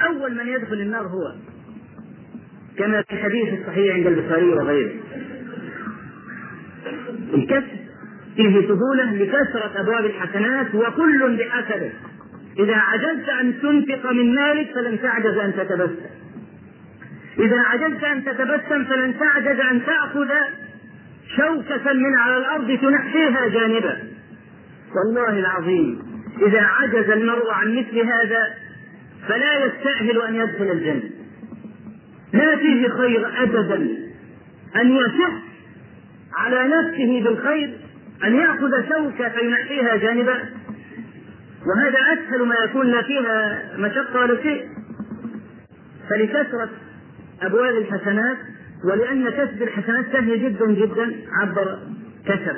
أول 0.00 0.34
من 0.36 0.48
يدخل 0.48 0.80
النار 0.80 1.06
هو 1.06 1.34
كما 2.78 3.02
في 3.02 3.12
الحديث 3.12 3.60
الصحيح 3.60 3.94
عند 3.94 4.06
البخاري 4.06 4.48
وغيره. 4.48 4.92
الكسب 7.34 7.79
فيه 8.40 8.68
سهولة 8.68 9.12
لكثرة 9.12 9.80
أبواب 9.80 10.04
الحسنات 10.04 10.74
وكل 10.74 11.36
بحسبه 11.36 11.92
إذا 12.58 12.76
عجزت 12.76 13.28
أن 13.28 13.60
تنفق 13.62 14.12
من 14.12 14.34
مالك 14.34 14.74
فلن 14.74 15.02
تعجز 15.02 15.38
أن 15.38 15.52
تتبسم. 15.52 16.10
إذا 17.38 17.60
عجزت 17.60 18.04
أن 18.04 18.24
تتبسم 18.24 18.84
فلن 18.84 19.14
تعجز 19.18 19.60
أن 19.60 19.82
تأخذ 19.86 20.28
شوكة 21.36 21.92
من 21.92 22.18
على 22.18 22.36
الأرض 22.36 22.78
تنحيها 22.82 23.48
جانبا. 23.48 23.96
والله 24.96 25.38
العظيم 25.38 26.02
إذا 26.46 26.60
عجز 26.60 27.10
المرء 27.10 27.50
عن 27.50 27.76
مثل 27.76 27.98
هذا 27.98 28.54
فلا 29.28 29.64
يستأهل 29.64 30.22
أن 30.22 30.34
يدخل 30.34 30.70
الجنة. 30.70 31.10
لا 32.32 32.56
فيه 32.56 32.88
خير 32.88 33.42
أبدا 33.42 33.88
أن 34.76 34.96
يصح 34.96 35.32
على 36.36 36.68
نفسه 36.68 37.24
بالخير 37.24 37.89
أن 38.24 38.34
يأخذ 38.34 38.88
شوكة 38.88 39.28
فينحيها 39.28 39.96
جانبا. 39.96 40.34
وهذا 41.66 41.98
أسهل 42.12 42.46
ما 42.46 42.54
يكون 42.64 42.86
لا 42.86 43.02
فيها 43.02 43.62
مشقة 43.78 44.20
ولا 44.20 44.42
شيء. 44.42 44.64
فلكثرة 46.10 46.68
أبواب 47.42 47.76
الحسنات 47.76 48.36
ولأن 48.84 49.30
كسب 49.30 49.62
الحسنات 49.62 50.04
سهل 50.12 50.42
جدا 50.42 50.66
جدا 50.66 51.12
عبر 51.32 51.78
كسب. 52.26 52.56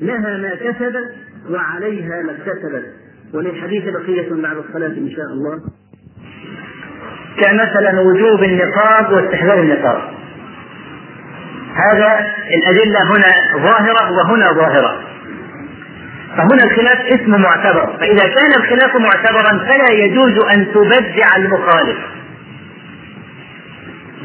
لها 0.00 0.36
ما 0.36 0.54
كسبت 0.54 1.14
وعليها 1.50 2.22
ما 2.22 2.32
اكتسبت 2.32 2.94
وللحديث 3.34 3.84
بقية 3.84 4.42
بعد 4.42 4.56
الصلاة 4.56 4.86
إن 4.86 5.10
شاء 5.16 5.26
الله. 5.26 5.60
كمثلا 7.40 8.00
وجوب 8.00 8.42
النقاب 8.42 9.12
واستحباب 9.12 9.58
النقاب. 9.58 10.19
هذا 11.88 12.26
الأدلة 12.56 13.02
هنا 13.02 13.62
ظاهرة 13.68 14.12
وهنا 14.12 14.52
ظاهرة. 14.52 15.00
فهنا 16.36 16.64
الخلاف 16.64 16.98
اسم 17.06 17.30
معتبر. 17.42 17.96
فإذا 18.00 18.28
كان 18.28 18.52
الخلاف 18.56 18.96
معتبرا 18.96 19.58
فلا 19.58 19.92
يجوز 19.92 20.44
أن 20.54 20.66
تبدع 20.72 21.36
المخالف. 21.36 21.98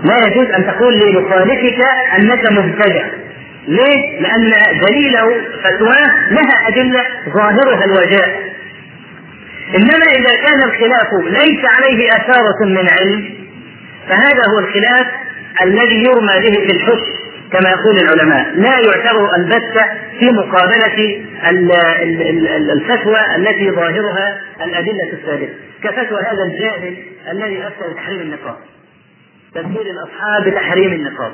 لا 0.03 0.27
يجوز 0.27 0.47
أن 0.47 0.67
تقول 0.67 0.93
لمخالفك 0.99 1.79
أنك 2.17 2.51
مبتدع. 2.51 3.05
ليه؟ 3.67 4.21
لأن 4.21 4.51
دليله 4.87 5.27
فتواه 5.63 6.29
لها 6.31 6.67
أدلة 6.67 7.03
ظاهرها 7.29 7.85
الوجاء. 7.85 8.45
إنما 9.75 10.05
إذا 10.17 10.43
كان 10.45 10.63
الخلاف 10.63 11.13
ليس 11.23 11.65
عليه 11.65 12.09
أثارة 12.09 12.65
من 12.65 12.87
علم 12.99 13.35
فهذا 14.09 14.41
هو 14.53 14.59
الخلاف 14.59 15.07
الذي 15.61 16.03
يرمى 16.03 16.49
به 16.49 16.65
في 16.65 16.71
الحكم. 16.71 17.24
كما 17.51 17.69
يقول 17.69 17.97
العلماء 17.99 18.55
لا 18.55 18.79
يعتبر 18.79 19.35
البتة 19.35 19.85
في 20.19 20.31
مقابلة 20.31 21.25
الفتوى 22.73 23.35
التي 23.35 23.71
ظاهرها 23.71 24.41
الأدلة 24.61 25.13
السابقة. 25.13 25.53
كفتوى 25.83 26.21
هذا 26.21 26.43
الجاهل 26.43 26.97
الذي 27.31 27.67
أفتى 27.67 27.93
بتحريم 27.93 28.21
النقاب. 28.21 28.55
تفسير 29.55 29.81
الأصحاب 29.81 30.43
بتحريم 30.49 30.93
النقاب. 30.93 31.31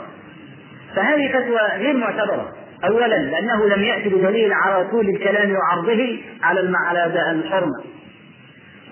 فهذه 0.95 1.27
فتوى 1.27 1.59
غير 1.77 1.97
معتبرة. 1.97 2.51
أولا 2.85 3.05
لأنه 3.05 3.67
لم 3.67 3.83
يأتي 3.83 4.09
بدليل 4.09 4.53
على 4.53 4.87
طول 4.91 5.09
الكلام 5.09 5.55
وعرضه 5.55 6.17
على 6.43 6.73
على 6.87 7.31
الحرمة. 7.31 7.83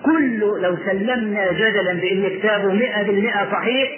كل 0.04 0.38
لو 0.38 0.76
سلمنا 0.86 1.52
جدلا 1.52 1.92
بأن 1.92 2.38
كتابه 2.38 2.72
مئة 2.72 3.02
بالمئة 3.02 3.52
صحيح 3.52 3.90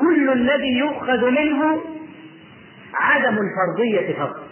كل 0.00 0.32
الذي 0.32 0.78
يؤخذ 0.78 1.30
منه 1.30 1.80
عدم 2.94 3.38
الفرضية 3.38 4.14
فقط. 4.14 4.48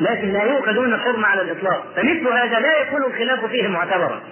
لكن 0.00 0.32
لا 0.32 0.44
من 0.80 0.94
الحرمة 0.94 1.26
على 1.26 1.42
الإطلاق. 1.42 1.92
فمثل 1.96 2.28
هذا 2.28 2.60
لا 2.60 2.80
يكون 2.80 3.04
الخلاف 3.04 3.44
فيه 3.44 3.68
معتبرا. 3.68 4.22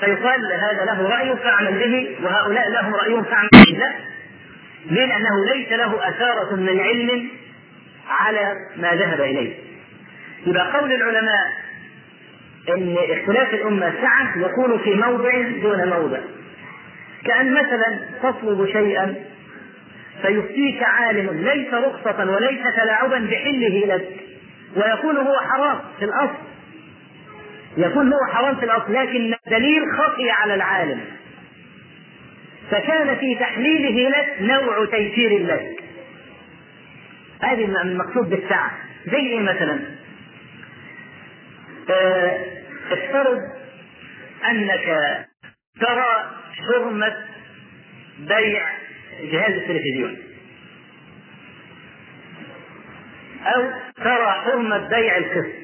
فيقال 0.00 0.52
هذا 0.52 0.84
له 0.84 1.08
رأي 1.08 1.36
فاعمل 1.36 1.78
به 1.78 2.16
وهؤلاء 2.24 2.70
لهم 2.70 2.94
رأي 2.94 3.24
فاعمل 3.24 3.48
به. 3.52 3.78
لا؟ 3.78 3.92
لأنه 4.90 5.44
ليس 5.54 5.72
له 5.72 6.08
أثارة 6.08 6.54
من 6.54 6.80
علم 6.80 7.28
على 8.08 8.54
ما 8.76 8.94
ذهب 8.94 9.20
إليه. 9.20 9.54
يبقى 10.46 10.72
قول 10.72 10.92
العلماء 10.92 11.52
إن 12.68 12.96
اختلاف 13.10 13.54
الأمة 13.54 13.92
سعة 14.02 14.38
يكون 14.38 14.78
في 14.78 14.94
موضع 14.94 15.42
دون 15.62 15.88
موضع. 15.88 16.18
كأن 17.24 17.54
مثلا 17.54 17.98
تطلب 18.22 18.66
شيئا 18.72 19.14
فيفتيك 20.22 20.82
عالم 20.82 21.48
ليس 21.48 21.74
رخصة 21.74 22.30
وليس 22.30 22.60
تلاعبا 22.76 23.18
بحله 23.18 23.86
لك. 23.86 24.08
ويكون 24.76 25.16
هو 25.16 25.38
حرام 25.40 25.78
في 25.98 26.04
الأصل. 26.04 26.38
يكون 27.76 28.12
هو 28.12 28.18
حرام 28.32 28.56
في 28.56 28.64
الأصل 28.64 28.92
لكن 28.92 29.34
الدليل 29.46 29.82
خفي 29.98 30.30
على 30.30 30.54
العالم. 30.54 31.00
فكان 32.70 33.16
في 33.16 33.34
تحليله 33.34 34.08
لك 34.08 34.36
نوع 34.40 34.84
تيسير 34.84 35.46
لك. 35.46 35.84
هذه 37.42 37.64
المقصود 37.82 38.30
بالسعة 38.30 38.70
زي 39.06 39.16
إيه 39.16 39.40
مثلا؟ 39.40 39.80
آه، 41.90 42.38
افترض 42.90 43.38
أنك 44.50 45.26
ترى 45.80 46.30
حرمة 46.68 47.16
بيع 48.18 48.68
جهاز 49.20 49.52
التلفزيون. 49.52 50.16
أو 53.46 53.70
ترى 53.96 54.26
حرمة 54.26 54.88
بيع 54.88 55.16
القسط. 55.16 55.54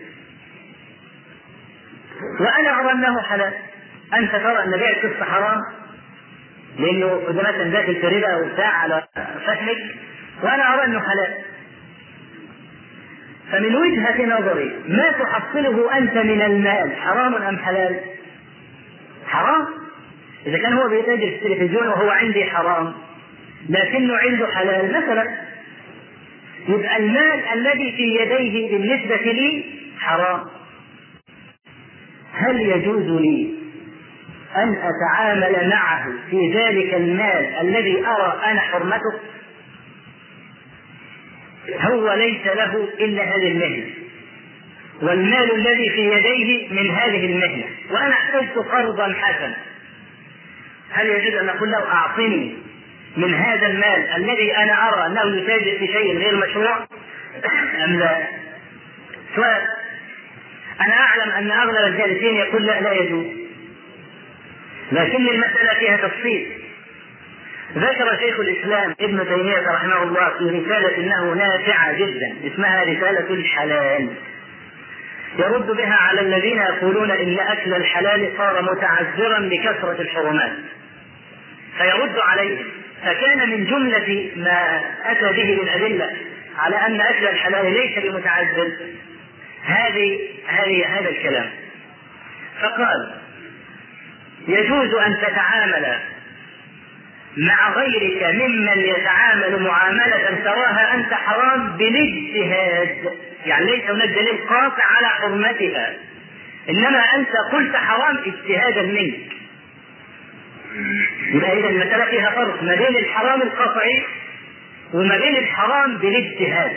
وأنا 2.41 2.81
أرى 2.81 2.93
أنه 2.93 3.23
حلال. 3.23 3.53
أنت 4.15 4.31
ترى 4.31 4.65
أن 4.65 4.71
بيع 4.71 4.91
القسط 4.91 5.23
حرام؟ 5.23 5.61
اذا 6.79 7.43
مثلا 7.43 7.65
داخل 7.65 7.95
في 7.95 8.07
ربا 8.07 8.37
وبتاع 8.37 8.69
على 8.69 9.07
فهمك 9.47 9.97
وأنا 10.43 10.75
أرى 10.75 10.85
أنه 10.85 11.01
حلال. 11.01 11.35
فمن 13.53 13.77
وجهة 13.77 14.27
نظري 14.27 14.83
ما 14.89 15.11
تحصله 15.11 15.99
أنت 15.99 16.17
من 16.17 16.43
المال 16.43 16.97
حرام 16.97 17.35
أم 17.35 17.59
حلال؟ 17.59 18.01
حرام. 19.27 19.67
إذا 20.47 20.59
كان 20.59 20.73
هو 20.73 20.89
بيتاجر 20.89 21.39
في 21.41 21.47
التلفزيون 21.47 21.89
وهو 21.89 22.11
عندي 22.11 22.45
حرام. 22.45 22.95
لكنه 23.69 24.17
عنده 24.17 24.47
حلال 24.47 24.89
مثلا. 25.03 25.39
يبقى 26.69 26.97
المال 26.97 27.45
الذي 27.55 27.93
في 27.93 28.17
يديه 28.17 28.71
بالنسبة 28.79 29.33
لي 29.33 29.65
حرام. 29.99 30.41
هل 32.35 32.61
يجوز 32.61 33.21
لي 33.21 33.55
أن 34.57 34.77
أتعامل 34.83 35.69
معه 35.69 36.07
في 36.31 36.53
ذلك 36.55 36.95
المال 36.95 37.55
الذي 37.61 38.07
أرى 38.07 38.41
أنا 38.45 38.61
حرمته؟ 38.61 39.13
هو 41.81 42.13
ليس 42.13 42.47
له 42.47 42.89
إلا 43.01 43.23
هذه 43.23 43.53
المهنة. 43.53 43.87
والمال 45.03 45.55
الذي 45.55 45.91
في 45.91 46.01
يديه 46.01 46.69
من 46.71 46.91
هذه 46.91 47.27
المهنة. 47.27 47.65
وأنا 47.91 48.13
أحتجت 48.13 48.59
قرضا 48.59 49.13
حسنا. 49.13 49.57
هل 50.91 51.07
يجوز 51.07 51.35
أن 51.35 51.49
أقول 51.49 51.71
له 51.71 51.79
أعطني 51.79 52.64
من 53.17 53.35
هذا 53.35 53.67
المال 53.67 54.09
الذي 54.17 54.57
أنا 54.57 54.89
أرى 54.89 55.07
أنه 55.07 55.37
يتاجر 55.37 55.79
في 55.79 55.87
شيء 55.87 56.19
غير 56.19 56.37
مشروع؟ 56.37 56.77
أم 57.85 57.99
لا؟ 57.99 58.27
سؤال. 59.37 59.63
أنا 60.81 60.95
أعلم 60.95 61.31
أن 61.31 61.51
أغلب 61.51 61.87
الجالسين 61.87 62.37
يقول 62.37 62.67
لا 62.67 62.81
لا 62.81 62.93
يجوز. 62.93 63.27
لكن 64.93 65.29
المسألة 65.29 65.79
فيها 65.79 65.97
تفصيل. 65.97 66.53
ذكر 67.77 68.19
شيخ 68.19 68.41
الإسلام 68.41 68.95
ابن 69.01 69.25
تيمية 69.29 69.71
رحمه 69.75 70.03
الله 70.03 70.29
في 70.39 70.45
رسالة 70.45 70.97
إنه 70.97 71.35
نافعه 71.35 71.93
جدا 71.93 72.37
اسمها 72.53 72.83
رسالة 72.83 73.35
الحلال. 73.35 74.09
يرد 75.39 75.67
بها 75.67 75.95
على 75.95 76.21
الذين 76.21 76.59
يقولون 76.59 77.11
إن 77.11 77.39
أكل 77.39 77.75
الحلال 77.75 78.33
صار 78.39 78.63
متعذرا 78.63 79.39
بكثرة 79.39 80.01
الحرمات. 80.01 80.53
فيرد 81.79 82.19
عليهم. 82.19 82.84
فكان 83.05 83.51
من 83.51 83.65
جملة 83.65 84.31
ما 84.37 84.81
أتى 85.05 85.33
به 85.33 85.63
من 85.63 85.69
أدلة 85.69 86.11
على 86.59 86.77
أن 86.77 87.01
أكل 87.01 87.27
الحلال 87.27 87.73
ليس 87.73 87.99
بمتعذر 87.99 88.73
هذه 89.65 90.19
هذه 90.47 90.87
هذا 90.87 91.09
الكلام. 91.09 91.51
فقال 92.61 93.15
يجوز 94.49 94.95
أن 94.95 95.17
تتعامل 95.17 95.99
مع 97.37 97.73
غيرك 97.73 98.35
ممن 98.35 98.81
يتعامل 98.81 99.63
معاملة 99.63 100.39
تراها 100.45 100.95
أنت 100.95 101.15
حرام 101.15 101.77
بالاجتهاد. 101.77 103.13
يعني 103.47 103.65
ليس 103.65 103.91
هناك 103.91 104.09
دليل 104.09 104.39
قاطع 104.49 104.85
على 104.97 105.09
حرمتها. 105.09 105.95
إنما 106.69 107.05
أنت 107.17 107.33
قلت 107.53 107.77
حرام 107.77 108.19
اجتهادا 108.19 108.83
منك. 108.83 109.44
يبقى 111.33 111.59
إذا 111.59 111.69
المسألة 111.69 112.05
فيها 112.05 112.31
فرق 112.31 112.63
ما 112.63 112.75
بين 112.75 112.97
الحرام 112.97 113.43
القطعي 113.43 114.05
وما 114.95 115.17
بين 115.17 115.37
الحرام 115.37 115.97
بالاجتهاد. 115.99 116.77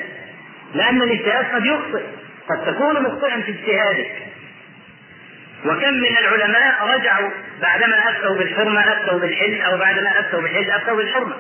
لأن 0.76 1.02
الاجتهاد 1.02 1.46
قد 1.56 1.66
يخطئ 1.66 2.04
قد 2.50 2.74
تكون 2.74 3.04
مخطئا 3.04 3.42
في 3.42 3.52
اجتهادك. 3.52 4.12
وكم 5.66 5.94
من 5.94 6.18
العلماء 6.18 6.98
رجعوا 6.98 7.30
بعدما 7.62 8.10
افتوا 8.10 8.38
بالحرمة 8.38 8.80
افتوا 8.80 9.20
بالحل 9.20 9.62
أو 9.62 9.78
بعدما 9.78 10.20
افتوا 10.20 10.42
بالحل 10.42 10.72
افتوا 10.72 10.96
بالحرمة. 10.96 11.36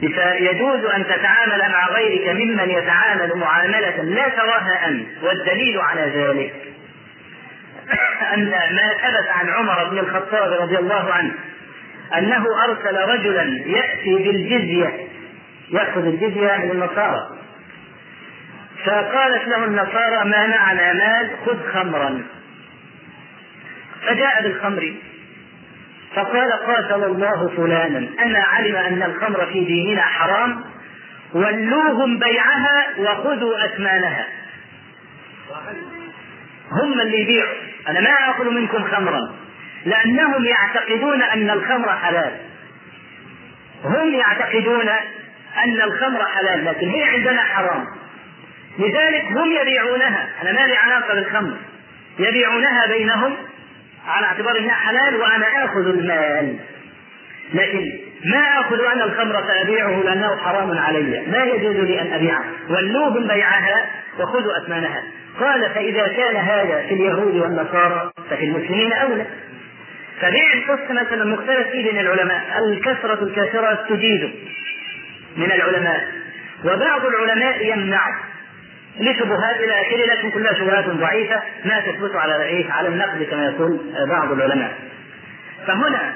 فيجوز 0.00 0.84
أن 0.84 1.04
تتعامل 1.04 1.58
مع 1.72 1.88
غيرك 1.88 2.28
ممن 2.28 2.70
يتعامل 2.70 3.36
معاملة 3.36 4.02
لا 4.02 4.28
تراها 4.28 4.88
انت 4.88 5.06
والدليل 5.22 5.78
على 5.80 6.00
ذلك. 6.00 6.54
أن 8.34 8.50
ما 8.50 8.94
ثبت 9.02 9.28
عن 9.28 9.48
عمر 9.48 9.88
بن 9.88 9.98
الخطاب 9.98 10.62
رضي 10.62 10.78
الله 10.78 11.12
عنه 11.12 11.34
أنه 12.18 12.46
أرسل 12.64 12.96
رجلا 12.96 13.42
يأتي 13.66 14.14
بالجزية 14.14 15.08
يأخذ 15.70 16.06
الجزية 16.06 16.56
من 16.56 16.70
النصارى. 16.70 17.30
فقالت 18.84 19.48
له 19.48 19.64
النصارى 19.64 20.24
ما 20.24 20.46
معنا 20.46 20.92
مال؟ 20.92 21.30
خذ 21.46 21.72
خمرا. 21.72 22.22
فجاء 24.06 24.42
بالخمر. 24.42 24.94
فقال 26.14 26.52
قاتل 26.52 27.04
الله 27.04 27.48
فلانا. 27.56 28.08
أنا 28.18 28.38
علم 28.38 28.76
أن 28.76 29.02
الخمر 29.02 29.46
في 29.46 29.64
ديننا 29.64 30.02
حرام 30.02 30.64
ولوهم 31.34 32.18
بيعها 32.18 32.86
وخذوا 32.98 33.64
أثمانها. 33.64 34.26
هم 36.70 37.00
اللي 37.00 37.20
يبيعوا. 37.20 37.54
أنا 37.88 38.00
ما 38.00 38.30
اخذ 38.30 38.50
منكم 38.50 38.84
خمرا. 38.84 39.36
لأنهم 39.86 40.44
يعتقدون 40.44 41.22
أن 41.22 41.50
الخمر 41.50 41.92
حلال. 41.92 42.32
هم 43.84 44.14
يعتقدون 44.14 44.88
أن 45.64 45.82
الخمر 45.82 46.24
حلال 46.24 46.64
لكن 46.64 46.88
هي 46.88 47.04
عندنا 47.04 47.42
حرام. 47.42 47.86
لذلك 48.78 49.24
هم 49.24 49.52
يبيعونها. 49.60 50.28
أنا 50.42 50.52
ما 50.52 50.66
لي 50.66 50.76
علاقة 50.76 51.14
بالخمر. 51.14 51.56
يبيعونها 52.18 52.86
بينهم 52.86 53.36
على 54.08 54.26
اعتبار 54.26 54.58
إنها 54.58 54.74
حلال 54.74 55.16
وأنا 55.16 55.64
آخذ 55.64 55.88
المال. 55.88 56.56
لكن 57.54 58.05
ما 58.24 58.60
أخذ 58.60 58.80
أنا 58.80 59.04
الخمر 59.04 59.42
فابيعه 59.42 60.02
لأنه 60.02 60.36
حرام 60.36 60.78
علي. 60.78 61.24
لا 61.26 61.44
يجوز 61.44 61.76
لي 61.76 62.00
أن 62.00 62.12
أبيعه. 62.12 62.44
ولوهم 62.68 63.26
بيعها 63.26 63.86
وخذوا 64.18 64.56
اثمانها 64.62 65.02
قال 65.40 65.70
فإذا 65.70 66.08
كان 66.08 66.36
هذا 66.36 66.86
في 66.88 66.94
اليهود 66.94 67.34
والنصارى 67.36 68.10
ففي 68.30 68.44
المسلمين 68.44 68.92
أولى. 68.92 69.26
فبيع 70.20 70.52
القسط 70.52 70.90
مثلا 70.90 71.24
مختلف 71.24 71.68
فيه 71.68 71.90
بين 71.90 71.98
العلماء. 71.98 72.42
الكثرة 72.58 73.22
الكثرة 73.22 73.86
تجيد 73.88 74.30
من 75.36 75.52
العلماء. 75.52 76.08
وبعض 76.64 77.06
العلماء 77.06 77.66
يمنع. 77.66 78.18
لشبهات 79.00 79.56
إلى 79.56 79.80
آخره 79.80 80.14
لكن 80.14 80.30
كلها 80.30 80.54
شبهات 80.54 80.84
ضعيفة 80.88 81.42
ما 81.64 81.80
تثبت 81.80 82.16
على 82.16 82.64
على 82.70 82.88
النقد 82.88 83.22
كما 83.22 83.44
يقول 83.44 83.80
بعض 84.10 84.32
العلماء. 84.32 84.72
فهنا 85.66 86.12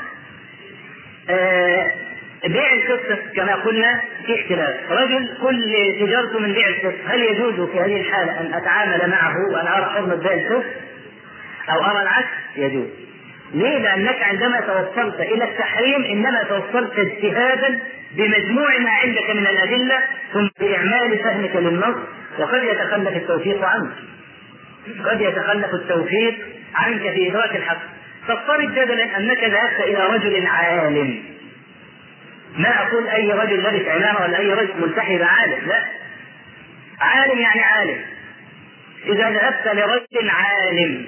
بيع 2.45 2.73
القسط 2.73 3.35
كما 3.37 3.55
قلنا 3.55 4.01
في 4.27 4.41
اختلاف، 4.41 4.77
رجل 4.91 5.29
كل 5.43 5.73
تجارته 6.01 6.39
من 6.39 6.53
بيع 6.53 6.69
القسط، 6.69 6.99
هل 7.07 7.21
يجوز 7.23 7.71
في 7.71 7.81
هذه 7.81 8.01
الحالة 8.01 8.41
أن 8.41 8.55
أتعامل 8.55 9.11
معه 9.11 9.35
وأن 9.53 9.67
أرى 9.67 9.85
حرمة 9.85 10.15
بيع 10.15 10.33
القسط؟ 10.33 10.67
أو 11.71 11.85
أرى 11.85 12.03
العكس؟ 12.03 12.29
يجوز. 12.57 12.87
ليه؟ 13.55 13.79
لأنك 13.79 14.23
عندما 14.23 14.61
توصلت 14.61 15.21
إلى 15.21 15.45
التحريم 15.45 16.05
إنما 16.05 16.43
توصلت 16.43 16.99
اجتهادا 16.99 17.79
بمجموع 18.17 18.79
ما 18.79 18.91
عندك 18.91 19.31
من 19.31 19.47
الأدلة 19.47 19.99
ثم 20.33 20.49
بإعمال 20.61 21.19
فهمك 21.19 21.57
للنص 21.57 21.97
وقد 22.39 22.63
يتخلف 22.63 23.17
التوفيق 23.17 23.65
عنك 23.65 23.91
قد 25.05 25.21
يتخلف 25.21 25.75
التوفيق 25.75 26.35
عنك 26.75 27.01
في 27.01 27.29
إدراك 27.31 27.57
الحق 27.57 27.83
فافترض 28.27 28.75
جدلا 28.75 29.17
أنك 29.17 29.45
ذهبت 29.45 29.81
إلى 29.81 30.07
رجل 30.07 30.47
عالم. 30.47 31.23
ما 32.59 32.83
أقول 32.83 33.09
أي 33.09 33.33
رجل 33.33 33.59
لبس 33.59 33.89
عمامة 33.89 34.21
ولا 34.21 34.39
أي 34.39 34.53
رجل 34.53 34.75
ملتحي 34.81 35.23
عالم 35.23 35.69
لا. 35.69 35.85
عالم 37.01 37.39
يعني 37.39 37.61
عالم. 37.61 38.01
إذا 39.07 39.31
ذهبت 39.31 39.67
لرجل 39.67 40.31
عالم 40.31 41.07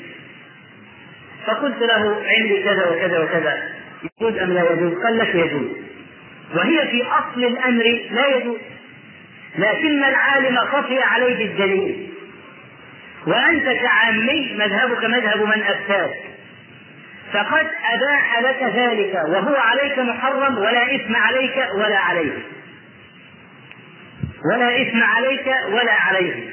فقلت 1.46 1.82
له 1.82 2.22
عندي 2.26 2.62
كذا 2.62 2.88
وكذا 2.90 3.18
وكذا. 3.18 3.72
يجوز 4.02 4.38
أم 4.38 4.52
لا 4.52 4.72
يجوز؟ 4.72 4.94
قال 5.04 5.18
لك 5.18 5.34
يجوز. 5.34 5.68
وهي 6.54 6.88
في 6.88 7.02
أصل 7.02 7.44
الأمر 7.44 7.84
لا 8.10 8.36
يجوز. 8.36 8.58
لكن 9.58 10.04
العالم 10.04 10.56
خفي 10.56 11.02
عليه 11.02 11.38
بالدليل 11.38 12.08
وأنت 13.26 13.64
كعامي 13.64 14.52
مذهبك 14.58 15.04
مذهب 15.04 15.42
من 15.42 15.62
أفتاك. 15.62 16.31
فقد 17.32 17.66
أباح 17.92 18.38
لك 18.38 18.62
ذلك 18.62 19.14
وهو 19.28 19.54
عليك 19.54 19.98
محرم 19.98 20.58
ولا 20.58 20.94
إثم 20.94 21.16
عليك 21.16 21.66
ولا 21.74 21.98
عليه. 21.98 22.32
ولا 24.52 24.82
إثم 24.82 25.02
عليك 25.02 25.46
ولا 25.68 25.92
عليه. 25.92 26.50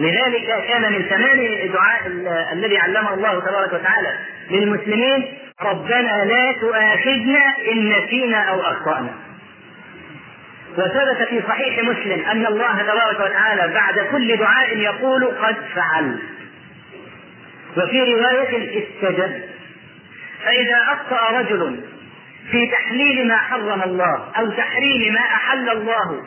لذلك 0.00 0.64
كان 0.68 0.92
من 0.92 1.08
تمام 1.08 1.40
الدعاء 1.40 2.06
الذي 2.52 2.78
علمه 2.78 3.14
الله 3.14 3.40
تبارك 3.40 3.72
وتعالى 3.72 4.18
للمسلمين 4.50 5.32
ربنا 5.62 6.24
لا 6.24 6.52
تؤاخذنا 6.60 7.54
إن 7.72 7.92
نسينا 7.92 8.38
أو 8.38 8.60
أخطأنا. 8.60 9.10
وثبت 10.78 11.28
في 11.28 11.42
صحيح 11.48 11.84
مسلم 11.84 12.24
أن 12.24 12.46
الله 12.46 12.82
تبارك 12.82 13.20
وتعالى 13.20 13.74
بعد 13.74 13.98
كل 13.98 14.36
دعاء 14.36 14.76
يقول 14.76 15.24
قد 15.24 15.56
فعل. 15.74 16.18
وفي 17.76 18.14
رواية 18.14 18.82
استجب. 18.82 19.42
فإذا 20.44 20.76
أخطأ 20.92 21.38
رجل 21.38 21.80
في 22.50 22.66
تحليل 22.66 23.28
ما 23.28 23.36
حرم 23.36 23.82
الله 23.82 24.32
أو 24.38 24.50
تحريم 24.50 25.12
ما 25.14 25.20
أحل 25.20 25.68
الله 25.70 26.22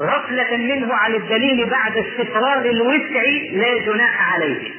غفلة 0.00 0.56
منه 0.56 0.94
عن 0.94 1.14
الدليل 1.14 1.70
بعد 1.70 1.96
استفراغ 1.96 2.64
الوسع 2.64 3.22
لا 3.52 3.78
جناح 3.86 4.34
عليه. 4.34 4.70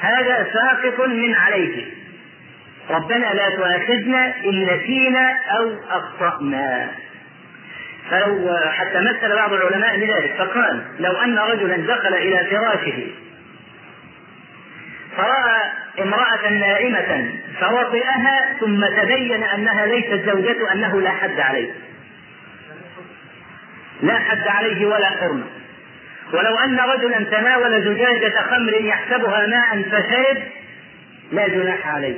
هذا 0.00 0.46
ساقط 0.52 1.08
من 1.08 1.34
عليه. 1.34 1.84
ربنا 2.90 3.26
لا 3.34 3.56
تؤاخذنا 3.56 4.34
إن 4.44 4.64
نسينا 4.64 5.36
أو 5.58 5.72
أخطأنا. 5.90 6.90
فلو 8.10 8.56
حتى 8.70 8.98
مثل 8.98 9.34
بعض 9.34 9.52
العلماء 9.52 9.96
بذلك 9.96 10.34
فقال 10.38 10.82
لو 10.98 11.12
أن 11.12 11.38
رجلا 11.38 11.76
دخل 11.76 12.14
إلى 12.14 12.46
فراشه 12.50 13.06
فرأى 15.16 15.70
امرأة 16.00 16.50
نائمة 16.50 17.32
فوطئها 17.60 18.56
ثم 18.60 18.86
تبين 18.86 19.42
أنها 19.42 19.86
ليست 19.86 20.30
زوجته 20.30 20.72
أنه 20.72 21.00
لا 21.00 21.10
حد 21.10 21.40
عليه. 21.40 21.72
لا 24.02 24.18
حد 24.18 24.48
عليه 24.48 24.86
ولا 24.86 25.10
حرمة. 25.10 25.44
ولو 26.32 26.58
أن 26.58 26.80
رجلا 26.80 27.24
تناول 27.24 27.82
زجاجة 27.82 28.42
خمر 28.50 28.74
يحسبها 28.74 29.46
ماء 29.46 29.82
فشرب 29.82 30.42
لا 31.32 31.48
جناح 31.48 31.88
عليه. 31.88 32.16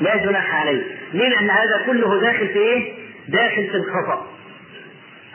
لا 0.00 0.16
جناح 0.16 0.54
عليه. 0.54 0.82
ليه؟ 1.12 1.28
لأن 1.28 1.50
هذا 1.50 1.82
كله 1.86 2.20
داخل 2.20 2.48
في 2.48 2.58
إيه؟ 2.58 2.92
داخل 3.28 3.68
في 3.70 3.74
الخطأ. 3.74 4.26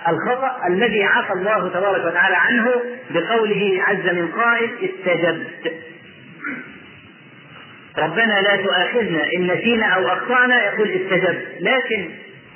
الخطأ 0.07 0.67
الذي 0.67 1.03
عفى 1.03 1.33
الله 1.33 1.69
تبارك 1.69 2.05
وتعالى 2.05 2.35
عنه 2.35 2.71
بقوله 3.09 3.83
عز 3.87 4.09
من 4.15 4.27
قائل 4.27 4.69
استجبت. 4.81 5.73
ربنا 7.97 8.41
لا 8.41 8.55
تؤاخذنا 8.55 9.33
إن 9.33 9.47
نسينا 9.47 9.85
أو 9.85 10.07
أخطأنا 10.07 10.65
يقول 10.65 10.89
استجبت. 10.89 11.47
لكن 11.59 12.09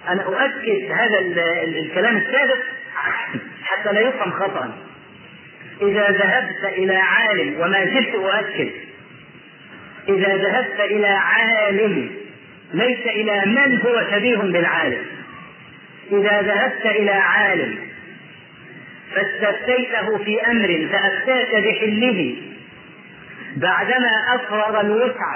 أنا 0.09 0.23
أؤكد 0.23 0.91
هذا 0.91 1.19
الكلام 1.63 2.17
السابق 2.17 2.57
حتى 3.63 3.93
لا 3.93 3.99
يفهم 3.99 4.31
خطأ. 4.31 4.77
إذا 5.81 6.11
ذهبت 6.11 6.63
إلى 6.63 6.95
عالم 6.95 7.59
وما 7.59 7.85
زلت 7.85 8.15
أؤكد 8.15 8.71
إذا 10.09 10.35
ذهبت 10.37 10.79
إلى 10.79 11.07
عالم 11.07 12.09
ليس 12.73 13.05
إلى 13.05 13.45
من 13.45 13.81
هو 13.81 14.03
شبيه 14.11 14.37
بالعالم. 14.37 15.16
إذا 16.11 16.41
ذهبت 16.41 16.85
إلى 16.85 17.11
عالم 17.11 17.77
فاستفتيته 19.15 20.17
في 20.23 20.41
أمر 20.51 20.87
فأفتاك 20.91 21.55
بحله 21.55 22.35
بعدما 23.57 24.35
أفرغ 24.35 24.81
الوسع 24.81 25.35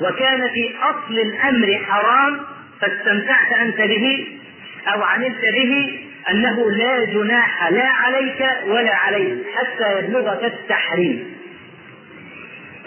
وكان 0.00 0.48
في 0.48 0.74
أصل 0.82 1.14
الأمر 1.18 1.78
حرام 1.88 2.40
فاستمتعت 2.80 3.52
أنت 3.60 3.76
به 3.76 4.26
أو 4.94 5.02
عملت 5.02 5.40
به 5.54 6.00
أنه 6.30 6.70
لا 6.70 7.04
جناح 7.04 7.68
لا 7.70 7.86
عليك 7.86 8.46
ولا 8.66 8.94
عليه 8.96 9.42
حتى 9.56 9.98
يبلغك 9.98 10.44
التحريم. 10.44 11.36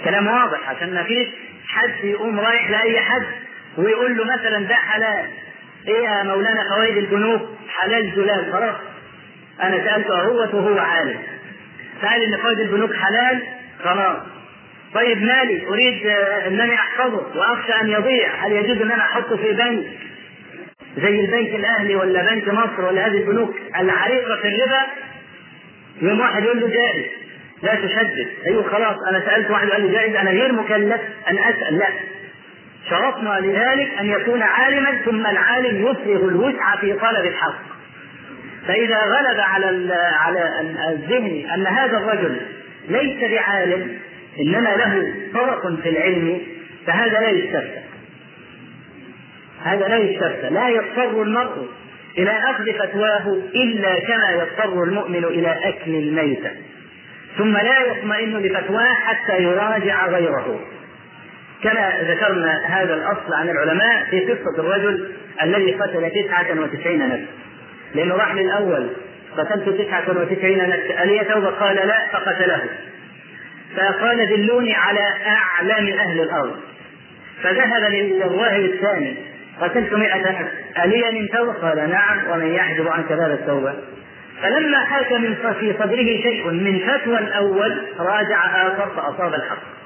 كلام 0.04 0.28
واضح 0.28 0.70
عشان 0.70 0.94
ما 0.94 1.04
فيش 1.04 1.28
حد 1.68 2.04
يقوم 2.04 2.40
رايح 2.40 2.70
لأي 2.70 3.00
حد 3.00 3.26
ويقول 3.78 4.18
له 4.18 4.24
مثلا 4.38 4.60
ده 4.68 4.76
حلال. 4.76 5.30
إيه 5.88 6.04
يا 6.04 6.24
مولانا 6.24 6.70
فوائد 6.76 6.98
البنوك 6.98 7.42
حلال 7.70 8.12
زلال 8.16 8.54
خلاص. 8.54 8.76
أنا 9.62 9.78
سالته 9.78 10.22
اهوت 10.22 10.54
وهو 10.54 10.80
عالم. 10.80 11.20
سأل 12.02 12.24
إن 12.24 12.38
فوائد 12.38 12.60
البنوك 12.60 12.94
حلال؟ 12.96 13.44
خلاص. 13.84 14.18
طيب 14.94 15.24
مالي؟ 15.24 15.68
أريد 15.68 16.08
انني 16.48 16.76
أحفظه 16.76 17.24
وأخشى 17.36 17.74
أن 17.82 17.90
يضيع. 17.90 18.30
هل 18.36 18.52
يجوز 18.52 18.82
أن 18.82 18.92
أنا 18.92 19.04
أحطه 19.04 19.38
في 19.38 19.54
بنك؟ 19.54 19.86
زي 20.98 21.20
البنك 21.20 21.56
الأهلي 21.56 21.96
ولا 21.96 22.22
بنك 22.22 22.48
مصر 22.48 22.86
ولا 22.86 23.08
هذه 23.08 23.18
البنوك 23.18 23.56
العريقة 23.80 24.36
في 24.42 24.48
الربا؟ 24.48 24.86
يوم 26.02 26.20
واحد 26.20 26.44
يقول 26.44 26.62
له 26.62 26.68
جائز 26.68 27.06
لا 27.64 27.76
تشدد. 27.76 28.28
أيوه 28.48 28.70
خلاص. 28.70 28.96
أنا 29.10 29.20
سألت 29.26 29.52
واحد 29.52 29.70
قال 29.70 29.82
لي 29.82 29.92
جائز 29.92 30.16
أنا 30.16 30.32
غير 30.32 30.52
مكلف 30.52 31.02
أن 31.30 31.38
أسأل. 31.38 31.78
لا. 31.78 31.88
شرطنا 32.90 33.40
لذلك 33.40 33.94
أن 34.00 34.10
يكون 34.10 34.42
عالما 34.42 34.92
ثم 35.06 35.28
العالم 35.28 35.88
يفرغ 35.88 36.30
الوسع 36.30 36.76
في 36.76 36.94
طلب 36.94 37.26
الحق. 37.26 37.76
فإذا 38.68 38.98
غلب 38.98 39.40
على 39.40 39.94
على 40.20 40.62
الذهن 40.90 41.50
أن 41.50 41.68
هذا 41.68 41.98
الرجل 41.98 42.42
ليس 42.90 43.32
بعالم 43.32 44.00
إنما 44.40 44.70
له 44.70 45.14
طرق 45.34 45.76
في 45.82 45.90
العلم 45.90 46.42
فهذا 46.88 47.20
لا 47.20 47.30
يستفتى. 47.30 47.82
هذا 49.64 49.88
لا 49.88 49.98
يستفتى. 49.98 50.50
لا 50.50 50.70
يضطر 50.70 51.22
المرء 51.22 51.68
إلى 52.18 52.32
أخذ 52.32 52.74
فتواه 52.74 53.34
إلا 53.56 54.00
كما 54.00 54.32
يضطر 54.32 54.84
المؤمن 54.84 55.24
إلى 55.24 55.60
أكل 55.64 55.96
الميتة. 55.96 56.52
ثم 57.38 57.58
لا 57.58 57.80
يطمئن 57.80 58.38
لفتواه 58.38 58.94
حتى 58.94 59.44
يراجع 59.44 60.08
غيره. 60.08 60.60
كما 61.64 61.94
ذكرنا 62.02 62.66
هذا 62.66 62.94
الأصل 62.94 63.34
عن 63.34 63.50
العلماء 63.50 64.06
في 64.10 64.20
قصة 64.20 64.60
الرجل 64.60 65.12
الذي 65.42 65.72
قتل 65.72 66.12
تسعة 66.12 66.60
وتسعين 66.62 67.10
نفسا. 67.10 67.26
لأنه 67.96 68.16
راح 68.16 68.36
للاول 68.36 68.90
قتلت 69.38 69.70
تسعة 69.70 70.04
وتسعين 70.10 70.70
نفسا. 70.70 71.04
ألي 71.04 71.20
توبة؟ 71.20 71.50
قال 71.50 71.76
لا 71.76 72.08
فقتله. 72.14 72.62
فقال 73.78 74.30
دلوني 74.30 74.76
على 74.76 75.08
أعلام 75.28 75.88
أهل 75.88 76.22
الأرض. 76.22 76.56
فذهب 77.44 77.92
للراهب 77.92 78.64
الثاني 78.66 79.16
قتلت 79.62 79.94
مئة 79.94 80.32
نفس. 80.32 80.52
ألي 80.84 81.20
من 81.20 81.28
توبة؟ 81.28 81.54
قال 81.54 81.90
نعم 81.90 82.18
ومن 82.32 82.54
يحجب 82.54 82.88
عن 82.88 83.04
كباب 83.04 83.32
التوبة. 83.32 83.74
فلما 84.42 84.86
حاك 84.86 85.12
من 85.12 85.36
في 85.60 85.74
صدره 85.74 86.22
شيء 86.22 86.50
من 86.50 86.80
فتوى 86.80 87.18
الأول 87.18 87.82
راجع 88.00 88.68
آخر 88.68 88.90
فأصاب 88.96 89.34
الحق. 89.34 89.85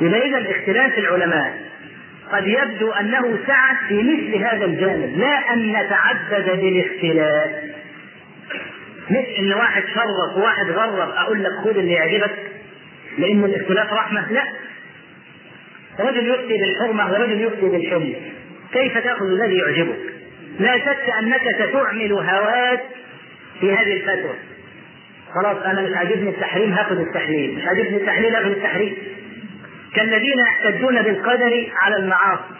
إذا 0.00 0.16
إذا 0.16 0.50
اختلاف 0.50 0.98
العلماء 0.98 1.54
قد 2.32 2.46
يبدو 2.46 2.90
أنه 2.92 3.38
سعة 3.46 3.88
في 3.88 3.94
مثل 4.02 4.44
هذا 4.44 4.64
الجانب 4.64 5.18
لا 5.18 5.52
أن 5.52 5.72
نتعبد 5.72 6.60
بالاختلاف. 6.60 7.50
مش 9.10 9.38
إن 9.38 9.52
واحد 9.52 9.82
شرف 9.82 10.36
وواحد 10.36 10.70
غرب 10.70 11.10
أقول 11.10 11.44
لك 11.44 11.52
خذ 11.64 11.78
اللي 11.78 11.92
يعجبك 11.92 12.30
لأن 13.18 13.44
الاختلاف 13.44 13.92
رحمة 13.92 14.32
لا. 14.32 14.42
رجل 16.00 16.26
يفتي 16.30 16.58
بالحرمة 16.58 17.12
ورجل 17.12 17.40
يفتي 17.40 17.68
بالحلم 17.68 18.14
كيف 18.72 18.98
تأخذ 18.98 19.26
الذي 19.26 19.56
يعجبك؟ 19.56 19.98
لا 20.60 20.78
شك 20.78 21.10
أنك 21.22 21.42
ستعمل 21.54 22.12
هواك 22.12 22.80
في 23.60 23.72
هذه 23.72 23.92
الفتوى. 23.92 24.34
خلاص 25.34 25.56
أنا 25.64 25.80
مش 25.82 25.96
عاجبني 25.96 26.28
التحريم 26.30 26.72
هاخذ 26.72 27.00
التحليل 27.00 27.54
مش 27.58 27.62
عاجبني 27.66 27.96
التحليل 27.96 28.34
هاخذ 28.36 28.50
التحريم. 28.50 28.96
كالذين 29.96 30.38
يحتجون 30.38 31.02
بالقدر 31.02 31.72
على 31.82 31.96
المعاصي. 31.96 32.54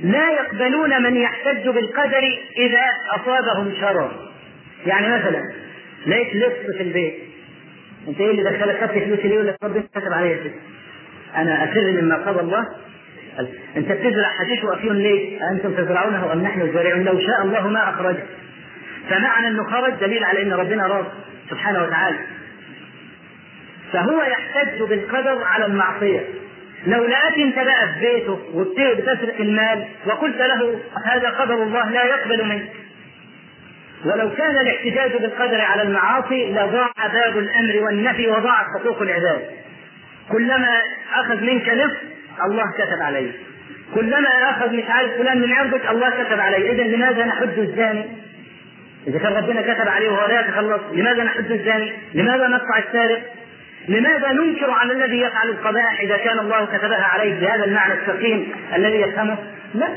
لا 0.00 0.30
يقبلون 0.30 1.02
من 1.02 1.16
يحتج 1.16 1.68
بالقدر 1.68 2.38
إذا 2.58 2.84
أصابهم 3.10 3.72
شرر 3.80 4.10
يعني 4.86 5.08
مثلا 5.08 5.52
لقيت 6.06 6.36
لص 6.36 6.76
في 6.76 6.82
البيت؟ 6.82 7.14
أنت 8.08 8.20
إيه 8.20 8.30
اللي 8.30 8.42
دخلك 8.42 8.80
خدت 8.80 9.04
فلوس 9.04 9.18
ليه 9.18 9.38
ولا 9.38 9.56
ربنا 9.62 9.82
كتب 9.94 10.12
عليا 10.12 10.36
كده 10.36 10.52
أنا 11.36 11.64
أسر 11.64 12.02
مما 12.02 12.16
قضى 12.16 12.40
الله. 12.40 12.68
أنت 13.76 13.92
بتزرع 13.92 14.28
حشيش 14.28 14.64
وأفيون 14.64 14.96
ليه؟ 14.96 15.50
أنتم 15.50 15.72
تزرعونه 15.74 16.32
أم 16.32 16.42
نحن 16.42 16.60
الزارعون؟ 16.60 17.04
لو 17.04 17.20
شاء 17.20 17.42
الله 17.42 17.68
ما 17.68 17.90
أخرجه. 17.90 18.22
فمعنى 19.10 19.48
أنه 19.48 19.64
خرج 19.64 19.92
دليل 20.00 20.24
على 20.24 20.42
إن 20.42 20.52
ربنا 20.52 20.86
راضي 20.86 21.08
سبحانه 21.50 21.82
وتعالى. 21.82 22.18
فهو 23.96 24.22
يحتج 24.22 24.82
بالقدر 24.82 25.44
على 25.44 25.66
المعصية. 25.66 26.20
لو 26.86 27.04
لقاك 27.04 27.38
انت 27.38 27.54
بقى 27.54 27.88
في 27.94 28.00
بيته 28.00 28.38
وبتسرق 28.54 29.40
المال 29.40 29.84
وقلت 30.06 30.36
له 30.36 30.80
هذا 31.04 31.30
قدر 31.30 31.62
الله 31.62 31.90
لا 31.90 32.04
يقبل 32.04 32.44
منك. 32.44 32.68
ولو 34.04 34.30
كان 34.30 34.58
الاحتجاج 34.58 35.16
بالقدر 35.22 35.60
على 35.60 35.82
المعاصي 35.82 36.50
لضاع 36.52 36.90
باب 37.12 37.38
الأمر 37.38 37.84
والنفي 37.84 38.28
وضاعت 38.28 38.66
حقوق 38.78 39.02
العباد. 39.02 39.40
كلما 40.32 40.82
أخذ 41.14 41.40
منك 41.44 41.68
نصف 41.68 41.96
الله 42.44 42.70
كتب 42.78 43.02
عليه 43.02 43.32
كلما 43.94 44.28
أخذ 44.50 44.76
مش 44.76 44.84
عارف 44.88 45.12
فلان 45.12 45.40
من 45.40 45.52
عرضك 45.52 45.90
الله 45.90 46.10
كتب 46.24 46.40
عليه 46.40 46.72
اذا 46.72 46.82
لماذا 46.82 47.24
نحد 47.24 47.58
الزاني؟ 47.58 48.04
إذا 49.06 49.18
كان 49.18 49.32
ربنا 49.32 49.62
كتب 49.74 49.88
عليه 49.88 50.08
وهو 50.08 50.26
لا 50.28 50.40
يتخلص 50.40 50.80
لماذا 50.92 51.24
نحد 51.24 51.50
الزاني؟ 51.50 51.92
لماذا 52.14 52.46
نقطع 52.48 52.78
السارق؟ 52.78 53.22
لماذا 53.88 54.32
ننكر 54.32 54.70
على 54.70 54.92
الذي 54.92 55.20
يفعل 55.20 55.48
القبائح 55.48 56.00
إذا 56.00 56.16
كان 56.16 56.38
الله 56.38 56.66
كتبها 56.66 57.04
عليه 57.04 57.40
بهذا 57.40 57.64
المعنى 57.64 57.94
السقيم 57.94 58.52
الذي 58.74 59.00
يفهمه؟ 59.00 59.38
لا. 59.74 59.88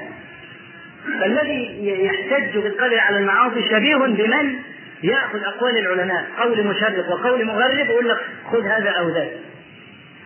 فالذي 1.19 1.87
يحتج 2.05 2.57
بالقدر 2.57 2.99
على 2.99 3.17
المعاصي 3.17 3.69
شبيه 3.69 3.95
بمن 3.95 4.55
يأخذ 5.03 5.43
أقوال 5.43 5.77
العلماء 5.77 6.25
قول 6.39 6.67
مشرق 6.67 7.09
وقول 7.09 7.45
مغرب 7.45 7.89
ويقول 7.89 8.09
لك 8.09 8.17
خذ 8.51 8.65
هذا 8.65 8.89
أو 8.89 9.09
ذاك. 9.09 9.31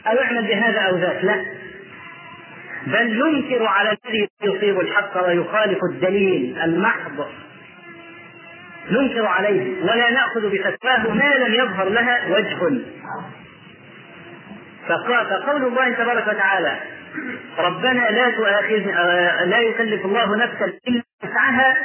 أو 0.08 0.20
اعمل 0.20 0.48
بهذا 0.48 0.80
أو 0.80 0.98
ذاك. 0.98 1.24
لا. 1.24 1.46
بل 2.88 3.20
ننكر 3.20 3.66
على 3.66 3.98
الذي 4.06 4.30
يصيب 4.44 4.80
الحق 4.80 5.28
ويخالف 5.28 5.80
الدليل 5.84 6.58
المحض. 6.64 7.26
ننكر 8.92 9.26
عليه. 9.26 9.84
ولا 9.84 10.12
نأخذ 10.12 10.50
بفتواه 10.50 11.14
ما 11.14 11.38
لم 11.38 11.54
يظهر 11.54 11.90
لها 11.90 12.28
وجه. 12.30 12.82
فقول 14.88 15.64
الله 15.66 15.92
تبارك 15.92 16.28
وتعالى 16.28 16.80
ربنا 17.58 18.10
لا 18.10 18.30
تؤاخذنا 18.30 19.46
لا 19.46 19.60
يكلف 19.60 20.06
الله 20.06 20.36
نفسا 20.36 20.66
إلا 20.88 21.02
وسعها. 21.24 21.78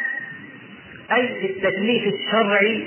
أي 1.12 1.28
في 1.28 1.46
التكليف 1.46 2.14
الشرعي 2.14 2.86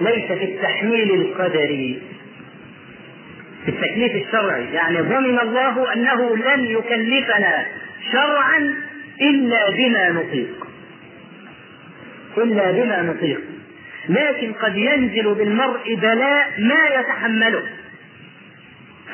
ليس 0.00 0.32
في 0.38 0.44
التحميل 0.44 1.14
القدري. 1.14 2.02
في 3.64 3.68
التكليف 3.68 4.26
الشرعي 4.26 4.64
يعني 4.72 5.00
ضمن 5.00 5.38
الله 5.40 5.92
أنه 5.92 6.36
لن 6.36 6.60
يكلفنا 6.64 7.66
شرعا 8.12 8.74
إلا 9.20 9.70
بما 9.70 10.10
نطيق. 10.10 10.66
إلا 12.38 12.70
بما 12.70 13.02
نطيق. 13.02 13.40
لكن 14.08 14.52
قد 14.52 14.76
ينزل 14.76 15.34
بالمرء 15.34 15.94
بلاء 15.94 16.52
ما 16.58 17.00
يتحمله. 17.00 17.62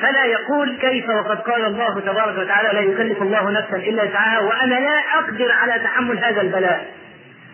فلا 0.01 0.25
يقول 0.25 0.77
كيف 0.77 1.09
وقد 1.09 1.39
قال 1.41 1.65
الله 1.65 1.99
تبارك 1.99 2.37
وتعالى 2.37 2.69
لا 2.73 2.79
يكلف 2.79 3.21
الله 3.21 3.49
نفسا 3.51 3.75
إلا 3.75 4.03
وسعها 4.03 4.39
وأنا 4.39 4.75
لا 4.75 4.99
أقدر 5.19 5.51
على 5.51 5.79
تحمل 5.79 6.23
هذا 6.23 6.41
البلاء. 6.41 6.93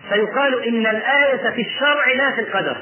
فيقال 0.10 0.64
إن 0.64 0.88
الآية 0.88 1.50
في 1.50 1.62
الشرع 1.62 2.12
لا 2.18 2.32
في 2.32 2.42
القدر. 2.42 2.78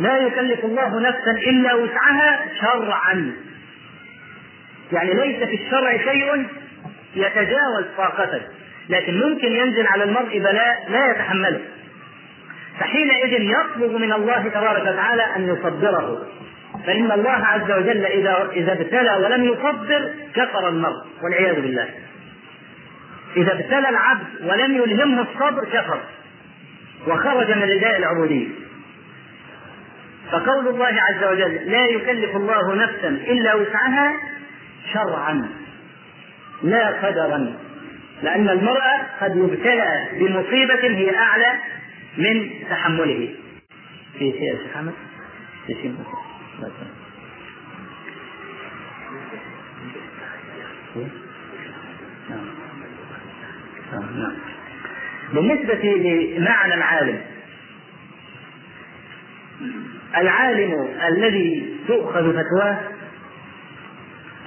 لا 0.00 0.16
يكلف 0.16 0.64
الله 0.64 1.00
نفسا 1.00 1.30
إلا 1.30 1.74
وسعها 1.74 2.40
شرعا. 2.60 3.32
يعني 4.92 5.14
ليس 5.14 5.48
في 5.48 5.54
الشرع 5.54 5.96
شيء 5.96 6.46
يتجاوز 7.16 7.84
طاقته 7.96 8.42
لكن 8.88 9.20
ممكن 9.20 9.52
ينزل 9.52 9.86
على 9.86 10.04
المرء 10.04 10.38
بلاء 10.38 10.86
لا 10.88 11.10
يتحمله. 11.10 11.60
فحينئذ 12.80 13.42
يطلب 13.42 13.92
من 13.92 14.12
الله 14.12 14.48
تبارك 14.48 14.82
وتعالى 14.82 15.22
أن 15.36 15.48
يصبره 15.48 16.26
فإن 16.86 17.12
الله 17.12 17.30
عز 17.30 17.70
وجل 17.70 18.04
إذا 18.04 18.50
إذا 18.52 18.72
ابتلى 18.72 19.16
ولم 19.22 19.44
يصبر 19.44 20.10
كفر 20.34 20.68
المرء 20.68 21.04
والعياذ 21.22 21.60
بالله. 21.60 21.88
إذا 23.36 23.52
ابتلى 23.52 23.88
العبد 23.88 24.26
ولم 24.42 24.76
يلهمه 24.76 25.22
الصبر 25.22 25.64
كفر. 25.64 26.00
وخرج 27.06 27.50
من 27.50 27.62
رداء 27.62 27.96
العبودية. 27.98 28.48
فقول 30.32 30.68
الله 30.68 31.00
عز 31.10 31.24
وجل 31.24 31.54
لا 31.54 31.84
يكلف 31.90 32.36
الله 32.36 32.74
نفسا 32.74 33.08
إلا 33.08 33.54
وسعها 33.54 34.12
شرعا 34.92 35.48
لا 36.62 36.88
قدرا. 36.88 37.56
لأن 38.22 38.48
المرأة 38.48 39.06
قد 39.20 39.36
يبتلى 39.36 40.08
بمصيبة 40.12 40.82
هي 40.82 41.16
أعلى 41.16 41.52
من 42.18 42.50
تحمله. 42.70 43.34
في 44.18 44.32
شيء 44.32 44.58
محمد 44.70 44.92
في 45.66 45.74
شيء 45.74 45.90
نعم 45.90 46.33
نعم 52.30 52.46
بالنسبة 55.34 55.74
لمعنى 55.84 56.74
العالم. 56.74 57.20
العالم 60.16 60.88
الذي 61.08 61.76
تؤخذ 61.88 62.32
فتواه 62.32 62.78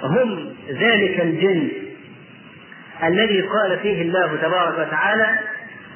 هم 0.04 0.56
ذلك 0.70 1.22
الجنس 1.22 1.72
الذي 3.04 3.42
قال 3.42 3.80
فيه 3.80 4.02
الله 4.02 4.36
تبارك 4.36 4.88
وتعالى 4.88 5.40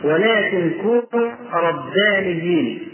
ولكن 0.04 0.72
كونوا 0.82 1.32
ربانيين 1.54 2.88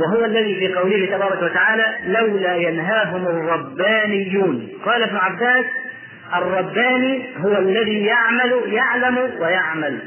وهو 0.00 0.24
الذي 0.24 0.54
في 0.54 0.74
قوله 0.74 1.06
تبارك 1.06 1.42
وتعالى 1.42 1.96
لولا 2.06 2.56
ينهاهم 2.56 3.26
الربانيون. 3.26 4.68
قال 4.84 5.02
ابن 5.02 5.16
عباس 5.16 5.64
الرباني 6.34 7.26
هو 7.38 7.58
الذي 7.58 8.04
يعمل 8.04 8.62
يعلم 8.66 9.18
ويعمل. 9.40 9.98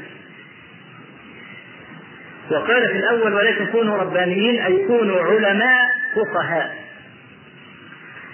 وقال 2.50 2.88
في 2.88 2.96
الأول 2.98 3.34
ولكن 3.34 3.66
كونوا 3.66 3.96
ربانيين 3.96 4.60
أي 4.60 4.86
كونوا 4.86 5.22
علماء 5.22 5.88
فقهاء. 6.16 6.76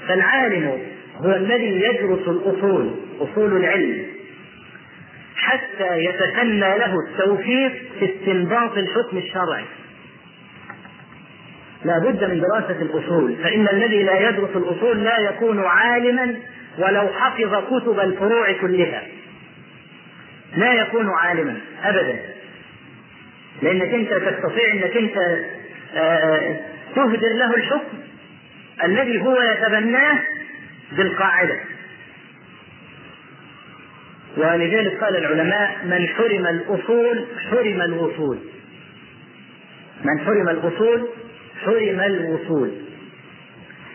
فالعالم 0.08 0.82
هو 1.16 1.30
الذي 1.32 1.80
يدرس 1.80 2.28
الأصول 2.28 2.94
أصول 3.20 3.56
العلم 3.56 4.06
حتى 5.36 5.98
يتسنى 6.04 6.78
له 6.78 6.94
التوفيق 7.00 7.72
في 7.98 8.04
استنباط 8.04 8.78
الحكم 8.78 9.18
الشرعي. 9.18 9.64
لا 11.84 11.98
بد 11.98 12.24
من 12.24 12.40
دراسة 12.40 12.82
الأصول 12.82 13.36
فإن 13.36 13.68
الذي 13.68 14.02
لا 14.02 14.28
يدرس 14.28 14.56
الأصول 14.56 15.04
لا 15.04 15.18
يكون 15.18 15.64
عالما 15.64 16.34
ولو 16.78 17.08
حفظ 17.08 17.64
كتب 17.66 18.00
الفروع 18.00 18.52
كلها. 18.52 19.02
لا 20.56 20.72
يكون 20.72 21.10
عالما 21.10 21.56
أبدا. 21.84 22.18
لأنك 23.62 23.94
أنت 23.94 24.12
تستطيع 24.12 24.72
أنك 24.72 24.96
أنت 24.96 25.44
تهدر 26.94 27.32
له 27.32 27.54
الحكم 27.54 27.98
الذي 28.84 29.22
هو 29.22 29.42
يتبناه 29.42 30.18
بالقاعدة. 30.92 31.56
ولذلك 34.36 35.04
قال 35.04 35.16
العلماء 35.16 35.78
من 35.84 36.08
حرم 36.08 36.46
الأصول 36.46 37.24
حرم 37.50 37.82
الوصول. 37.82 38.38
من 40.04 40.20
حرم 40.26 40.48
الأصول 40.48 41.08
حرم 41.64 42.00
الوصول. 42.00 42.70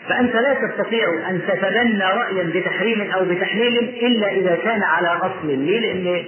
فأنت 0.10 0.36
لا 0.36 0.54
تستطيع 0.54 1.30
أن 1.30 1.42
تتبنى 1.48 2.04
رأيا 2.04 2.44
بتحريم 2.44 3.12
أو 3.12 3.26
بتحليل 3.26 3.78
إلا 3.78 4.32
إذا 4.32 4.56
كان 4.56 4.84
على 4.84 5.08
أصل. 5.08 5.48
ليه؟ 5.48 5.80
لأن 5.80 6.24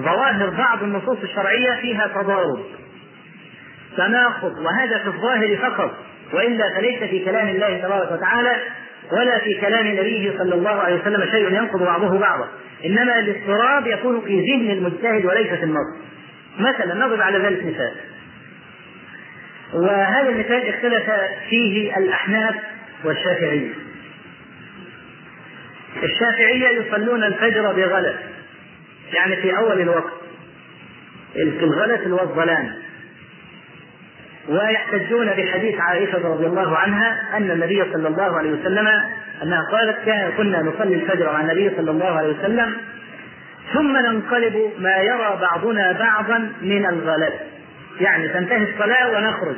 ظواهر 0.00 0.50
بعض 0.50 0.82
النصوص 0.82 1.18
الشرعية 1.22 1.80
فيها 1.80 2.06
تضارب. 2.06 2.60
تناقض. 3.96 4.58
وهذا 4.58 4.98
في 4.98 5.06
الظاهر 5.06 5.56
فقط. 5.56 5.90
وإلا 6.32 6.64
فليس 6.76 6.98
في 6.98 7.24
كلام 7.24 7.48
الله 7.48 7.78
تبارك 7.78 8.12
وتعالى 8.12 8.56
ولا 9.12 9.38
في 9.38 9.54
كلام 9.60 9.86
نبيه 9.86 10.38
صلى 10.38 10.54
الله 10.54 10.70
عليه 10.70 11.00
وسلم 11.00 11.30
شيء 11.30 11.52
ينقض 11.52 11.82
بعضه 11.82 12.18
بعضا. 12.18 12.48
إنما 12.84 13.18
الاضطراب 13.18 13.86
يكون 13.86 14.20
في 14.20 14.40
ذهن 14.40 14.70
المجتهد 14.70 15.24
وليس 15.24 15.48
في 15.48 15.64
النص. 15.64 15.96
مثلا 16.58 16.94
نضرب 16.94 17.20
على 17.20 17.38
ذلك 17.38 17.66
مثال. 17.66 17.92
وهذا 19.72 20.28
المثال 20.28 20.68
اختلف 20.68 21.10
فيه 21.50 21.96
الأحناف 21.96 22.54
والشافعية. 23.04 23.70
الشافعية 26.02 26.68
يصلون 26.68 27.24
الفجر 27.24 27.72
بغلس 27.72 28.16
يعني 29.12 29.36
في 29.36 29.56
أول 29.56 29.80
الوقت. 29.80 30.12
الغلس 31.36 32.06
والظلام 32.06 32.72
ويحتجون 34.48 35.26
بحديث 35.26 35.80
عائشة 35.80 36.28
رضي 36.28 36.46
الله 36.46 36.76
عنها 36.76 37.36
أن 37.36 37.50
النبي 37.50 37.84
صلى 37.92 38.08
الله 38.08 38.38
عليه 38.38 38.50
وسلم 38.50 38.88
أنها 39.42 39.62
قالت 39.72 39.98
كنا 40.36 40.62
نصلي 40.62 40.94
الفجر 40.94 41.32
مع 41.32 41.40
النبي 41.40 41.70
صلى 41.76 41.90
الله 41.90 42.18
عليه 42.18 42.28
وسلم؟ 42.38 42.76
ثم 43.72 43.96
ننقلب 43.96 44.72
ما 44.78 44.96
يرى 44.96 45.38
بعضنا 45.40 45.92
بعضا 45.92 46.52
من 46.62 46.86
الغلس 46.86 47.32
يعني 48.02 48.28
تنتهي 48.28 48.62
الصلاة 48.62 49.10
ونخرج. 49.10 49.56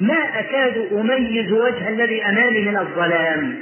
ما 0.00 0.38
أكاد 0.38 0.88
أميز 0.92 1.52
وجه 1.52 1.88
الذي 1.88 2.24
أمامي 2.24 2.60
من 2.60 2.76
الظلام. 2.76 3.56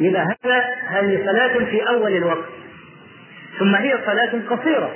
إذا 0.00 0.20
هذا 0.20 0.64
هذه 0.86 1.22
صلاة 1.26 1.64
في 1.64 1.88
أول 1.88 2.16
الوقت. 2.16 2.48
ثم 3.58 3.74
هي 3.74 3.98
صلاة 4.06 4.32
قصيرة. 4.50 4.94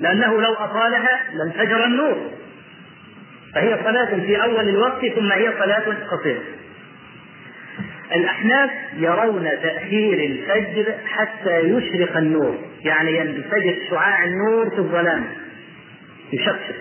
لأنه 0.00 0.40
لو 0.40 0.52
أطالها 0.52 1.20
لانفجر 1.34 1.84
النور. 1.84 2.30
فهي 3.54 3.78
صلاة 3.84 4.20
في 4.26 4.42
أول 4.42 4.68
الوقت 4.68 5.06
ثم 5.06 5.32
هي 5.32 5.52
صلاة 5.58 5.84
قصيرة. 6.10 6.42
الأحناف 8.14 8.70
يرون 8.96 9.44
تأخير 9.62 10.24
الفجر 10.24 10.94
حتى 11.06 11.58
يشرق 11.58 12.16
النور. 12.16 12.58
يعني 12.84 13.16
ينفجر 13.16 13.76
شعاع 13.90 14.24
النور 14.24 14.70
في 14.70 14.78
الظلام. 14.78 15.24
يشقشق. 16.32 16.76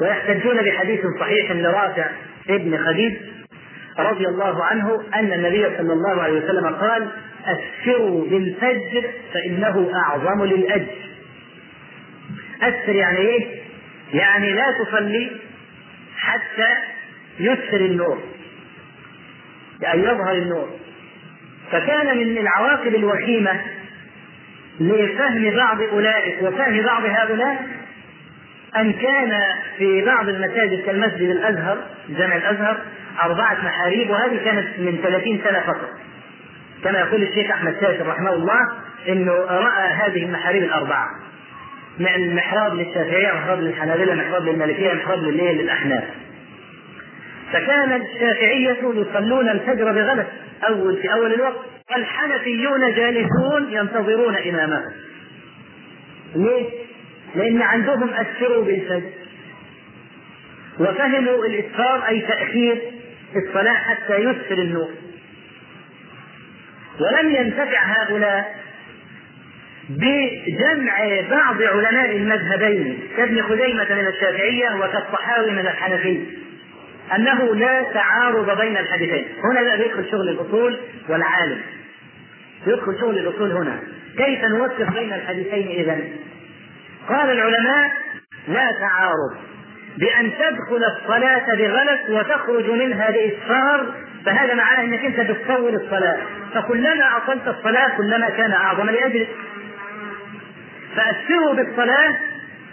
ويحتجون 0.00 0.62
بحديث 0.62 1.00
صحيح 1.20 1.50
لرافع 1.50 2.06
ابن 2.50 2.78
خديج 2.78 3.12
رضي 3.98 4.26
الله 4.28 4.64
عنه 4.64 5.02
أن 5.14 5.32
النبي 5.32 5.64
صلى 5.78 5.92
الله 5.92 6.22
عليه 6.22 6.44
وسلم 6.44 6.66
قال 6.66 7.08
أسروا 7.44 8.28
بالفجر 8.28 9.10
فإنه 9.34 9.90
أعظم 9.94 10.44
للأجر. 10.44 10.94
أسر 12.62 12.94
يعني 12.94 13.18
إيه؟ 13.18 13.46
يعني 14.14 14.52
لا 14.52 14.64
تصلي 14.84 15.30
حتى 16.16 16.68
يسر 17.40 17.76
النور. 17.80 18.18
يعني 19.80 20.02
يظهر 20.02 20.32
النور. 20.32 20.68
فكان 21.72 22.18
من 22.18 22.38
العواقب 22.38 22.94
الوخيمة 22.94 23.60
لفهم 24.80 25.50
بعض 25.56 25.82
أولئك 25.82 26.42
وفهم 26.42 26.80
بعض 26.82 27.02
هؤلاء 27.04 27.66
أن 28.76 28.92
كان 28.92 29.40
في 29.78 30.04
بعض 30.04 30.28
المساجد 30.28 30.84
كالمسجد 30.86 31.30
الأزهر 31.30 31.78
جامع 32.08 32.36
الأزهر 32.36 32.76
أربعة 33.22 33.54
محاريب 33.64 34.10
وهذه 34.10 34.44
كانت 34.44 34.78
من 34.78 34.98
30 35.02 35.40
سنة 35.44 35.60
فقط. 35.60 35.90
كما 36.84 36.98
يقول 36.98 37.22
الشيخ 37.22 37.50
أحمد 37.50 37.76
شاكر 37.80 38.06
رحمه 38.06 38.32
الله 38.32 38.60
أنه 39.08 39.32
رأى 39.32 39.88
هذه 39.88 40.24
المحاريب 40.24 40.62
الأربعة. 40.62 41.08
من 41.98 42.34
محراب 42.36 42.74
للشافعية 42.74 43.32
محراب 43.32 43.60
للحنابلة 43.60 44.14
محراب 44.14 44.48
للمالكية 44.48 44.92
محراب 44.92 45.18
للإيه؟ 45.18 45.62
للأحناف. 45.62 46.04
فكان 47.52 48.02
الشافعية 48.02 48.70
يصلون 48.70 49.48
الفجر 49.48 49.92
بغلس 49.92 50.26
أول 50.68 50.96
في 50.96 51.12
أول 51.12 51.34
الوقت. 51.34 51.60
والحنفيون 51.90 52.94
جالسون 52.96 53.72
ينتظرون 53.72 54.36
إمامهم. 54.36 54.92
ليه؟ 56.34 56.83
لأن 57.36 57.62
عندهم 57.62 58.10
أسروا 58.10 58.64
بالفجر. 58.64 59.10
وفهموا 60.80 61.44
الإسفار 61.46 62.08
أي 62.08 62.20
تأخير 62.20 62.82
الصلاة 63.36 63.74
حتى 63.74 64.16
يسر 64.16 64.62
النور. 64.62 64.90
ولم 67.00 67.34
ينتفع 67.34 67.78
هؤلاء 67.84 68.64
بجمع 69.88 71.20
بعض 71.30 71.62
علماء 71.62 72.16
المذهبين 72.16 72.98
كابن 73.16 73.42
خزيمة 73.42 73.94
من 73.94 74.06
الشافعية 74.06 74.74
وكالطحاوي 74.74 75.50
من 75.50 75.66
الحنفية 75.66 76.20
أنه 77.16 77.54
لا 77.54 77.82
تعارض 77.82 78.60
بين 78.60 78.76
الحديثين. 78.76 79.24
هنا 79.44 79.60
لا 79.60 79.74
يدخل 79.74 80.10
شغل 80.10 80.28
الأصول 80.28 80.78
والعالم. 81.08 81.60
يدخل 82.66 83.00
شغل 83.00 83.18
الأصول 83.18 83.52
هنا. 83.52 83.80
كيف 84.16 84.44
نوفق 84.44 84.92
بين 84.92 85.12
الحديثين 85.12 85.68
إذا 85.68 85.98
قال 87.08 87.30
العلماء 87.30 87.90
لا 88.48 88.72
تعارض 88.80 89.36
بأن 89.98 90.32
تدخل 90.32 90.84
الصلاة 90.84 91.54
بغلس 91.54 92.10
وتخرج 92.10 92.70
منها 92.70 93.10
بإسفار 93.10 93.86
فهذا 94.26 94.54
معناه 94.54 94.84
أنك 94.84 95.04
أنت 95.04 95.20
بتطول 95.20 95.74
الصلاة. 95.74 96.16
فكلما 96.54 97.16
أطلت 97.16 97.48
الصلاة 97.48 97.96
كلما 97.96 98.30
كان 98.30 98.52
أعظم 98.52 98.90
لأجلك 98.90 99.28
فأسروا 100.96 101.54
بالصلاة 101.54 102.14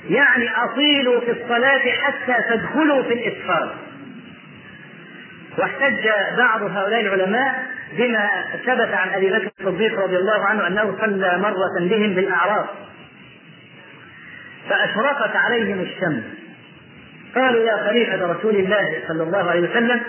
يعني 0.10 0.50
أطيلوا 0.64 1.20
في 1.20 1.32
الصلاة 1.32 1.80
حتى 1.80 2.36
تدخلوا 2.50 3.04
في 3.04 3.14
الإسفار 3.14 3.76
واحتج 5.58 6.08
بعض 6.38 6.64
هؤلاء 6.64 7.02
العلماء 7.02 7.66
بما 7.98 8.30
ثبت 8.66 8.94
عن 8.94 9.10
أبي 9.10 9.30
بكر 9.30 9.52
الصديق 9.60 10.00
رضي 10.00 10.18
الله 10.18 10.46
عنه 10.46 10.68
أنه 10.68 10.96
صلى 11.02 11.38
مرة 11.38 11.80
بهم 11.80 12.14
بالأعراف. 12.14 12.66
فأشرقت 14.72 15.36
عليهم 15.36 15.82
الشمس. 15.82 16.24
قالوا 17.36 17.64
يا 17.64 17.88
خليفه 17.88 18.26
رسول 18.26 18.56
الله 18.56 19.00
صلى 19.08 19.24
الله 19.24 19.50
عليه 19.50 19.70
وسلم 19.70 20.02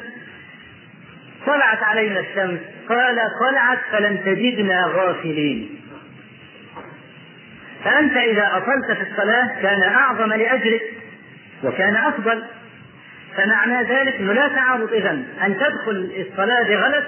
طلعت 1.46 1.82
علينا 1.82 2.20
الشمس. 2.20 2.60
قال 2.88 3.16
طلعت 3.40 3.78
فلم 3.92 4.16
تجدنا 4.16 4.92
غافلين. 4.94 5.80
فأنت 7.84 8.16
إذا 8.16 8.50
أطلت 8.52 8.98
في 8.98 9.10
الصلاة 9.10 9.62
كان 9.62 9.82
أعظم 9.82 10.32
لأجرك 10.32 10.82
وكان 11.64 11.96
أفضل. 11.96 12.42
فمعنى 13.36 13.82
ذلك 13.82 14.14
أنه 14.20 14.32
لا 14.32 14.48
تعارض 14.48 14.92
إذا 14.92 15.10
أن 15.46 15.56
تدخل 15.56 16.10
الصلاة 16.16 16.62
بغلط 16.68 17.04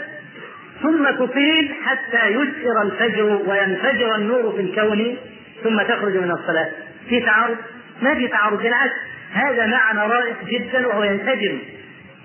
ثم 0.82 1.11
تطيل 1.11 1.74
حتى 1.84 2.26
يسئر 2.26 2.82
الفجر 2.82 3.24
وينفجر 3.46 4.14
النور 4.14 4.52
في 4.52 4.61
الكون 4.61 5.16
ثم 5.64 5.82
تخرج 5.82 6.16
من 6.16 6.30
الصلاة. 6.30 6.70
في 7.09 7.20
تعارض؟ 7.20 7.57
ما 8.02 8.14
في 8.14 8.28
تعارض 8.28 8.62
بالعكس. 8.62 8.94
هذا 9.32 9.66
معنى 9.66 9.98
رائع 9.98 10.34
جدا 10.48 10.86
وهو 10.86 11.02
ينسجم 11.02 11.59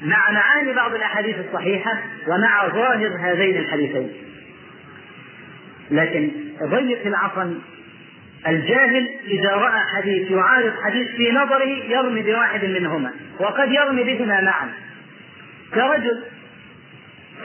مع 0.02 0.32
معاني 0.32 0.74
بعض 0.74 0.94
الأحاديث 0.96 1.36
الصحيحة 1.48 2.02
ومع 2.28 2.68
ظاهر 2.68 3.18
هذين 3.20 3.58
الحديثين. 3.58 4.10
لكن 5.92 6.32
ضيق 6.64 7.06
العصن 7.06 7.60
الجاهل 8.48 9.10
إذا 9.28 9.52
رأى 9.52 9.80
حديث 9.96 10.32
يعارض 10.32 10.74
حديث 10.84 11.08
في 11.08 11.32
نظره 11.32 11.84
يرمي 11.90 12.22
بواحد 12.22 12.66
منهما 12.66 13.12
وقد 13.40 13.72
يرمي 13.72 14.04
بهما 14.04 14.42
معا. 14.42 14.70
كرجل 15.74 16.24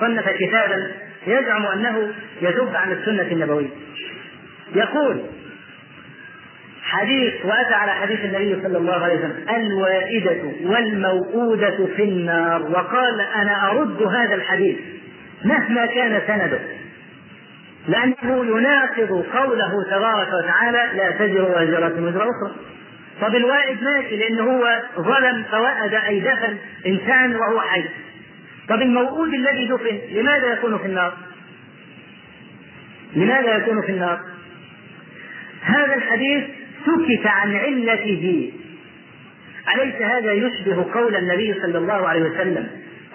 صنف 0.01 0.28
كتابا 0.28 0.93
يزعم 1.26 1.66
أنه 1.66 2.14
يذب 2.43 2.76
عن 2.76 2.93
السنة 2.93 3.32
النبوية. 3.32 3.68
يقول 4.74 5.22
حديث 6.85 7.35
وأتى 7.45 7.74
على 7.74 7.93
حديث 7.93 8.24
النبي 8.24 8.62
صلى 8.62 8.78
الله 8.78 9.05
عليه 9.05 9.14
وسلم 9.14 9.45
الوائدة 9.57 10.43
والموؤودة 10.64 11.87
في 11.97 12.03
النار 12.03 12.62
وقال 12.62 13.20
أنا 13.20 13.70
أرد 13.70 14.03
هذا 14.03 14.35
الحديث 14.35 14.76
مهما 15.45 15.87
كان 15.87 16.22
سنده 16.26 16.59
لأنه 17.89 18.57
يناقض 18.57 19.24
قوله 19.35 19.85
تبارك 19.91 20.28
وتعالى 20.28 20.97
لا 20.97 21.11
تزر 21.11 21.43
وازرة 21.43 22.03
وزر 22.03 22.22
أخرى 22.22 22.55
طب 23.20 23.35
الوائد 23.35 23.82
ماشي 23.82 24.16
لأنه 24.16 24.43
هو 24.43 24.82
ظلم 24.99 25.45
فوأد 25.51 25.95
اي 25.95 26.20
دفن 26.20 26.57
إنسان 26.87 27.37
وهو 27.37 27.61
حي 27.61 27.85
طب 28.68 28.82
الموؤود 28.82 29.35
الذي 29.35 29.66
دفن 29.66 29.99
لماذا 30.11 30.53
يكون 30.53 30.78
في 30.78 30.87
النار؟ 30.87 31.12
لماذا 33.16 33.57
يكون 33.57 33.82
في 33.82 33.93
النار؟ 33.93 34.20
هذا 35.62 35.95
الحديث 35.95 36.45
سكت 36.87 37.26
عن 37.26 37.57
علته 37.57 38.53
أليس 39.74 39.95
هذا 39.95 40.32
يشبه 40.32 40.93
قول 40.95 41.16
النبي 41.16 41.55
صلى 41.62 41.78
الله 41.78 42.09
عليه 42.09 42.22
وسلم؟ 42.22 42.66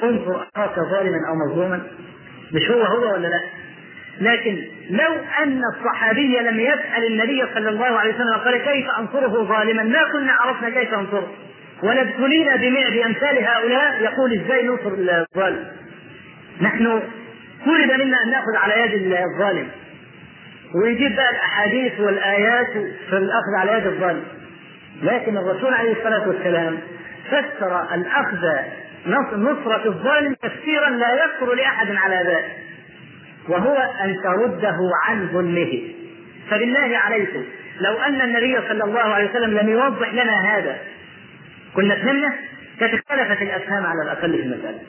انظر 0.04 0.48
أخاك 0.56 0.80
ظالما 0.80 1.18
أو 1.30 1.36
مظلوما؟ 1.36 1.82
مش 2.54 2.72
هو 2.72 2.82
هو 2.84 3.14
ولا 3.14 3.28
لا؟ 3.28 3.42
لكن 4.22 4.58
لو 4.90 5.14
أن 5.44 5.62
الصحابي 5.76 6.40
لم 6.40 6.60
يسأل 6.60 7.06
النبي 7.08 7.44
صلى 7.54 7.70
الله 7.70 7.86
عليه 7.86 8.14
وسلم 8.16 8.34
قال 8.34 8.58
كيف 8.58 8.86
أنصره 9.00 9.44
ظالما؟ 9.44 9.84
ما 9.84 10.12
كنا 10.12 10.32
عرفنا 10.32 10.70
كيف 10.70 10.94
أنصره. 10.94 11.28
ولابتلينا 11.84 12.56
بأمثال 12.56 13.44
هؤلاء 13.44 14.02
يقول 14.04 14.34
إزاي 14.34 14.68
ننصر 14.68 14.92
الظالم؟ 15.34 15.68
نحن 16.62 17.02
طلب 17.66 17.92
منا 17.92 18.18
أن 18.26 18.30
نأخذ 18.32 18.56
على 18.56 18.82
يد 18.82 19.14
الظالم. 19.14 19.68
ويجيب 20.76 21.16
بقى 21.16 21.30
الأحاديث 21.30 22.00
والآيات 22.00 22.72
في 23.10 23.18
الأخذ 23.18 23.56
على 23.58 23.72
يد 23.72 23.88
الظالم. 23.88 24.24
لكن 25.04 25.38
الرسول 25.38 25.74
عليه 25.74 25.92
الصلاة 25.92 26.28
والسلام 26.28 26.78
فسر 27.28 27.94
الأخذ 27.94 28.48
نصرة 29.36 29.82
الظالم 29.86 30.34
تفسيرا 30.34 30.90
لا 30.90 31.14
يخطر 31.26 31.54
لأحد 31.54 31.96
على 31.96 32.16
ذلك 32.16 32.46
وهو 33.48 33.78
أن 34.04 34.16
ترده 34.24 34.78
عن 35.06 35.28
ظلمه. 35.34 35.82
فبالله 36.50 36.98
عليكم 36.98 37.44
لو 37.82 37.98
أن 37.98 38.22
النبي 38.22 38.58
صلى 38.70 38.84
الله 38.84 39.00
عليه 39.00 39.30
وسلم 39.30 39.58
لم 39.58 39.70
يوضح 39.70 40.14
لنا 40.14 40.58
هذا 40.58 40.78
كنا 41.76 41.96
فهمنا 41.96 42.34
كانت 42.80 42.94
اختلفت 42.94 43.42
الأفهام 43.42 43.86
على 43.86 44.02
الأقل 44.04 44.32
في 44.38 44.44
المسألة. 44.44 44.80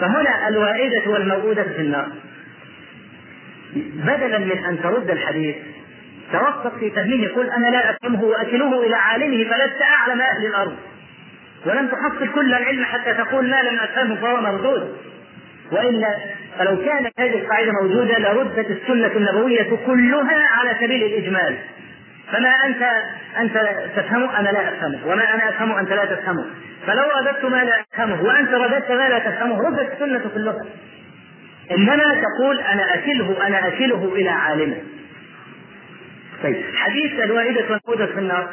فهنا 0.00 0.48
الوائدة 0.48 1.10
والموؤودة 1.10 1.62
في 1.62 1.80
النار. 1.80 2.08
بدلا 3.94 4.38
من 4.38 4.64
أن 4.64 4.82
ترد 4.82 5.10
الحديث 5.10 5.56
توقف 6.32 6.78
في 6.78 6.90
فهمه 6.90 7.22
يقول 7.24 7.50
أنا 7.50 7.66
لا 7.66 7.90
أفهمه 7.90 8.24
وأكله 8.24 8.86
إلى 8.86 8.94
عالمه 8.94 9.44
فلست 9.44 9.82
أعلم 9.82 10.20
أهل 10.20 10.46
الأرض. 10.46 10.76
ولم 11.66 11.88
تحصل 11.88 12.32
كل 12.34 12.54
العلم 12.54 12.84
حتى 12.84 13.14
تقول 13.14 13.50
ما 13.50 13.62
لم 13.62 13.78
أفهمه 13.78 14.16
فهو 14.16 14.40
مردود. 14.40 14.96
والا 15.72 16.16
فلو 16.58 16.76
كانت 16.84 17.20
هذه 17.20 17.34
القاعدة 17.34 17.72
موجودة 17.82 18.18
لردت 18.18 18.70
السنة 18.70 19.12
النبوية 19.16 19.76
كلها 19.86 20.46
على 20.48 20.76
سبيل 20.80 21.02
الإجمال. 21.02 21.56
فما 22.32 22.54
أنت 22.64 22.82
أنت 23.38 23.84
تفهمه؟ 23.96 24.40
أنا 24.40 24.48
لا 24.48 24.68
أفهمه. 24.68 24.98
وما 25.06 25.34
أنا 25.34 25.48
أفهمه؟ 25.48 25.80
أنت 25.80 25.90
لا 25.92 26.04
تفهمه. 26.04 26.44
فلو 26.86 27.02
رددت 27.18 27.44
ما 27.44 27.64
لا 27.64 27.80
أفهمه 27.80 28.22
وأنت 28.22 28.50
رددت 28.50 28.90
ما 28.90 29.08
لا 29.08 29.18
تفهمه 29.18 29.60
ردت 29.68 29.92
السنة 29.92 30.22
كلها 30.34 30.64
إنما 31.70 32.22
تقول 32.22 32.60
أنا 32.60 32.94
أكله 32.94 33.46
أنا 33.46 33.68
أكله 33.68 34.14
إلى 34.14 34.28
عالمه. 34.28 34.76
طيب 36.42 36.56
حديث 36.74 37.12
الوائدة 37.12 37.60
والموجودة 37.60 38.06
في 38.06 38.18
النار. 38.18 38.48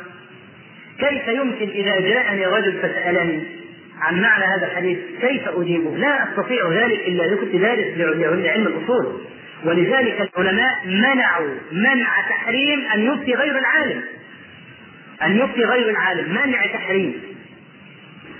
كيف 0.99 1.27
يمكن 1.27 1.69
إذا 1.69 1.99
جاءني 1.99 2.45
رجل 2.45 2.73
فسألني 2.73 3.43
عن 4.01 4.21
معنى 4.21 4.45
هذا 4.45 4.65
الحديث؟ 4.65 4.97
كيف 5.21 5.47
أجيبه؟ 5.47 5.97
لا 5.97 6.23
أستطيع 6.23 6.71
ذلك 6.71 6.99
إلا 7.07 7.25
إذا 7.25 7.35
كنت 7.35 7.55
دارس 7.55 7.97
لعلم 7.97 8.67
الأصول. 8.67 9.21
ولذلك 9.65 10.29
العلماء 10.37 10.85
منعوا 10.85 11.55
منع 11.71 12.29
تحريم 12.29 12.79
أن 12.93 12.99
يفتي 13.01 13.33
غير 13.33 13.57
العالم. 13.57 14.03
أن 15.23 15.37
يفتي 15.37 15.63
غير 15.63 15.89
العالم 15.89 16.29
منع 16.29 16.65
تحريم. 16.65 17.21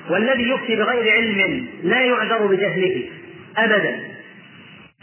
والذي 0.09 0.49
يفتي 0.49 0.75
بغير 0.75 1.13
علم 1.13 1.67
لا 1.83 2.01
يعذر 2.01 2.47
بجهله 2.47 3.09
أبدا. 3.57 4.12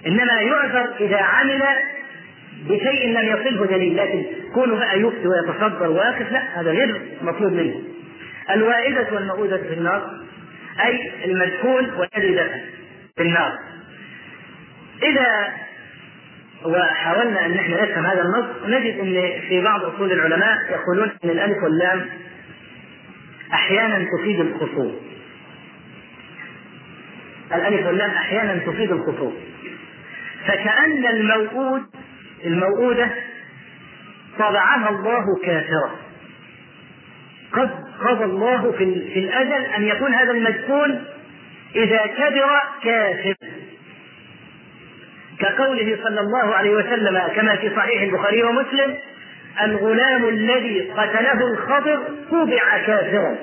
إنما 0.06 0.40
يعذر 0.40 0.94
إذا 1.00 1.16
عمل 1.16 1.62
بشيء 2.64 3.08
لم 3.08 3.28
يصله 3.28 3.66
دليل 3.66 3.96
لكن 3.96 4.24
كونه 4.54 4.76
بقى 4.76 5.00
يفتي 5.00 5.28
ويتصدر 5.28 5.90
ويقف 5.90 6.32
لا 6.32 6.60
هذا 6.60 6.70
غير 6.70 7.02
مطلوب 7.22 7.52
منه. 7.52 7.74
الوائدة 8.50 9.06
والمؤودة 9.12 9.56
في 9.56 9.74
النار 9.74 10.10
أي 10.84 11.10
المدفون 11.24 11.90
والذي 11.90 12.34
دفن 12.34 12.60
في 13.16 13.22
النار. 13.22 13.58
إذا 15.02 15.52
وحاولنا 16.64 17.46
أن 17.46 17.50
نحن 17.50 17.72
نفهم 17.72 18.06
هذا 18.06 18.22
النص 18.22 18.46
نجد 18.66 18.98
أن 18.98 19.40
في 19.48 19.60
بعض 19.62 19.84
أصول 19.84 20.12
العلماء 20.12 20.56
يقولون 20.70 21.10
أن 21.24 21.30
الألف 21.30 21.62
واللام 21.62 22.06
أحيانا 23.52 24.06
تفيد 24.18 24.40
الخصوص. 24.40 24.92
الألف 27.54 27.86
واللام 27.86 28.10
أحيانا 28.10 28.54
تفيد 28.66 28.92
الخصوص. 28.92 29.32
فكأن 30.50 31.06
الموؤود 31.06 31.82
الموؤودة 32.44 33.10
طبعها 34.38 34.88
الله 34.90 35.24
كافرة 35.44 35.98
قد 37.52 37.70
قضى 38.04 38.24
الله 38.24 38.72
في, 38.72 39.10
في 39.14 39.18
الأجل 39.18 39.64
أن 39.64 39.82
يكون 39.82 40.14
هذا 40.14 40.30
المدفون 40.30 41.04
إذا 41.76 42.06
كبر 42.06 42.60
كافر. 42.82 43.34
كقوله 45.38 45.98
صلى 46.02 46.20
الله 46.20 46.54
عليه 46.54 46.70
وسلم 46.70 47.22
كما 47.36 47.56
في 47.56 47.76
صحيح 47.76 48.02
البخاري 48.02 48.42
ومسلم 48.42 48.96
الغلام 49.62 50.28
الذي 50.28 50.90
قتله 50.96 51.46
الخضر 51.52 52.00
طبع 52.30 52.78
كافرا. 52.86 53.36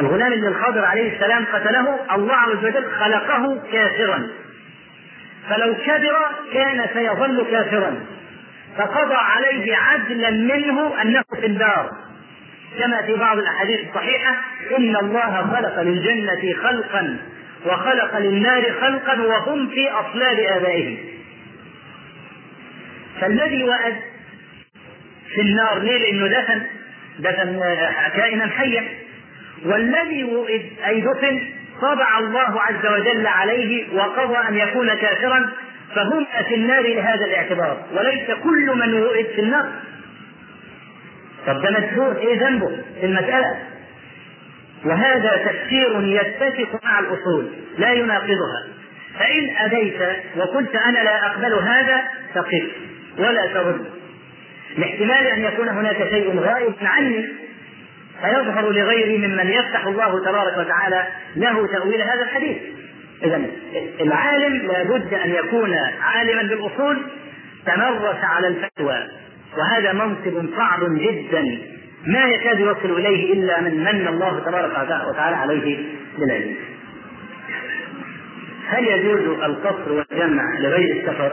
الغلام 0.00 0.32
اللي 0.32 0.48
الخضر 0.48 0.84
عليه 0.84 1.14
السلام 1.16 1.44
قتله 1.52 2.14
الله 2.14 2.34
عز 2.34 2.64
وجل 2.64 2.90
خلقه 2.90 3.62
كافرا. 3.72 4.28
فلو 5.50 5.74
كبر 5.74 6.16
كان 6.52 6.86
سيظل 6.94 7.46
كافرا. 7.50 8.00
فقضى 8.78 9.14
عليه 9.14 9.76
عدلا 9.76 10.30
منه 10.30 11.02
أنه 11.02 11.22
في 11.40 11.46
النار. 11.46 11.90
كما 12.78 13.02
في 13.02 13.14
بعض 13.14 13.38
الأحاديث 13.38 13.80
الصحيحة 13.88 14.36
إن 14.78 14.96
الله 14.96 15.50
خلق 15.56 15.80
للجنة 15.82 16.62
خلقا 16.62 17.18
وخلق 17.66 18.18
للنار 18.18 18.72
خلقا 18.80 19.20
وهم 19.22 19.68
في 19.68 19.90
أصلاب 19.90 20.38
آبائهم. 20.38 20.98
فالذي 23.20 23.64
وأد 23.64 23.96
في 25.34 25.40
النار 25.40 25.78
ليه؟ 25.78 25.98
لأنه 25.98 26.26
دفن 26.26 26.62
دفن 27.18 27.60
كائنا 28.16 28.46
حيا. 28.46 28.84
والذي 29.64 30.24
وئد 30.24 30.62
أي 30.86 31.00
دفن 31.00 31.40
طبع 31.82 32.18
الله 32.18 32.60
عز 32.60 32.86
وجل 32.86 33.26
عليه 33.26 33.94
وقضى 33.96 34.48
أن 34.48 34.58
يكون 34.58 34.94
كافرا 34.94 35.50
فهم 35.94 36.26
في 36.48 36.54
النار 36.54 36.82
لهذا 36.82 37.24
الاعتبار. 37.26 37.82
وليس 37.92 38.30
كل 38.42 38.72
من 38.76 38.94
وئد 38.94 39.26
في 39.26 39.40
النار. 39.40 39.68
طب 41.46 41.62
ده 41.62 41.70
مجهول 41.70 42.16
إيه 42.16 42.40
ذنبه 42.40 42.70
في 43.00 43.06
المسألة؟ 43.06 43.56
وهذا 44.84 45.36
تفسير 45.46 46.00
يتفق 46.02 46.84
مع 46.84 46.98
الأصول 46.98 47.50
لا 47.78 47.92
يناقضها. 47.92 48.66
فإن 49.18 49.56
أبيت 49.56 50.00
وقلت 50.36 50.74
أنا 50.76 50.98
لا 50.98 51.26
أقبل 51.26 51.54
هذا 51.54 52.00
فقف 52.34 52.64
ولا 53.18 53.46
ترد 53.46 53.84
لاحتمال 54.78 55.26
أن 55.26 55.44
يكون 55.44 55.68
هناك 55.68 55.96
شيء 56.10 56.38
غائب 56.40 56.74
عني 56.82 57.28
فيظهر 58.22 58.70
لغيري 58.70 59.18
ممن 59.18 59.48
يفتح 59.48 59.86
الله 59.86 60.24
تبارك 60.24 60.58
وتعالى 60.58 61.06
له 61.36 61.66
تأويل 61.66 62.02
هذا 62.02 62.22
الحديث 62.22 62.58
إذا 63.22 63.42
العالم 64.00 64.66
لابد 64.66 65.14
أن 65.14 65.30
يكون 65.30 65.74
عالما 66.02 66.42
بالأصول 66.42 67.02
تمرس 67.66 68.24
على 68.24 68.48
الفتوى 68.48 69.08
وهذا 69.58 69.92
منصب 69.92 70.56
صعب 70.56 70.80
جدا 70.80 71.58
ما 72.06 72.24
يكاد 72.24 72.60
يوصل 72.60 72.98
إليه 72.98 73.32
إلا 73.32 73.60
من 73.60 73.84
من 73.84 74.08
الله 74.08 74.40
تبارك 74.46 74.70
وتعالى 75.08 75.36
عليه 75.36 75.78
بالعلم. 76.18 76.54
هل 78.68 78.84
يجوز 78.84 79.20
القصر 79.20 79.92
والجمع 79.92 80.58
لغير 80.58 80.96
السفر؟ 80.96 81.32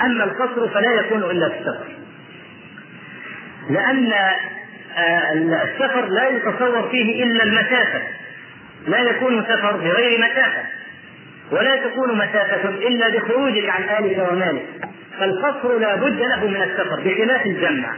أما 0.00 0.24
القصر 0.24 0.68
فلا 0.68 0.92
يكون 0.92 1.22
إلا 1.22 1.48
في 1.48 1.58
السفر. 1.58 1.86
لأن 3.70 4.12
السفر 4.98 6.06
لا 6.06 6.28
يتصور 6.28 6.88
فيه 6.90 7.24
إلا 7.24 7.42
المسافة. 7.42 8.02
لا 8.86 8.98
يكون 8.98 9.44
سفر 9.44 9.76
بغير 9.76 10.18
مسافة. 10.18 10.62
ولا 11.50 11.76
تكون 11.76 12.18
مسافة 12.18 12.68
إلا 12.68 13.08
بخروجك 13.08 13.68
عن 13.68 13.82
آلك 14.04 14.28
ومالك 14.30 14.66
فالقصر 15.18 15.78
لا 15.78 15.94
بد 15.96 16.20
له 16.20 16.46
من 16.46 16.62
السفر 16.62 17.00
بخلاف 17.00 17.46
الجمع 17.46 17.88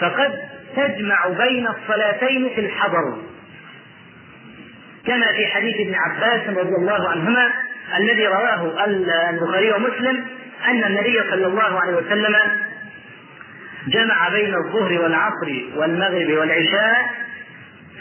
فقد 0.00 0.38
تجمع 0.76 1.28
بين 1.28 1.68
الصلاتين 1.68 2.48
في 2.54 2.60
الحضر 2.60 3.18
كما 5.06 5.32
في 5.32 5.46
حديث 5.46 5.74
ابن 5.80 5.94
عباس 5.94 6.48
رضي 6.48 6.74
الله 6.76 7.08
عنهما 7.08 7.50
الذي 7.98 8.26
رواه 8.26 8.84
البخاري 9.30 9.72
ومسلم 9.72 10.24
أن 10.68 10.84
النبي 10.84 11.20
صلى 11.30 11.46
الله 11.46 11.80
عليه 11.80 11.92
وسلم 11.92 12.36
جمع 13.86 14.28
بين 14.28 14.54
الظهر 14.54 15.02
والعصر 15.02 15.62
والمغرب 15.76 16.30
والعشاء 16.38 17.10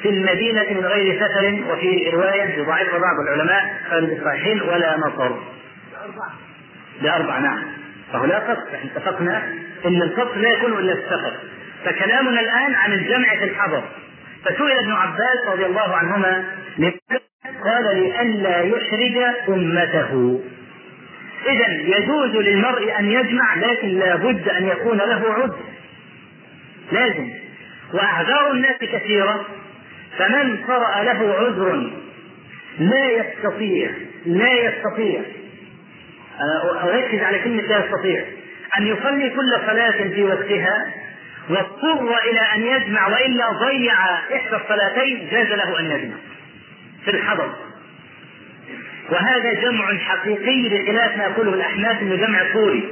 في 0.01 0.09
المدينة 0.09 0.65
من 0.71 0.85
غير 0.85 1.15
سفر 1.15 1.71
وفي 1.71 2.09
رواية 2.09 2.59
يضاعفها 2.59 2.99
بعض 2.99 3.19
العلماء 3.27 3.81
خارج 3.89 4.09
الصحيحين 4.11 4.61
ولا 4.61 4.97
مطر. 4.97 5.39
بأربع 7.01 7.39
نعم. 7.39 7.63
فهو 8.13 8.25
لا 8.25 8.39
قصر 8.39 8.75
إحنا 8.75 8.91
اتفقنا 8.95 9.43
إن 9.85 10.01
القصر 10.01 10.35
لا 10.35 10.49
يكون 10.49 10.73
إلا 10.73 10.93
السفر. 10.93 11.33
فكلامنا 11.85 12.39
الآن 12.39 12.75
عن 12.75 12.93
الجمع 12.93 13.35
في 13.35 13.43
الحضر. 13.43 13.83
فسئل 14.45 14.71
ابن 14.79 14.91
عباس 14.91 15.47
رضي 15.47 15.65
الله 15.65 15.95
عنهما 15.95 16.43
قال 17.63 17.97
لئلا 17.97 18.61
يحرج 18.61 19.35
أمته. 19.49 20.41
اذا 21.47 21.97
يجوز 21.97 22.35
للمرء 22.35 22.99
أن 22.99 23.11
يجمع 23.11 23.55
لكن 23.55 23.87
لا 23.87 24.15
بد 24.15 24.49
أن 24.49 24.65
يكون 24.67 24.97
له 24.97 25.33
عذر. 25.33 25.57
لازم. 26.91 27.29
وأعذار 27.93 28.51
الناس 28.51 28.77
كثيرة. 28.77 29.45
فمن 30.17 30.57
طرأ 30.67 31.03
له 31.03 31.35
عذر 31.39 31.91
لا 32.79 33.05
يستطيع 33.11 33.91
لا 34.25 34.53
يستطيع. 34.53 35.21
أركز 36.83 37.19
على 37.19 37.39
كلمة 37.39 37.61
لا 37.61 37.85
يستطيع. 37.85 38.25
أن 38.77 38.87
يصلي 38.87 39.29
كل 39.29 39.51
صلاة 39.65 39.91
في 39.91 40.23
وقتها 40.23 40.93
واضطر 41.49 42.17
إلى 42.29 42.41
أن 42.55 42.81
يجمع 42.81 43.07
وإلا 43.07 43.51
ضيع 43.51 43.93
إحدى 44.35 44.55
الصلاتين 44.55 45.27
جاز 45.31 45.47
له 45.47 45.79
أن 45.79 45.85
يجمع. 45.85 46.15
في 47.05 47.11
الحضر. 47.11 47.53
وهذا 49.09 49.53
جمع 49.53 49.97
حقيقي 49.97 50.69
بخلاف 50.69 51.17
ما 51.17 51.23
يقوله 51.23 51.53
الأحناف 51.53 52.01
أنه 52.01 52.15
جمع 52.15 52.53
صوري 52.53 52.89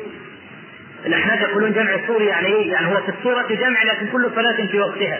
الأحناف 1.06 1.42
يقولون 1.42 1.74
جمع 1.74 1.98
صوري 2.08 2.26
يعني 2.26 2.48
إيه؟ 2.48 2.72
يعني 2.72 2.88
هو 2.88 3.02
في 3.02 3.10
الصورة 3.10 3.48
جمع 3.48 3.84
لكن 3.84 4.08
كل 4.08 4.32
صلاة 4.36 4.68
في 4.72 4.80
وقتها. 4.80 5.20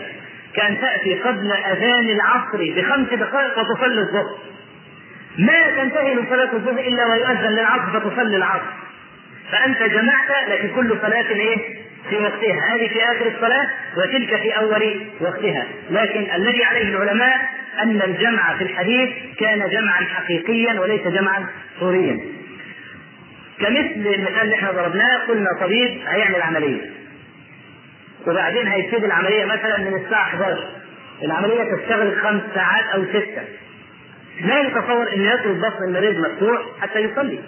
كان 0.54 0.80
تأتي 0.80 1.14
قبل 1.14 1.52
أذان 1.52 2.10
العصر 2.10 2.58
بخمس 2.76 3.08
دقائق 3.08 3.58
وتصلي 3.58 4.00
الظهر. 4.00 4.38
ما 5.38 5.70
تنتهي 5.76 6.14
من 6.14 6.24
صلاة 6.30 6.52
الظهر 6.52 6.78
إلا 6.80 7.06
ويؤذن 7.06 7.50
للعصر 7.50 8.00
فتصلي 8.00 8.36
العصر. 8.36 8.72
فأنت 9.52 9.82
جمعت 9.82 10.48
لكن 10.48 10.68
كل 10.76 10.96
صلاة 11.02 11.30
إيه؟ 11.30 11.56
في 12.10 12.16
وقتها. 12.16 12.74
هذه 12.74 12.88
في 12.88 13.04
آخر 13.04 13.26
الصلاة 13.26 13.68
وتلك 13.96 14.36
في 14.36 14.50
أول 14.50 15.00
وقتها. 15.20 15.66
لكن 15.90 16.26
الذي 16.34 16.64
عليه 16.64 16.82
العلماء 16.82 17.58
أن 17.82 18.02
الجمع 18.02 18.54
في 18.56 18.64
الحديث 18.64 19.10
كان 19.38 19.68
جمعا 19.70 20.04
حقيقيا 20.04 20.80
وليس 20.80 21.06
جمعا 21.06 21.46
صوريا 21.80 22.37
كمثل 23.60 24.14
المثال 24.14 24.42
اللي 24.42 24.54
إحنا 24.54 24.70
ضربناه 24.70 25.18
قلنا 25.28 25.50
طبيب 25.60 26.00
هيعمل 26.06 26.42
عملية. 26.42 26.90
وبعدين 28.26 28.66
هيبتدي 28.66 29.06
العملية 29.06 29.44
مثلا 29.44 29.78
من 29.78 30.04
الساعة 30.04 30.22
11 30.22 30.68
العملية 31.22 31.74
تشتغل 31.76 32.20
خمس 32.20 32.42
ساعات 32.54 32.84
أو 32.94 33.04
ستة. 33.04 33.42
لا 34.40 34.60
يتصور 34.60 35.12
إن 35.14 35.22
يترك 35.22 35.56
بطن 35.56 35.84
المريض 35.84 36.18
مفتوح 36.18 36.60
حتى 36.80 36.98
يصلي. 36.98 37.38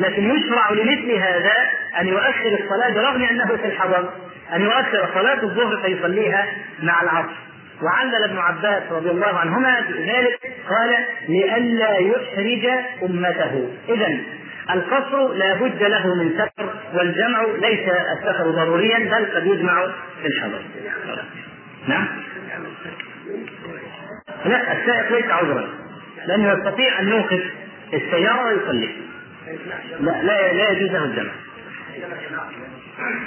لكن 0.00 0.36
يشرع 0.36 0.70
لمثل 0.70 1.10
هذا 1.12 1.54
أن 2.00 2.08
يؤخر 2.08 2.58
الصلاة 2.64 2.94
برغم 2.94 3.22
أنه 3.22 3.46
في 3.46 3.66
الحضر 3.66 4.10
أن 4.54 4.62
يؤخر 4.62 5.08
صلاة 5.14 5.42
الظهر 5.42 5.76
فيصليها 5.76 6.46
مع 6.82 7.02
العصر. 7.02 7.34
وعلل 7.82 8.24
ابن 8.24 8.38
عباس 8.38 8.82
رضي 8.90 9.10
الله 9.10 9.38
عنهما 9.38 9.80
بذلك 9.80 10.38
قال 10.68 10.94
لئلا 11.28 11.98
يحرج 11.98 12.66
أمته. 13.02 13.68
اذا 13.88 14.18
القصر 14.70 15.32
لا 15.32 15.54
بد 15.54 15.82
له 15.82 16.14
من 16.14 16.38
سفر 16.38 16.74
والجمع 16.94 17.42
ليس 17.42 17.88
السفر 17.88 18.50
ضروريا 18.50 18.98
بل 18.98 19.36
قد 19.36 19.46
يجمع 19.46 19.86
في 20.22 20.26
الحضر. 20.26 20.62
نعم؟ 21.88 22.08
لا 24.44 24.72
السائق 24.72 25.12
ليس 25.12 25.30
عذرا 25.30 25.68
لأنه 26.26 26.52
يستطيع 26.52 27.00
أن 27.00 27.08
يوقف 27.08 27.42
السيارة 27.94 28.44
ويصلي. 28.44 28.94
لا 30.00 30.22
لا 30.22 30.52
لا 30.52 30.70
يجوز 30.70 30.90
له 30.90 31.04
الجمع. 31.04 31.32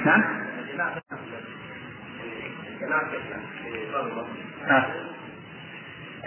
نعم؟ 0.06 0.24
آه. 4.70 4.86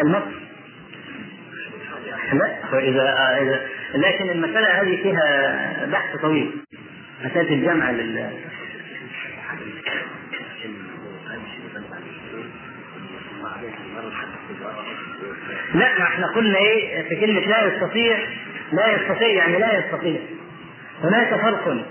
النص 0.00 0.49
لا 2.32 2.78
إذا 2.78 3.38
إذا 3.42 3.60
لكن 3.94 4.30
المسألة 4.30 4.80
هذه 4.82 5.02
فيها 5.02 5.86
بحث 5.92 6.16
طويل. 6.16 6.50
مسألة 7.24 7.54
الجمع 7.54 7.90
لل 7.90 8.14
لا 15.74 15.98
ما 15.98 16.02
إحنا 16.02 16.26
قلنا 16.26 16.58
إيه؟ 16.58 17.08
في 17.08 17.16
كلمة 17.16 17.40
لا 17.40 17.64
يستطيع 17.66 18.18
لا 18.72 18.86
يستطيع 18.92 19.28
يعني 19.28 19.58
لا 19.58 19.78
يستطيع. 19.78 20.20
هناك 21.04 21.28
فرق 21.34 21.86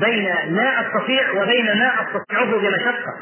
بين 0.00 0.24
لا 0.48 0.80
أستطيع 0.80 1.30
وبين 1.42 1.64
ما 1.66 1.90
أستطيعه 2.02 2.44
بمشقة 2.44 3.14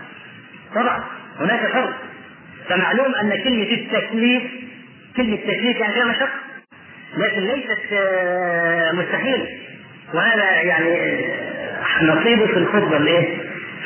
طبعا 0.75 1.05
هناك 1.41 1.73
فرق. 1.73 1.97
فمعلوم 2.69 3.15
أن 3.15 3.43
كلمة 3.45 3.73
التكليف 3.73 4.43
كلمة 5.17 5.37
تكليف 5.37 5.77
يعني 5.77 5.93
فيها 5.95 6.05
مشقة 6.05 6.29
لكن 7.17 7.41
ليست 7.41 7.81
مستحيلة 8.93 9.47
وهذا 10.15 10.51
يعني 10.63 11.21
نصيبه 12.03 12.47
في 12.47 12.57
الخطبة 12.57 12.97
الايه؟ 12.97 13.39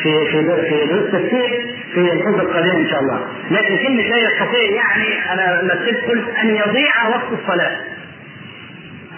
في 0.02 0.26
في 0.26 0.42
في 0.68 0.86
دروس 0.86 1.14
التفسير 1.14 1.76
في 1.94 2.12
الخطبة 2.12 2.42
القادمة 2.42 2.76
إن 2.76 2.88
شاء 2.90 3.00
الله، 3.00 3.26
لكن 3.50 3.76
كلمة 3.76 4.02
لا 4.02 4.16
يستطيع 4.16 4.70
يعني 4.70 5.32
أنا 5.32 5.62
مثلت 5.62 6.04
قلت 6.04 6.28
أن 6.42 6.48
يضيع 6.50 7.08
وقت 7.08 7.32
الصلاة. 7.42 7.76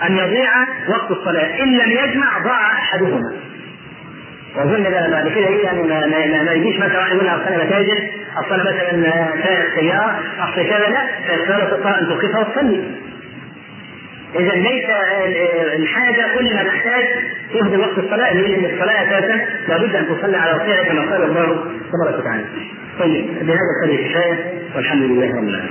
أن 0.09 0.17
يضيع 0.17 0.51
وقت 0.89 1.11
الصلاة، 1.11 1.63
إن 1.63 1.79
لم 1.79 1.91
يجمع 1.91 2.39
ضاع 2.39 2.73
أحدهما. 2.73 3.33
وأظن 4.57 4.83
بعد 5.11 5.29
كده 5.29 5.47
إيه 5.47 5.65
يعني 5.65 5.83
ما, 5.83 6.07
ما, 6.07 6.43
ما 6.43 6.53
يجيش 6.53 6.77
مثلا 6.77 6.99
واحد 6.99 7.17
يقول 7.17 7.29
اصل 7.29 7.43
أنا 7.53 7.65
اصل 8.37 8.61
مثلا 8.61 9.03
سائق 9.43 9.75
سيارة 9.81 10.21
أصل 10.39 10.55
كذا 10.55 10.89
لا 10.89 11.35
السياره 11.35 11.65
تستطيع 11.65 11.99
أن 11.99 12.07
توقفها 12.09 12.41
وتصلي 12.41 12.81
إذا 14.39 14.53
ليس 14.53 14.85
الحاجة 15.77 16.25
كل 16.39 16.55
ما 16.55 16.63
تحتاج 16.65 17.05
تهدي 17.53 17.77
وقت 17.77 17.99
الصلاة 17.99 18.33
لأن 18.33 18.65
الصلاة 18.65 19.03
أساسا 19.03 19.47
لابد 19.69 19.95
أن 19.97 20.07
تصلي 20.09 20.37
على 20.37 20.53
وقتها 20.53 20.85
كما 20.85 21.01
قال 21.01 21.23
الله 21.23 21.65
تبارك 21.93 22.19
وتعالى. 22.19 22.45
طيب 22.99 23.27
بهذا 23.41 23.61
القدر 23.83 24.09
كفايه 24.09 24.53
والحمد 24.77 25.03
لله 25.03 25.27
رب 25.27 25.49
العالمين. 25.49 25.71